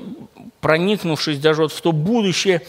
проникнувшись 0.59 1.39
даже 1.39 1.61
вот 1.61 1.71
в 1.71 1.81
то 1.81 1.93
будущее, 1.93 2.61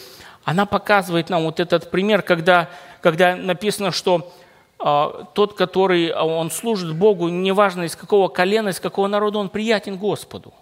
она 0.44 0.66
показывает 0.66 1.30
нам 1.30 1.44
вот 1.44 1.58
этот 1.58 1.90
пример, 1.90 2.22
когда, 2.22 2.70
когда 3.00 3.34
написано, 3.34 3.90
что 3.90 4.32
э, 4.78 5.24
тот, 5.34 5.54
который 5.54 6.08
а, 6.10 6.24
он 6.24 6.50
служит 6.50 6.94
Богу, 6.94 7.28
неважно 7.28 7.82
из 7.82 7.96
какого 7.96 8.28
колена, 8.28 8.68
из 8.68 8.78
какого 8.78 9.08
народа, 9.08 9.38
он 9.38 9.48
приятен 9.48 9.96
Господу. 9.96 10.54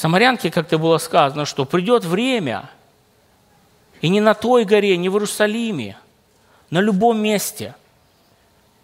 Самарянке 0.00 0.50
как-то 0.50 0.78
было 0.78 0.96
сказано, 0.96 1.44
что 1.44 1.66
придет 1.66 2.06
время, 2.06 2.70
и 4.00 4.08
не 4.08 4.22
на 4.22 4.32
той 4.32 4.64
горе, 4.64 4.96
не 4.96 5.10
в 5.10 5.12
Иерусалиме, 5.12 5.98
на 6.70 6.80
любом 6.80 7.20
месте 7.20 7.74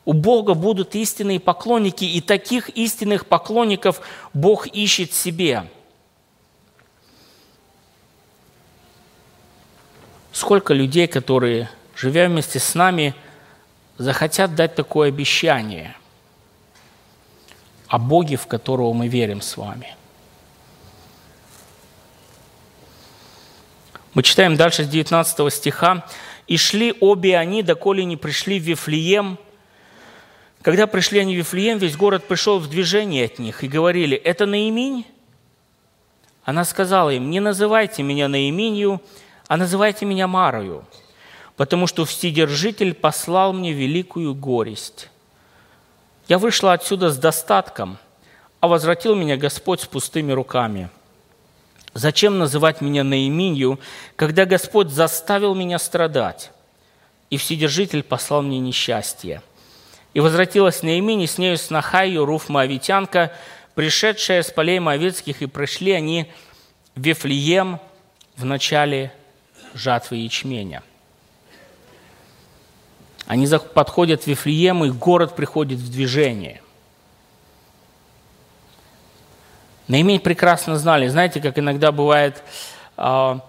у 0.04 0.12
Бога 0.12 0.52
будут 0.52 0.94
истинные 0.94 1.40
поклонники, 1.40 2.04
и 2.04 2.20
таких 2.20 2.68
истинных 2.68 3.24
поклонников 3.24 4.02
Бог 4.34 4.66
ищет 4.66 5.14
себе. 5.14 5.70
Сколько 10.32 10.74
людей, 10.74 11.06
которые, 11.06 11.70
живя 11.94 12.28
вместе 12.28 12.58
с 12.58 12.74
нами, 12.74 13.14
захотят 13.96 14.54
дать 14.54 14.74
такое 14.74 15.08
обещание 15.08 15.96
о 17.88 17.96
Боге, 17.96 18.36
в 18.36 18.46
которого 18.46 18.92
мы 18.92 19.08
верим 19.08 19.40
с 19.40 19.56
вами– 19.56 19.96
Мы 24.16 24.22
читаем 24.22 24.56
дальше 24.56 24.82
с 24.82 24.88
19 24.88 25.52
стиха. 25.52 26.06
И 26.46 26.56
шли 26.56 26.94
обе 27.00 27.36
они, 27.36 27.62
доколе 27.62 28.02
не 28.06 28.16
пришли 28.16 28.58
в 28.58 28.62
Вифлеем. 28.62 29.36
Когда 30.62 30.86
пришли 30.86 31.20
они 31.20 31.34
в 31.34 31.36
Вифлеем, 31.36 31.76
весь 31.76 31.98
город 31.98 32.26
пришел 32.26 32.58
в 32.58 32.66
движение 32.66 33.26
от 33.26 33.38
них 33.38 33.62
и 33.62 33.68
говорили, 33.68 34.16
«Это 34.16 34.46
Наиминь?» 34.46 35.04
Она 36.44 36.64
сказала 36.64 37.10
им, 37.10 37.28
«Не 37.28 37.40
называйте 37.40 38.02
меня 38.02 38.26
Наиминью, 38.28 39.02
а 39.48 39.58
называйте 39.58 40.06
меня 40.06 40.26
Марою, 40.26 40.86
потому 41.58 41.86
что 41.86 42.06
Вседержитель 42.06 42.94
послал 42.94 43.52
мне 43.52 43.74
великую 43.74 44.34
горесть. 44.34 45.10
Я 46.26 46.38
вышла 46.38 46.72
отсюда 46.72 47.10
с 47.10 47.18
достатком, 47.18 47.98
а 48.60 48.68
возвратил 48.68 49.14
меня 49.14 49.36
Господь 49.36 49.82
с 49.82 49.86
пустыми 49.86 50.32
руками. 50.32 50.88
Зачем 51.96 52.38
называть 52.38 52.82
меня 52.82 53.04
Наиминью, 53.04 53.80
когда 54.16 54.44
Господь 54.44 54.90
заставил 54.90 55.54
меня 55.54 55.78
страдать, 55.78 56.52
и 57.30 57.38
Вседержитель 57.38 58.02
послал 58.02 58.42
мне 58.42 58.58
несчастье?» 58.58 59.40
И 60.12 60.20
возвратилась 60.20 60.82
Наиминь, 60.82 61.22
и 61.22 61.26
с 61.26 61.38
нею 61.38 61.56
снохаю 61.56 62.26
Руф 62.26 62.50
Моавитянка, 62.50 63.32
пришедшая 63.74 64.42
с 64.42 64.50
полей 64.50 64.78
Моавитских, 64.78 65.40
и 65.40 65.46
пришли 65.46 65.92
они 65.92 66.30
в 66.94 67.00
Вифлеем 67.00 67.80
в 68.36 68.44
начале 68.44 69.10
жатвы 69.72 70.18
ячменя. 70.18 70.82
Они 73.26 73.48
подходят 73.72 74.24
в 74.24 74.26
Вифлеем, 74.26 74.84
и 74.84 74.90
город 74.90 75.34
приходит 75.34 75.78
в 75.78 75.90
движение. 75.90 76.60
Наимень 79.88 80.18
прекрасно 80.18 80.76
знали. 80.76 81.06
Знаете, 81.06 81.40
как 81.40 81.58
иногда 81.58 81.92
бывает, 81.92 82.42
а, 82.96 83.40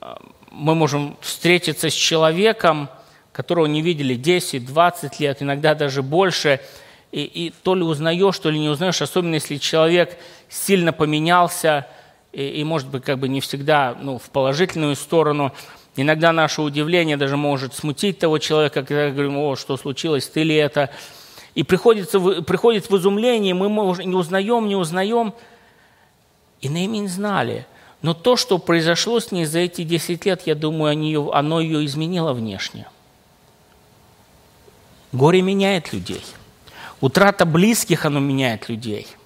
а, 0.00 0.20
мы 0.50 0.74
можем 0.74 1.16
встретиться 1.20 1.90
с 1.90 1.92
человеком, 1.92 2.88
которого 3.30 3.66
не 3.66 3.82
видели 3.82 4.16
10-20 4.16 5.12
лет, 5.20 5.42
иногда 5.42 5.76
даже 5.76 6.02
больше, 6.02 6.60
и, 7.12 7.22
и 7.22 7.54
то 7.62 7.76
ли 7.76 7.82
узнаешь, 7.82 8.36
то 8.38 8.50
ли 8.50 8.58
не 8.58 8.68
узнаешь, 8.68 9.00
особенно 9.00 9.34
если 9.34 9.58
человек 9.58 10.18
сильно 10.48 10.92
поменялся, 10.92 11.86
и, 12.32 12.44
и 12.48 12.64
может 12.64 12.88
быть, 12.88 13.04
как 13.04 13.20
бы 13.20 13.28
не 13.28 13.40
всегда 13.40 13.96
ну, 14.00 14.18
в 14.18 14.28
положительную 14.30 14.96
сторону. 14.96 15.52
Иногда 15.94 16.32
наше 16.32 16.62
удивление 16.62 17.16
даже 17.16 17.36
может 17.36 17.74
смутить 17.74 18.18
того 18.18 18.38
человека, 18.38 18.82
когда 18.82 19.10
говорим, 19.10 19.38
о, 19.38 19.54
что 19.54 19.76
случилось, 19.76 20.26
ты 20.26 20.42
ли 20.42 20.56
это? 20.56 20.90
И 21.54 21.62
приходится, 21.62 22.18
приходит 22.18 22.90
в 22.90 22.96
изумление, 22.96 23.54
мы 23.54 23.68
не 24.04 24.16
узнаем, 24.16 24.66
не 24.66 24.74
узнаем. 24.74 25.32
И 26.60 26.68
Наимин 26.68 27.08
знали. 27.08 27.66
Но 28.02 28.14
то, 28.14 28.36
что 28.36 28.58
произошло 28.58 29.20
с 29.20 29.32
ней 29.32 29.46
за 29.46 29.60
эти 29.60 29.82
10 29.82 30.24
лет, 30.26 30.42
я 30.46 30.54
думаю, 30.54 31.30
оно 31.32 31.60
ее 31.60 31.84
изменило 31.84 32.32
внешне. 32.32 32.86
Горе 35.12 35.42
меняет 35.42 35.92
людей. 35.92 36.22
Утрата 37.00 37.44
близких, 37.46 38.04
оно 38.04 38.20
меняет 38.20 38.68
людей– 38.68 39.06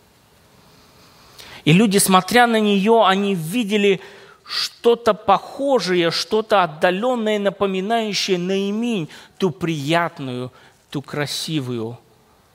и 1.64 1.72
люди, 1.72 1.98
смотря 1.98 2.46
на 2.46 2.58
нее, 2.58 3.04
они 3.06 3.34
видели 3.34 4.00
что-то 4.44 5.14
похожее, 5.14 6.10
что-то 6.10 6.62
отдаленное, 6.62 7.38
напоминающее 7.38 8.38
наимень, 8.38 9.08
ту 9.38 9.50
приятную, 9.50 10.52
ту 10.90 11.02
красивую. 11.02 11.98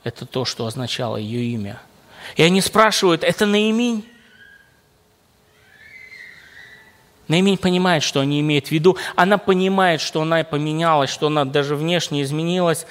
Это 0.03 0.25
то, 0.25 0.45
что 0.45 0.65
означало 0.65 1.17
ее 1.17 1.45
имя. 1.53 1.81
И 2.35 2.43
они 2.43 2.61
спрашивают, 2.61 3.23
это 3.23 3.45
Наимень? 3.45 4.03
Наимень 7.27 7.57
понимает, 7.57 8.03
что 8.03 8.19
они 8.19 8.39
имеют 8.39 8.67
в 8.67 8.71
виду. 8.71 8.97
Она 9.15 9.37
понимает, 9.37 10.01
что 10.01 10.21
она 10.21 10.43
поменялась, 10.43 11.09
что 11.09 11.27
она 11.27 11.45
даже 11.45 11.75
внешне 11.75 12.21
изменилась. 12.21 12.85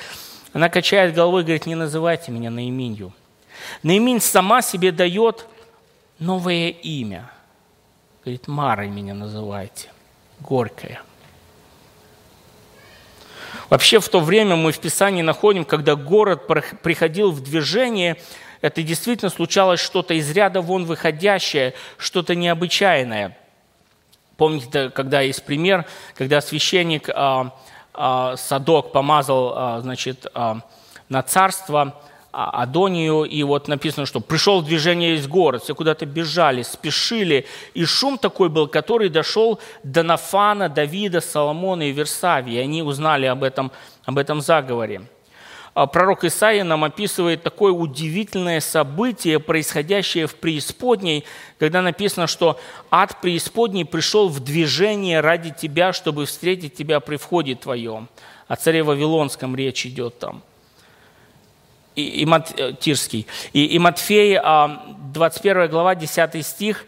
Она 0.53 0.69
качает 0.69 1.15
головой 1.15 1.43
и 1.43 1.45
говорит, 1.45 1.67
не 1.67 1.75
называйте 1.75 2.33
меня 2.33 2.51
Наименью. 2.51 3.13
Наимень 3.83 4.21
сама 4.21 4.63
себе 4.63 4.93
дает 4.93 5.47
новое 6.19 6.71
имя. 6.71 7.31
Говорит, 8.25 8.49
Марой 8.49 8.89
меня 8.89 9.15
называйте, 9.15 9.91
горькая. 10.41 11.03
Вообще 13.71 14.01
в 14.01 14.09
то 14.09 14.21
время 14.21 14.57
мы 14.57 14.73
в 14.73 14.79
Писании 14.79 15.23
находим, 15.23 15.65
когда 15.65 15.95
город 15.95 16.47
приходил 16.83 17.31
в 17.31 17.43
движение, 17.43 18.17
это 18.61 18.83
действительно 18.83 19.31
случалось 19.31 19.81
что-то 19.81 20.15
из 20.15 20.31
ряда 20.31 20.61
вон 20.61 20.87
выходящее, 20.87 21.75
что-то 21.99 22.35
необычайное. 22.35 23.37
Помните, 24.37 24.91
когда 24.91 25.21
есть 25.21 25.45
пример, 25.45 25.85
когда 26.15 26.41
священник 26.41 27.09
а, 27.09 27.55
а, 27.93 28.37
Садок 28.37 28.93
помазал 28.93 29.53
а, 29.55 29.81
значит, 29.81 30.27
на 31.09 31.23
царство 31.23 32.01
Адонию, 32.33 33.23
и 33.23 33.45
вот 33.45 33.69
написано, 33.69 34.07
что 34.07 34.19
пришел 34.19 34.61
движение 34.61 35.15
из 35.15 35.29
город, 35.29 35.63
все 35.63 35.75
куда-то 35.75 36.05
бежали, 36.05 36.63
спешили, 36.63 37.47
и 37.75 37.85
шум 37.85 38.19
такой 38.19 38.49
был, 38.49 38.67
который 38.67 39.09
дошел 39.09 39.61
до 39.85 40.03
Нафана, 40.03 40.69
Давида, 40.69 41.21
Соломона 41.21 41.85
и 41.85 41.93
Версавии. 41.93 42.59
Они 42.59 42.83
узнали 42.83 43.27
об 43.27 43.45
этом, 43.45 43.71
об 44.05 44.19
этом 44.19 44.41
заговоре. 44.41 45.03
А 45.75 45.87
пророк 45.87 46.25
Исаия 46.25 46.65
нам 46.65 46.85
описывает 46.85 47.43
такое 47.43 47.73
удивительное 47.73 48.61
событие, 48.61 49.41
происходящее 49.41 50.27
в 50.27 50.37
преисподней, 50.37 51.25
когда 51.59 51.83
написано, 51.83 52.27
что 52.27 52.59
ад 52.91 53.21
преисподней 53.21 53.85
пришел 53.85 54.29
в 54.29 54.41
движение 54.41 55.21
ради 55.21 55.51
тебя, 55.51 55.93
чтобы 55.93 56.27
встретить 56.27 56.75
тебя 56.75 57.01
при 57.01 57.17
входе 57.17 57.57
твоем. 57.57 58.09
О 58.47 58.57
царе 58.57 58.83
Вавилонском 58.83 59.57
речь 59.57 59.85
идет 59.85 60.19
там– 60.19 60.43
и, 61.95 62.23
и 62.23 62.27
Мат, 62.27 62.53
э, 62.59 62.73
Тирский. 62.79 63.27
И, 63.53 63.67
и 63.67 63.79
Матфей, 63.79 64.39
21 64.39 65.57
а, 65.57 65.69
глава, 65.69 65.95
10 65.95 66.45
стих, 66.45 66.87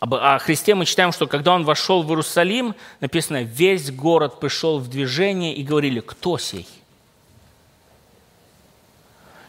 о 0.00 0.38
Христе 0.38 0.76
мы 0.76 0.84
читаем, 0.84 1.10
что 1.10 1.26
когда 1.26 1.52
он 1.54 1.64
вошел 1.64 2.04
в 2.04 2.08
Иерусалим, 2.08 2.76
написано, 3.00 3.42
весь 3.42 3.90
город 3.90 4.38
пришел 4.38 4.78
в 4.78 4.88
движение 4.88 5.54
и 5.54 5.64
говорили, 5.64 5.98
кто 5.98 6.38
сей? 6.38 6.68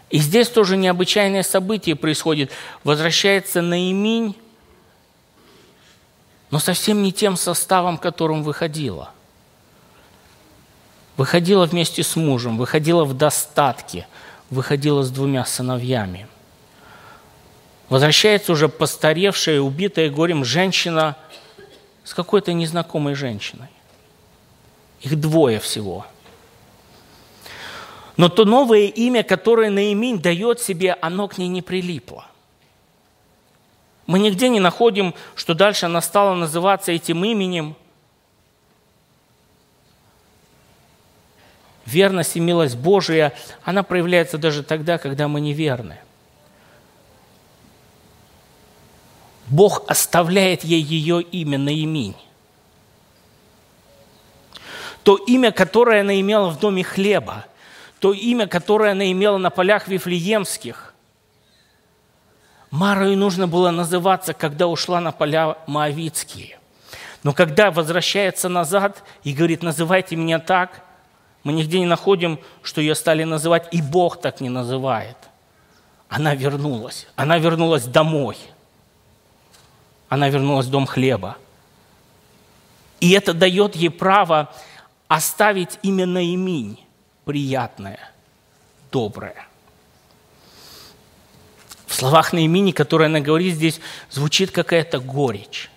И 0.09 0.17
здесь 0.17 0.49
тоже 0.49 0.77
необычайное 0.77 1.43
событие 1.43 1.95
происходит. 1.95 2.51
Возвращается 2.83 3.61
Наиминь, 3.61 4.35
но 6.51 6.59
совсем 6.59 7.03
не 7.03 7.11
тем 7.11 7.37
составом, 7.37 7.97
которым 7.97 8.43
выходила– 8.43 9.11
Выходила 11.19 11.65
вместе 11.65 12.01
с 12.01 12.15
мужем, 12.15 12.57
выходила 12.57 13.03
в 13.03 13.13
достатке, 13.13 14.07
выходила 14.49 15.03
с 15.03 15.11
двумя 15.11 15.43
сыновьями. 15.43 16.29
Возвращается 17.89 18.53
уже 18.53 18.69
постаревшая, 18.69 19.59
убитая 19.59 20.09
горем 20.09 20.45
женщина 20.45 21.17
с 22.05 22.13
какой-то 22.13 22.53
незнакомой 22.53 23.15
женщиной. 23.15 23.67
Их 25.01 25.19
двое 25.19 25.59
всего. 25.59 26.07
Но 28.19 28.27
то 28.27 28.43
новое 28.43 28.87
имя, 28.87 29.23
которое 29.23 29.69
Наиминь 29.69 30.19
дает 30.19 30.59
себе, 30.59 30.97
оно 30.99 31.29
к 31.29 31.37
ней 31.37 31.47
не 31.47 31.61
прилипло. 31.61 32.25
Мы 34.07 34.19
нигде 34.19 34.49
не 34.49 34.59
находим, 34.59 35.15
что 35.35 35.53
дальше 35.53 35.85
она 35.85 36.01
стала 36.01 36.35
называться 36.35 36.91
этим 36.91 37.23
именем– 37.23 37.77
верность 41.85 42.35
и 42.35 42.41
милость 42.41 42.75
Божия, 42.75 43.33
она 43.63 43.83
проявляется 43.83 44.37
даже 44.37 44.63
тогда, 44.63 44.97
когда 44.97 45.29
мы 45.29 45.39
неверны. 45.39 45.97
Бог 49.47 49.83
оставляет 49.87 50.65
ей 50.65 50.81
ее 50.81 51.21
имя 51.21 51.57
Наиминь. 51.57 52.17
То 55.03 55.15
имя, 55.15 55.53
которое 55.53 56.01
она 56.01 56.19
имела 56.19 56.49
в 56.49 56.59
доме 56.59 56.83
хлеба, 56.83 57.45
то 57.99 58.13
имя, 58.13 58.47
которое 58.47 58.93
она 58.93 59.11
имела 59.11 59.37
на 59.37 59.49
полях 59.49 59.87
Вифлеемских. 59.87 60.93
Марою 62.71 63.17
нужно 63.17 63.47
было 63.47 63.71
называться, 63.71 64.33
когда 64.33 64.67
ушла 64.67 65.01
на 65.01 65.11
поля 65.11 65.57
Моавицкие. 65.67 66.59
Но 67.23 67.33
когда 67.33 67.71
возвращается 67.71 68.47
назад 68.47 69.03
и 69.23 69.33
говорит, 69.33 69.63
называйте 69.63 70.15
меня 70.15 70.39
так– 70.39 70.83
мы 71.43 71.53
нигде 71.53 71.79
не 71.79 71.85
находим, 71.85 72.39
что 72.61 72.81
ее 72.81 72.95
стали 72.95 73.23
называть, 73.23 73.67
и 73.71 73.81
Бог 73.81 74.19
так 74.19 74.41
не 74.41 74.49
называет. 74.49 75.17
Она 76.09 76.35
вернулась. 76.35 77.07
Она 77.15 77.37
вернулась 77.37 77.85
домой. 77.85 78.37
Она 80.09 80.29
вернулась 80.29 80.65
в 80.65 80.71
дом 80.71 80.85
хлеба. 80.85 81.37
И 82.99 83.11
это 83.11 83.33
дает 83.33 83.75
ей 83.75 83.89
право 83.89 84.53
оставить 85.07 85.79
именно 85.81 86.19
имень 86.19 86.79
приятное, 87.25 88.11
доброе. 88.91 89.47
В 91.87 91.93
словах 91.93 92.33
Наимини, 92.33 92.71
которые 92.71 93.07
она 93.07 93.19
говорит 93.19 93.55
здесь, 93.55 93.79
звучит 94.09 94.51
какая-то 94.51 94.99
горечь. 94.99 95.69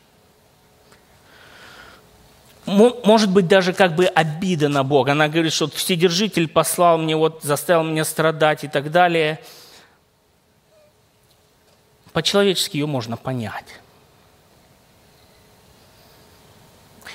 может 2.66 3.30
быть, 3.30 3.48
даже 3.48 3.72
как 3.72 3.94
бы 3.96 4.06
обида 4.06 4.68
на 4.68 4.84
Бога. 4.84 5.12
Она 5.12 5.28
говорит, 5.28 5.52
что 5.52 5.68
Вседержитель 5.68 6.48
послал 6.48 6.98
мне, 6.98 7.16
вот, 7.16 7.42
заставил 7.42 7.82
меня 7.82 8.04
страдать 8.04 8.64
и 8.64 8.68
так 8.68 8.90
далее. 8.90 9.40
По-человечески 12.12 12.76
ее 12.76 12.86
можно 12.86 13.16
понять. 13.16 13.80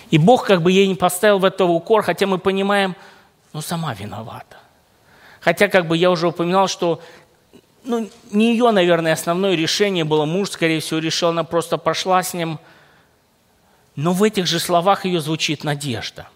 И 0.09 0.17
Бог 0.17 0.45
как 0.45 0.61
бы 0.61 0.71
ей 0.71 0.87
не 0.87 0.95
поставил 0.95 1.39
в 1.39 1.45
этого 1.45 1.71
укор, 1.71 2.01
хотя 2.01 2.27
мы 2.27 2.37
понимаем, 2.37 2.95
ну, 3.57 3.61
сама 3.61 3.95
виновата. 3.95 4.57
Хотя, 5.39 5.67
как 5.67 5.87
бы 5.87 5.97
я 5.97 6.11
уже 6.11 6.27
упоминал, 6.27 6.67
что 6.67 7.01
ну, 7.83 8.07
не 8.29 8.51
ее, 8.51 8.69
наверное, 8.69 9.13
основное 9.13 9.55
решение 9.55 10.03
было. 10.03 10.25
Муж, 10.25 10.51
скорее 10.51 10.79
всего, 10.79 10.99
решил, 10.99 11.29
она 11.29 11.43
просто 11.43 11.79
пошла 11.79 12.21
с 12.21 12.35
ним. 12.35 12.59
Но 13.95 14.13
в 14.13 14.21
этих 14.21 14.45
же 14.45 14.59
словах 14.59 15.05
ее 15.05 15.21
звучит 15.21 15.63
надежда. 15.63 16.27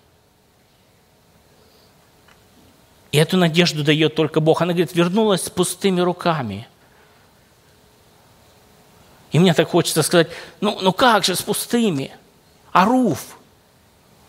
И 3.12 3.20
эту 3.20 3.38
надежду 3.38 3.84
дает 3.84 4.16
только 4.16 4.40
Бог. 4.40 4.64
Она 4.64 4.74
говорит, 4.74 4.96
вернулась 4.96 5.44
с 5.44 5.50
пустыми 5.52 6.02
руками. 6.02 6.68
И 9.32 9.38
мне 9.38 9.54
так 9.54 9.70
хочется 9.70 10.02
сказать, 10.02 10.30
ну, 10.60 10.80
ну 10.82 10.92
как 10.92 11.24
же 11.24 11.36
с 11.36 11.44
пустыми? 11.44 12.12
А 12.72 12.83
Руфь, 12.83 13.38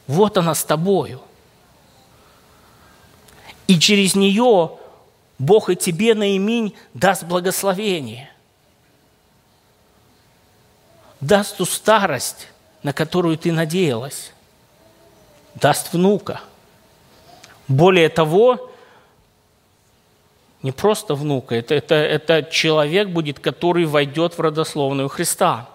вот 0.07 0.36
она 0.36 0.55
с 0.55 0.62
тобою. 0.62 1.22
И 3.67 3.79
через 3.79 4.15
нее 4.15 4.73
Бог 5.39 5.71
и 5.71 5.77
тебе, 5.77 6.15
Ноеминь, 6.14 6.74
даст 6.95 7.25
благословение. 7.25 8.31
Даст 11.21 11.57
ту 11.57 11.65
старость, 11.65 12.49
на 12.83 12.93
которую 12.93 13.37
ты 13.39 13.53
надеялась. 13.53 14.33
Даст 15.55 15.93
внука. 15.93 16.41
Более 17.69 18.09
того, 18.09 18.71
не 20.63 20.71
просто 20.71 21.15
внука, 21.15 21.57
это, 21.57 21.75
это, 21.75 21.95
это 21.95 22.43
человек 22.51 23.09
будет, 23.09 23.41
который 23.41 23.85
войдет 23.85 24.39
в 24.39 24.41
родословную 24.41 25.09
Христа. 25.09 25.69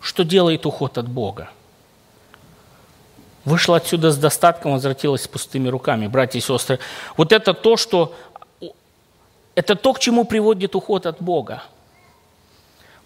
Что 0.00 0.24
делает 0.24 0.66
уход 0.66 0.98
от 0.98 1.08
Бога? 1.08 1.50
Вышла 3.44 3.78
отсюда 3.78 4.12
с 4.12 4.16
достатком, 4.16 4.72
возвратилась 4.72 5.22
с 5.22 5.28
пустыми 5.28 5.68
руками, 5.68 6.06
братья 6.06 6.38
и 6.38 6.42
сестры. 6.42 6.78
Вот 7.16 7.32
это 7.32 7.54
то, 7.54 7.76
что... 7.76 8.14
Это 9.54 9.74
то, 9.74 9.92
к 9.92 9.98
чему 9.98 10.24
приводит 10.24 10.74
уход 10.74 11.04
от 11.04 11.20
Бога. 11.20 11.62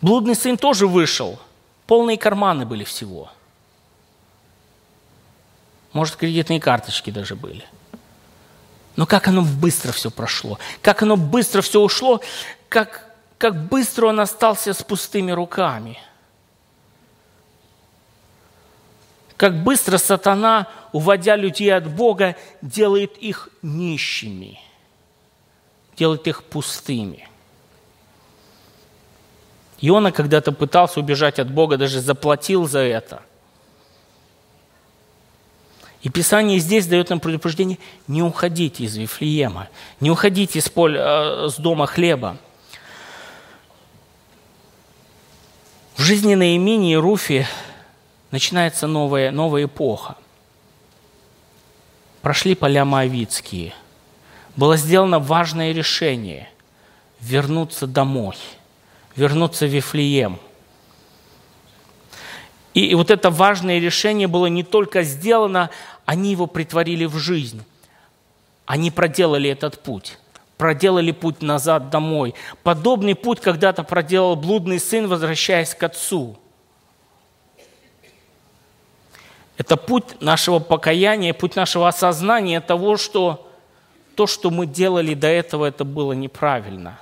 Блудный 0.01 0.37
сын 0.37 0.57
тоже 0.57 0.87
вышел. 0.87 1.41
Полные 1.87 2.19
карманы 2.19 2.67
были 2.67 2.85
всего. 2.85 3.31
Может, 5.93 6.17
кредитные 6.17 6.61
карточки 6.61 7.11
даже 7.11 7.35
были. 7.35 7.65
Но 8.95 9.07
как 9.07 9.27
оно 9.29 9.43
быстро 9.43 9.93
все 9.93 10.11
прошло, 10.11 10.59
как 10.83 11.03
оно 11.03 11.17
быстро 11.17 11.63
все 11.63 11.81
ушло, 11.81 12.21
как, 12.69 13.05
как 13.39 13.69
быстро 13.69 14.07
он 14.07 14.21
остался 14.21 14.73
с 14.73 14.83
пустыми 14.83 15.33
руками– 15.33 15.99
Как 19.37 19.63
быстро 19.63 19.99
сатана, 19.99 20.69
уводя 20.93 21.37
людей 21.37 21.75
от 21.75 21.89
Бога, 21.89 22.37
делает 22.63 23.19
их 23.19 23.51
нищими, 23.63 24.59
делает 25.97 26.27
их 26.27 26.43
пустыми. 26.45 27.29
Иона 29.81 30.11
когда-то 30.11 30.53
пытался 30.53 31.01
убежать 31.01 31.39
от 31.39 31.51
Бога, 31.51 31.77
даже 31.77 32.01
заплатил 32.01 32.67
за 32.67 32.79
это. 32.79 33.23
И 36.01 36.09
Писание 36.09 36.59
здесь 36.59 36.87
дает 36.87 37.11
нам 37.11 37.21
предупреждение, 37.21 37.79
не 38.07 38.23
уходите 38.23 38.85
из 38.85 38.97
Вифлеема, 38.97 39.69
не 40.01 40.11
уходите 40.11 40.61
с, 40.61 40.69
поля, 40.69 41.01
э, 41.01 41.49
с 41.49 41.57
дома 41.57 41.87
хлеба. 41.87 42.39
В 45.97 46.03
жизни 46.03 46.35
Наимини 46.35 46.93
и 46.93 46.97
Руфи 46.97 47.47
начинается 48.31 48.87
новая, 48.87 49.31
новая 49.31 49.65
эпоха. 49.65 50.17
Прошли 52.23 52.55
поля 52.55 52.85
Моавицкие. 52.85 53.73
Было 54.57 54.77
сделано 54.77 55.19
важное 55.19 55.73
решение– 55.73 56.49
вернуться 57.21 57.87
домой, 57.87 58.37
вернуться 59.15 59.67
в 59.67 59.71
Вифлеем. 59.71 60.39
И, 62.75 62.95
вот 62.95 63.11
это 63.11 63.31
важное 63.31 63.79
решение 63.79 64.29
было 64.29 64.47
не 64.47 64.63
только 64.63 65.03
сделано, 65.03 65.71
они 66.05 66.31
его 66.31 66.47
притворили 66.47 67.05
в 67.07 67.17
жизнь. 67.17 67.63
Они 68.67 68.91
проделали 68.91 69.51
этот 69.51 69.83
путь 69.83 70.19
проделали 70.57 71.13
путь 71.13 71.43
назад 71.43 71.91
домой. 71.91 72.35
Подобный 72.63 73.15
путь 73.15 73.43
когда-то 73.43 73.85
проделал 73.85 74.37
блудный 74.37 74.81
сын, 74.81 75.07
возвращаясь 75.07 75.75
к 75.75 75.83
отцу– 75.83 76.39
Это 79.57 79.77
путь 79.77 80.21
нашего 80.21 80.59
покаяния, 80.59 81.33
путь 81.33 81.57
нашего 81.57 81.89
осознания 81.89 82.61
того, 82.61 82.97
что 82.97 83.51
то, 84.15 84.27
что 84.27 84.51
мы 84.51 84.67
делали 84.67 85.15
до 85.15 85.29
этого, 85.29 85.67
это 85.67 85.85
было 85.85 86.13
неправильно. 86.13 86.99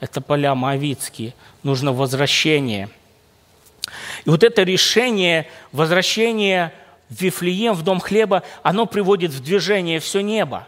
Это 0.00 0.20
поля 0.20 0.54
Моавицкие. 0.54 1.34
Нужно 1.62 1.92
возвращение. 1.92 2.88
И 4.24 4.30
вот 4.30 4.42
это 4.42 4.62
решение, 4.62 5.48
возвращение 5.70 6.72
в 7.08 7.20
Вифлеем, 7.20 7.74
в 7.74 7.82
Дом 7.82 8.00
хлеба, 8.00 8.42
оно 8.62 8.86
приводит 8.86 9.32
в 9.32 9.42
движение 9.42 10.00
все 10.00 10.20
небо. 10.20 10.66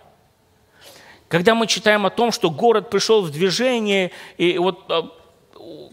Когда 1.29 1.55
мы 1.55 1.67
читаем 1.67 2.07
о 2.07 2.11
том, 2.11 2.33
что 2.33 2.51
город 2.51 2.91
пришел 2.91 3.23
в 3.23 3.31
движение, 3.31 4.11
и 4.37 4.59
вот 4.59 4.85
а, 4.89 5.11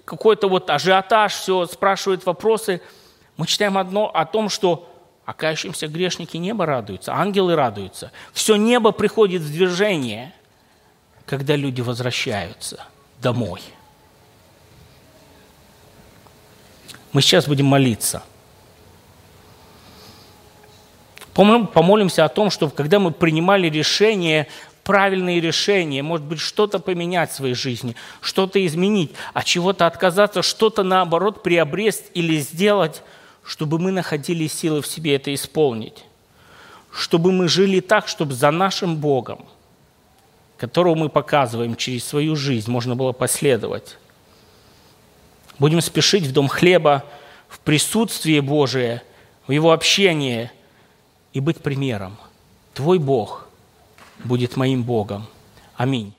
какой-то 0.05 0.49
вот 0.49 0.69
ажиотаж, 0.69 1.34
все 1.34 1.65
спрашивают 1.65 2.26
вопросы, 2.26 2.82
мы 3.38 3.47
читаем 3.47 3.78
одно 3.78 4.11
о 4.13 4.26
том, 4.26 4.49
что 4.49 4.90
а 5.32 5.34
кающимся 5.34 5.88
грешники 5.88 6.36
небо 6.36 6.65
радуются, 6.65 7.13
ангелы 7.13 7.55
радуются. 7.55 8.11
Все 8.34 8.57
небо 8.57 8.91
приходит 8.91 9.41
в 9.41 9.49
движение, 9.49 10.34
когда 11.25 11.55
люди 11.55 11.79
возвращаются 11.79 12.86
домой. 13.21 13.61
Мы 17.13 17.21
сейчас 17.21 17.47
будем 17.47 17.65
молиться. 17.67 18.23
Помолимся 21.34 22.25
о 22.25 22.29
том, 22.29 22.49
чтобы 22.49 22.73
когда 22.73 22.99
мы 22.99 23.11
принимали 23.11 23.69
решения, 23.69 24.49
правильные 24.84 25.39
решения, 25.39 26.03
может 26.03 26.25
быть, 26.25 26.41
что-то 26.41 26.79
поменять 26.79 27.32
в 27.32 27.36
своей 27.36 27.55
жизни, 27.55 27.95
что-то 28.19 28.65
изменить, 28.65 29.13
а 29.34 29.43
чего-то 29.43 29.88
отказаться, 29.88 30.41
что-то 30.41 30.84
наоборот 30.84 31.41
приобрести 31.41 32.09
или 32.15 32.38
сделать– 32.39 33.01
чтобы 33.43 33.79
мы 33.79 33.91
находили 33.91 34.47
силы 34.47 34.81
в 34.81 34.87
себе 34.87 35.15
это 35.15 35.33
исполнить, 35.33 36.05
чтобы 36.91 37.31
мы 37.31 37.47
жили 37.47 37.79
так, 37.79 38.07
чтобы 38.07 38.33
за 38.33 38.51
нашим 38.51 38.97
Богом, 38.97 39.45
которого 40.57 40.95
мы 40.95 41.09
показываем 41.09 41.75
через 41.75 42.05
свою 42.05 42.35
жизнь, 42.35 42.69
можно 42.69 42.95
было 42.95 43.13
последовать. 43.13 43.97
Будем 45.57 45.81
спешить 45.81 46.25
в 46.25 46.31
дом 46.31 46.47
хлеба, 46.47 47.03
в 47.47 47.59
присутствие 47.59 48.41
Божие, 48.41 49.01
в 49.47 49.51
Его 49.51 49.71
общении 49.71 50.51
и 51.33 51.39
быть 51.39 51.57
примером. 51.57 52.17
Твой 52.73 52.99
Бог 52.99 53.47
будет 54.23 54.55
моим 54.55 54.83
Богом. 54.83 55.27
Аминь. 55.75 56.13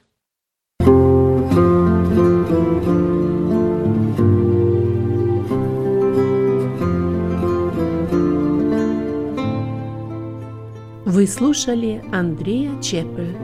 Вы 11.22 11.28
слушали 11.28 12.02
Андрея 12.10 12.82
Чепель, 12.82 13.36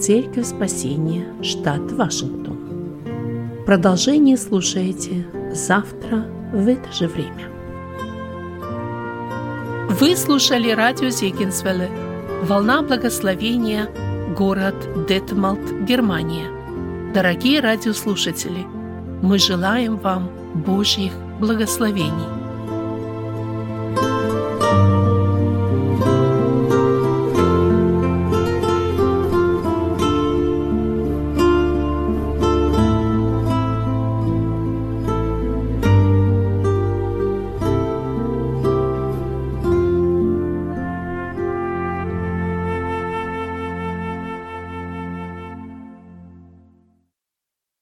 Церковь 0.00 0.46
Спасения, 0.46 1.26
штат 1.42 1.92
Вашингтон. 1.92 2.56
Продолжение 3.66 4.38
слушайте 4.38 5.26
завтра 5.52 6.26
в 6.54 6.66
это 6.66 6.90
же 6.94 7.06
время. 7.06 7.50
Вы 9.90 10.16
слушали 10.16 10.70
радио 10.70 11.10
Зегенсвелле 11.10 11.90
«Волна 12.44 12.80
благословения», 12.80 13.90
город 14.34 15.06
Детмалт, 15.06 15.70
Германия. 15.86 16.48
Дорогие 17.12 17.60
радиослушатели, 17.60 18.64
мы 19.20 19.38
желаем 19.38 19.98
вам 19.98 20.30
Божьих 20.54 21.12
благословений. 21.40 22.35